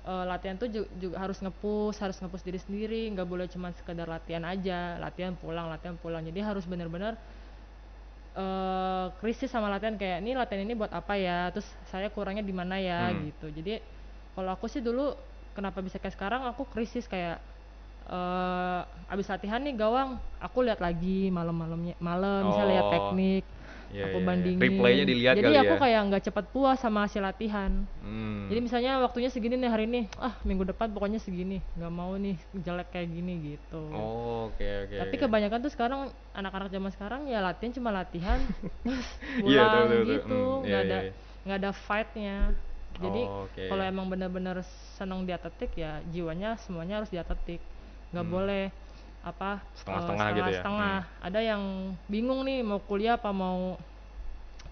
uh, 0.05 0.25
latihan 0.29 0.61
tuh 0.61 0.69
juga, 0.69 0.89
juga 1.01 1.17
harus 1.17 1.39
ngepus, 1.41 1.97
harus 2.03 2.17
ngepus 2.21 2.43
diri 2.45 2.61
sendiri, 2.61 3.03
nggak 3.17 3.29
boleh 3.29 3.47
cuma 3.49 3.73
sekedar 3.73 4.05
latihan 4.05 4.45
aja, 4.45 5.01
latihan 5.01 5.33
pulang, 5.39 5.73
latihan 5.73 5.97
pulang. 5.97 6.21
Jadi 6.29 6.41
harus 6.45 6.69
benar-benar 6.69 7.17
uh, 8.37 9.09
krisis 9.23 9.49
sama 9.49 9.73
latihan 9.73 9.97
kayak 9.97 10.21
ini 10.21 10.37
latihan 10.37 10.69
ini 10.69 10.77
buat 10.77 10.93
apa 10.93 11.17
ya, 11.17 11.49
terus 11.49 11.69
saya 11.89 12.13
kurangnya 12.13 12.45
di 12.45 12.53
mana 12.53 12.77
ya 12.77 13.09
hmm. 13.09 13.33
gitu. 13.33 13.47
Jadi 13.49 13.81
kalau 14.37 14.53
aku 14.53 14.69
sih 14.69 14.85
dulu 14.85 15.17
kenapa 15.57 15.81
bisa 15.81 15.97
kayak 15.97 16.15
sekarang 16.15 16.45
aku 16.47 16.69
krisis 16.69 17.09
kayak 17.09 17.41
uh, 18.09 18.81
abis 19.09 19.29
latihan 19.29 19.61
nih 19.63 19.77
gawang 19.77 20.21
aku 20.41 20.65
lihat 20.65 20.81
lagi 20.81 21.33
malam-malamnya 21.33 21.95
malam 22.01 22.49
oh. 22.49 22.53
bisa 22.53 22.63
lihat 22.69 22.87
teknik 22.93 23.45
yeah, 23.93 24.09
aku 24.09 24.21
yeah, 24.21 24.21
iya. 24.21 24.29
bandingin 24.29 24.61
replaynya 24.61 25.05
dilihat 25.09 25.35
jadi 25.41 25.49
kali 25.49 25.59
aku 25.65 25.75
ya. 25.75 25.81
kayak 25.81 26.01
nggak 26.13 26.23
cepat 26.29 26.45
puas 26.53 26.79
sama 26.81 26.99
hasil 27.09 27.23
latihan 27.25 27.73
hmm. 28.05 28.53
jadi 28.53 28.61
misalnya 28.61 28.93
waktunya 29.01 29.31
segini 29.33 29.57
nih 29.57 29.71
hari 29.71 29.85
ini 29.89 30.01
ah 30.21 30.35
minggu 30.45 30.65
depan 30.69 30.93
pokoknya 30.93 31.21
segini 31.21 31.65
nggak 31.77 31.93
mau 31.93 32.13
nih 32.17 32.37
jelek 32.53 32.89
kayak 32.93 33.09
gini 33.09 33.33
gitu 33.57 33.83
oh, 33.93 34.53
oke 34.53 34.61
okay, 34.61 34.85
oke 34.85 34.93
okay, 34.93 34.99
tapi 35.01 35.15
okay. 35.17 35.23
kebanyakan 35.25 35.59
tuh 35.65 35.73
sekarang 35.73 36.01
anak-anak 36.37 36.69
zaman 36.69 36.91
sekarang 36.93 37.21
ya 37.29 37.39
latihan 37.41 37.73
cuma 37.73 37.91
latihan 37.93 38.39
iya, 38.85 39.41
pulang 39.41 39.57
yeah, 39.57 39.69
tuh, 39.73 39.89
tuh, 39.89 40.05
gitu 40.05 40.41
hmm, 40.41 40.63
nggak 40.65 40.83
yeah, 40.83 40.89
ada 40.89 40.99
iya. 40.99 41.13
nggak 41.45 41.59
yeah. 41.59 41.69
ada 41.69 41.71
fightnya 41.73 42.37
jadi 42.99 43.23
oh, 43.31 43.47
okay. 43.47 43.69
kalau 43.71 43.85
emang 43.87 44.07
benar-benar 44.11 44.67
senang 44.99 45.23
di 45.23 45.31
atletik 45.31 45.71
ya 45.79 46.03
jiwanya 46.11 46.59
semuanya 46.59 46.99
harus 47.01 47.11
di 47.13 47.19
atletik 47.21 47.63
nggak 48.13 48.27
hmm. 48.27 48.35
boleh 48.35 48.65
apa 49.25 49.61
setengah-setengah 49.77 50.27
uh, 50.27 50.37
gitu 50.37 50.51
ya 50.51 50.61
setengah 50.63 50.97
hmm. 51.05 51.27
ada 51.27 51.41
yang 51.43 51.63
bingung 52.09 52.41
nih 52.47 52.59
mau 52.65 52.81
kuliah 52.81 53.21
apa 53.21 53.31
mau 53.35 53.77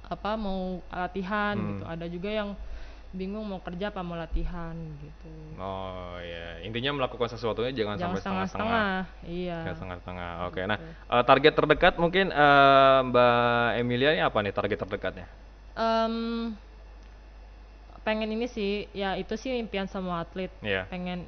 apa 0.07 0.31
mau 0.39 0.79
latihan 0.89 1.55
hmm. 1.59 1.67
gitu 1.69 1.85
ada 1.85 2.07
juga 2.07 2.31
yang 2.31 2.51
bingung 3.17 3.49
mau 3.49 3.61
kerja 3.65 3.89
apa 3.89 4.01
mau 4.05 4.15
latihan 4.19 4.77
gitu 5.01 5.33
oh 5.57 6.21
ya 6.21 6.61
intinya 6.63 7.01
melakukan 7.01 7.33
sesuatunya 7.33 7.73
jangan, 7.73 7.97
jangan 7.97 8.13
sampai 8.13 8.21
setengah-setengah 8.23 8.95
iya 9.25 9.59
jangan 9.65 9.77
setengah-setengah 9.81 10.31
oke 10.47 10.53
okay. 10.53 10.65
nah 10.69 10.79
uh, 11.09 11.23
target 11.25 11.53
terdekat 11.57 11.95
mungkin 11.97 12.29
uh, 12.31 13.07
mbak 13.09 13.81
Emilia 13.81 14.11
ini 14.15 14.23
apa 14.23 14.39
nih 14.45 14.53
target 14.53 14.79
terdekatnya 14.85 15.27
um, 15.75 16.53
pengen 18.05 18.31
ini 18.31 18.47
sih 18.47 18.87
ya 18.95 19.19
itu 19.19 19.35
sih 19.35 19.51
impian 19.59 19.91
semua 19.91 20.23
atlet 20.23 20.53
yeah. 20.63 20.87
pengen 20.87 21.27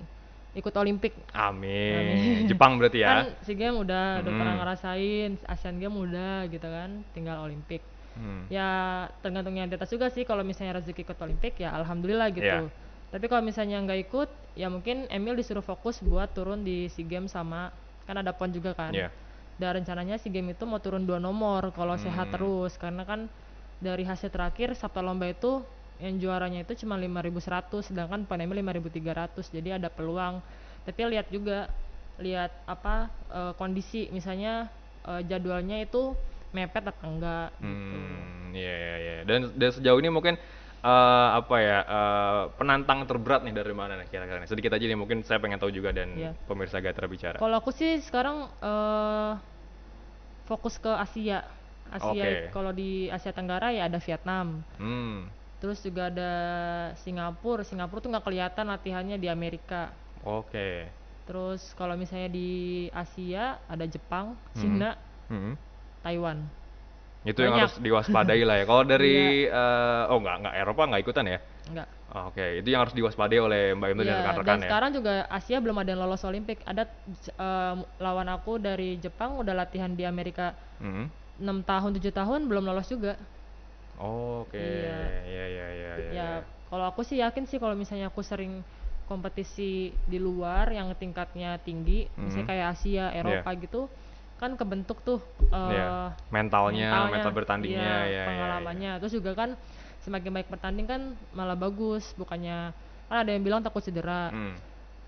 ikut 0.56 0.74
Olimpik. 0.74 1.12
Amin. 1.36 1.94
Amin. 1.94 2.48
Jepang 2.48 2.80
berarti 2.80 3.04
ya. 3.04 3.08
Kan 3.08 3.26
SEA 3.44 3.56
Games 3.56 3.78
udah, 3.78 4.06
hmm. 4.18 4.22
udah 4.24 4.32
pernah 4.32 4.54
ngerasain, 4.64 5.30
Asian 5.44 5.76
Games 5.76 5.98
udah 5.98 6.34
gitu 6.48 6.68
kan, 6.68 6.90
tinggal 7.12 7.36
Olimpik. 7.44 7.84
Hmm. 8.18 8.48
Ya 8.50 8.68
tergantungnya 9.22 9.70
di 9.70 9.78
atas 9.78 9.92
juga 9.92 10.10
sih 10.10 10.26
kalau 10.26 10.42
misalnya 10.42 10.82
rezeki 10.82 11.06
ikut 11.06 11.18
Olimpik 11.22 11.60
ya 11.62 11.76
alhamdulillah 11.76 12.28
gitu. 12.34 12.66
Yeah. 12.66 12.72
Tapi 13.08 13.24
kalau 13.30 13.40
misalnya 13.40 13.80
nggak 13.84 14.00
ikut, 14.10 14.28
ya 14.58 14.68
mungkin 14.68 15.08
Emil 15.08 15.38
disuruh 15.38 15.64
fokus 15.64 16.02
buat 16.02 16.28
turun 16.34 16.66
di 16.66 16.90
SEA 16.92 17.06
Games 17.06 17.32
sama 17.32 17.72
kan 18.04 18.18
ada 18.18 18.34
pon 18.34 18.50
juga 18.50 18.74
kan. 18.74 18.90
Yeah. 18.90 19.12
Dan 19.60 19.82
rencananya 19.82 20.18
SEA 20.18 20.34
Games 20.34 20.58
itu 20.58 20.64
mau 20.66 20.82
turun 20.82 21.06
dua 21.06 21.22
nomor 21.22 21.70
kalau 21.76 21.94
hmm. 21.94 22.04
sehat 22.04 22.34
terus 22.34 22.74
karena 22.80 23.06
kan 23.06 23.30
dari 23.78 24.02
hasil 24.02 24.34
terakhir 24.34 24.74
Sabta 24.74 24.98
Lomba 24.98 25.30
itu 25.30 25.62
yang 25.98 26.14
juaranya 26.22 26.62
itu 26.62 26.86
cuma 26.86 26.94
5100 26.94 27.90
sedangkan 27.90 28.22
Panemi 28.24 28.62
5300 28.62 29.50
jadi 29.50 29.82
ada 29.82 29.90
peluang 29.90 30.38
tapi 30.86 31.00
lihat 31.10 31.26
juga 31.28 31.68
lihat 32.18 32.50
apa 32.66 33.10
e, 33.30 33.40
kondisi 33.58 34.10
misalnya 34.14 34.70
e, 35.06 35.26
jadwalnya 35.26 35.82
itu 35.82 36.14
mepet 36.54 36.84
apa 36.86 37.02
enggak 37.04 37.48
gitu. 37.60 37.66
hmm, 37.66 37.92
gitu. 37.92 38.08
Iya 38.56 38.74
iya 38.74 38.94
iya. 38.96 39.16
Dan 39.28 39.52
dan 39.60 39.70
sejauh 39.76 40.00
ini 40.00 40.08
mungkin 40.08 40.34
uh, 40.80 41.28
apa 41.36 41.56
ya 41.60 41.78
uh, 41.84 42.42
penantang 42.56 43.04
terberat 43.04 43.44
nih 43.44 43.52
dari 43.52 43.74
mana 43.76 44.00
nih 44.00 44.08
kira-kira 44.08 44.48
sedikit 44.48 44.72
aja 44.72 44.84
nih 44.88 44.96
mungkin 44.96 45.20
saya 45.20 45.36
pengen 45.44 45.60
tahu 45.60 45.68
juga 45.68 45.92
dan 45.92 46.16
yeah. 46.16 46.32
pemirsa 46.48 46.80
Gatra 46.80 47.04
bicara. 47.04 47.36
Kalau 47.36 47.56
aku 47.60 47.68
sih 47.76 48.00
sekarang 48.00 48.48
uh, 48.64 49.36
fokus 50.48 50.80
ke 50.80 50.88
Asia. 50.88 51.44
Asia 51.88 52.12
okay. 52.12 52.52
kalau 52.52 52.72
di 52.72 53.08
Asia 53.08 53.32
Tenggara 53.32 53.72
ya 53.72 53.88
ada 53.88 54.00
Vietnam. 54.00 54.64
Hmm 54.80 55.37
terus 55.58 55.82
juga 55.82 56.10
ada 56.10 56.32
Singapura 57.02 57.66
Singapura 57.66 57.98
tuh 57.98 58.10
nggak 58.14 58.26
kelihatan 58.26 58.66
latihannya 58.70 59.16
di 59.18 59.26
Amerika 59.26 59.90
oke 60.22 60.50
okay. 60.50 60.74
terus 61.26 61.74
kalau 61.74 61.98
misalnya 61.98 62.30
di 62.30 62.86
Asia 62.94 63.58
ada 63.66 63.84
Jepang 63.84 64.38
hmm. 64.38 64.58
Cina 64.58 64.90
hmm. 65.28 65.54
Taiwan 66.06 66.38
itu 67.26 67.34
Banyak. 67.42 67.50
yang 67.50 67.54
harus 67.58 67.76
diwaspadai 67.82 68.42
lah 68.46 68.56
ya 68.62 68.64
kalau 68.64 68.82
dari 68.94 69.50
yeah. 69.50 70.06
uh, 70.06 70.14
oh 70.14 70.18
nggak 70.22 70.36
nggak 70.46 70.54
Eropa 70.62 70.82
nggak 70.86 71.02
ikutan 71.02 71.24
ya 71.26 71.38
nggak 71.68 71.88
oh, 72.14 72.22
oke 72.30 72.34
okay. 72.38 72.48
itu 72.62 72.68
yang 72.70 72.80
harus 72.86 72.94
diwaspadai 72.94 73.38
oleh 73.42 73.62
Mbak 73.74 73.88
Imel 73.90 74.02
yeah, 74.06 74.06
dan 74.06 74.14
iya, 74.14 74.22
rekan-rekan 74.22 74.58
ya 74.62 74.68
sekarang 74.70 74.90
juga 74.94 75.12
Asia 75.26 75.58
belum 75.58 75.76
ada 75.82 75.88
yang 75.90 76.00
lolos 76.06 76.22
Olimpik 76.22 76.58
ada 76.62 76.86
uh, 77.34 77.74
lawan 77.98 78.28
aku 78.30 78.62
dari 78.62 78.96
Jepang 79.02 79.34
udah 79.42 79.54
latihan 79.58 79.90
di 79.90 80.06
Amerika 80.06 80.54
hmm. 80.78 81.10
6 81.42 81.66
tahun 81.66 81.90
7 81.98 82.14
tahun 82.14 82.40
belum 82.46 82.64
lolos 82.66 82.86
juga 82.86 83.18
Oke. 83.98 84.54
Okay. 84.54 84.62
Iya. 84.62 84.98
Iya, 84.98 85.16
iya, 85.26 85.44
iya, 85.46 85.66
iya. 85.68 85.92
Ya, 85.94 86.12
ya. 86.14 86.28
kalau 86.70 86.84
aku 86.86 87.02
sih 87.02 87.18
yakin 87.18 87.44
sih 87.50 87.58
kalau 87.58 87.74
misalnya 87.74 88.10
aku 88.10 88.22
sering 88.22 88.62
kompetisi 89.10 89.90
di 90.04 90.18
luar 90.20 90.68
yang 90.70 90.92
tingkatnya 90.94 91.56
tinggi, 91.64 92.06
mm 92.06 92.10
-hmm. 92.12 92.22
misalnya 92.28 92.48
kayak 92.52 92.66
Asia, 92.76 93.06
Eropa 93.16 93.50
yeah. 93.50 93.62
gitu, 93.64 93.80
kan 94.38 94.54
kebentuk 94.54 95.00
tuh 95.02 95.18
uh, 95.50 95.72
eh, 95.72 95.80
yeah. 95.80 96.08
mentalnya, 96.30 96.92
mentalnya, 96.92 97.12
mental 97.16 97.32
bertandingnya, 97.34 97.82
ya, 97.82 97.98
ya, 98.06 98.24
pengalamannya. 98.28 98.90
Ya, 98.92 98.96
ya. 98.96 99.00
Terus 99.02 99.12
juga 99.16 99.32
kan 99.34 99.50
semakin 100.04 100.30
baik 100.30 100.48
bertanding 100.52 100.86
kan 100.86 101.02
malah 101.34 101.56
bagus, 101.58 102.14
bukannya 102.14 102.70
kan 103.08 103.16
ada 103.24 103.30
yang 103.32 103.42
bilang 103.42 103.64
takut 103.64 103.82
cedera. 103.82 104.30
Mm. 104.30 104.54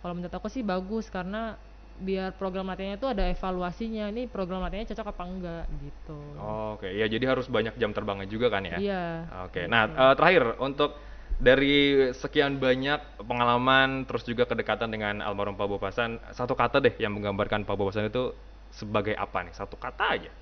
Kalau 0.01 0.15
menurut 0.17 0.33
aku 0.33 0.49
sih 0.49 0.65
bagus 0.65 1.13
karena 1.13 1.61
biar 2.01 2.33
program 2.35 2.73
latihannya 2.73 2.97
itu 2.97 3.09
ada 3.09 3.29
evaluasinya 3.29 4.09
ini 4.09 4.25
program 4.25 4.65
latihannya 4.65 4.89
cocok 4.91 5.09
apa 5.13 5.25
enggak 5.29 5.65
gitu. 5.85 6.19
Oh, 6.41 6.75
Oke, 6.75 6.89
okay. 6.89 6.93
ya 6.97 7.07
jadi 7.07 7.25
harus 7.37 7.47
banyak 7.47 7.77
jam 7.77 7.93
terbangnya 7.93 8.27
juga 8.27 8.49
kan 8.49 8.65
ya? 8.65 8.81
Iya. 8.81 9.05
Oke, 9.47 9.53
okay. 9.53 9.65
nah 9.69 9.85
uh, 9.87 10.15
terakhir 10.17 10.57
untuk 10.59 10.97
dari 11.41 12.09
sekian 12.13 12.61
banyak 12.61 13.25
pengalaman 13.25 14.05
terus 14.05 14.29
juga 14.29 14.45
kedekatan 14.45 14.93
dengan 14.93 15.25
almarhum 15.25 15.57
Pak 15.57 15.69
Bopasan, 15.69 16.21
satu 16.37 16.53
kata 16.53 16.85
deh 16.85 16.93
yang 17.01 17.17
menggambarkan 17.17 17.65
Pak 17.65 17.77
Bopasan 17.77 18.09
itu 18.09 18.33
sebagai 18.73 19.17
apa 19.17 19.45
nih? 19.45 19.55
Satu 19.57 19.77
kata 19.77 20.05
aja. 20.21 20.33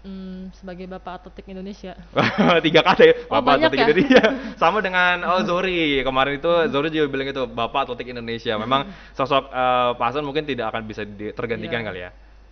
Hmm, 0.00 0.48
sebagai 0.56 0.88
bapak 0.88 1.20
atletik 1.20 1.52
Indonesia. 1.52 1.92
Tiga 2.64 2.80
ya, 2.80 3.12
oh, 3.28 3.36
bapak 3.36 3.52
atletik 3.60 3.78
ya? 3.78 3.86
Indonesia. 3.92 4.24
Sama 4.60 4.80
dengan 4.80 5.20
oh 5.28 5.44
Zori 5.44 6.00
kemarin 6.00 6.40
itu 6.40 6.52
Zori 6.72 6.88
juga 6.88 7.06
bilang 7.12 7.28
itu 7.28 7.44
bapak 7.44 7.84
atletik 7.84 8.08
Indonesia. 8.08 8.56
Memang 8.56 8.88
sosok 9.12 9.52
uh, 9.52 9.92
Pak 10.00 10.06
Hasan 10.08 10.24
mungkin 10.24 10.48
tidak 10.48 10.72
akan 10.72 10.88
bisa 10.88 11.04
tergantikan 11.36 11.84
yeah. 11.84 11.88
kali 11.92 12.00
ya. 12.08 12.10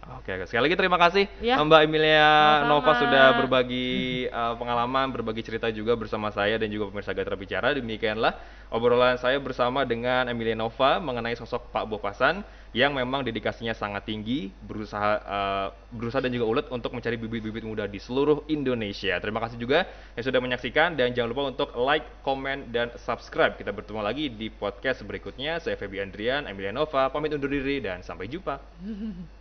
Oke, 0.09 0.33
okay, 0.33 0.49
sekali 0.49 0.73
lagi 0.73 0.77
terima 0.81 0.97
kasih 0.97 1.29
ya. 1.45 1.61
Mbak 1.61 1.81
Emilia 1.85 2.17
Sama-sama. 2.25 2.69
Nova 2.69 2.93
sudah 2.97 3.25
berbagi 3.45 3.89
uh, 4.33 4.55
pengalaman, 4.61 5.07
berbagi 5.13 5.45
cerita 5.45 5.69
juga 5.69 5.93
bersama 6.01 6.33
saya 6.33 6.57
dan 6.57 6.73
juga 6.73 6.89
pemirsa 6.89 7.13
Gatra 7.13 7.37
Bicara. 7.37 7.77
Demikianlah 7.77 8.33
obrolan 8.73 9.21
saya 9.21 9.37
bersama 9.37 9.85
dengan 9.85 10.25
Emilia 10.33 10.57
Nova 10.57 10.97
mengenai 10.97 11.37
sosok 11.37 11.69
Pak 11.73 11.85
Bopasan 11.85 12.41
yang 12.77 12.93
memang 12.93 13.25
dedikasinya 13.25 13.73
sangat 13.73 14.05
tinggi, 14.05 14.53
berusaha 14.65 15.13
uh, 15.25 15.69
berusaha 15.95 16.21
dan 16.21 16.33
juga 16.33 16.47
ulet 16.47 16.67
untuk 16.69 16.93
mencari 16.93 17.17
bibit-bibit 17.17 17.65
muda 17.65 17.89
di 17.89 17.97
seluruh 17.97 18.45
Indonesia. 18.53 19.17
Terima 19.17 19.41
kasih 19.41 19.57
juga 19.57 19.89
yang 20.15 20.25
sudah 20.25 20.41
menyaksikan 20.45 20.93
dan 20.93 21.17
jangan 21.17 21.29
lupa 21.33 21.43
untuk 21.49 21.69
like, 21.81 22.05
comment, 22.21 22.69
dan 22.69 22.93
subscribe. 23.01 23.57
Kita 23.57 23.73
bertemu 23.73 24.01
lagi 24.05 24.29
di 24.29 24.53
podcast 24.53 25.01
berikutnya. 25.05 25.65
Saya 25.65 25.81
Febi 25.81 26.03
Andrian, 26.03 26.45
Emilia 26.45 26.75
Nova, 26.75 27.09
pamit 27.09 27.33
undur 27.33 27.49
diri 27.49 27.81
dan 27.81 28.05
sampai 28.05 28.29
jumpa. 28.29 28.61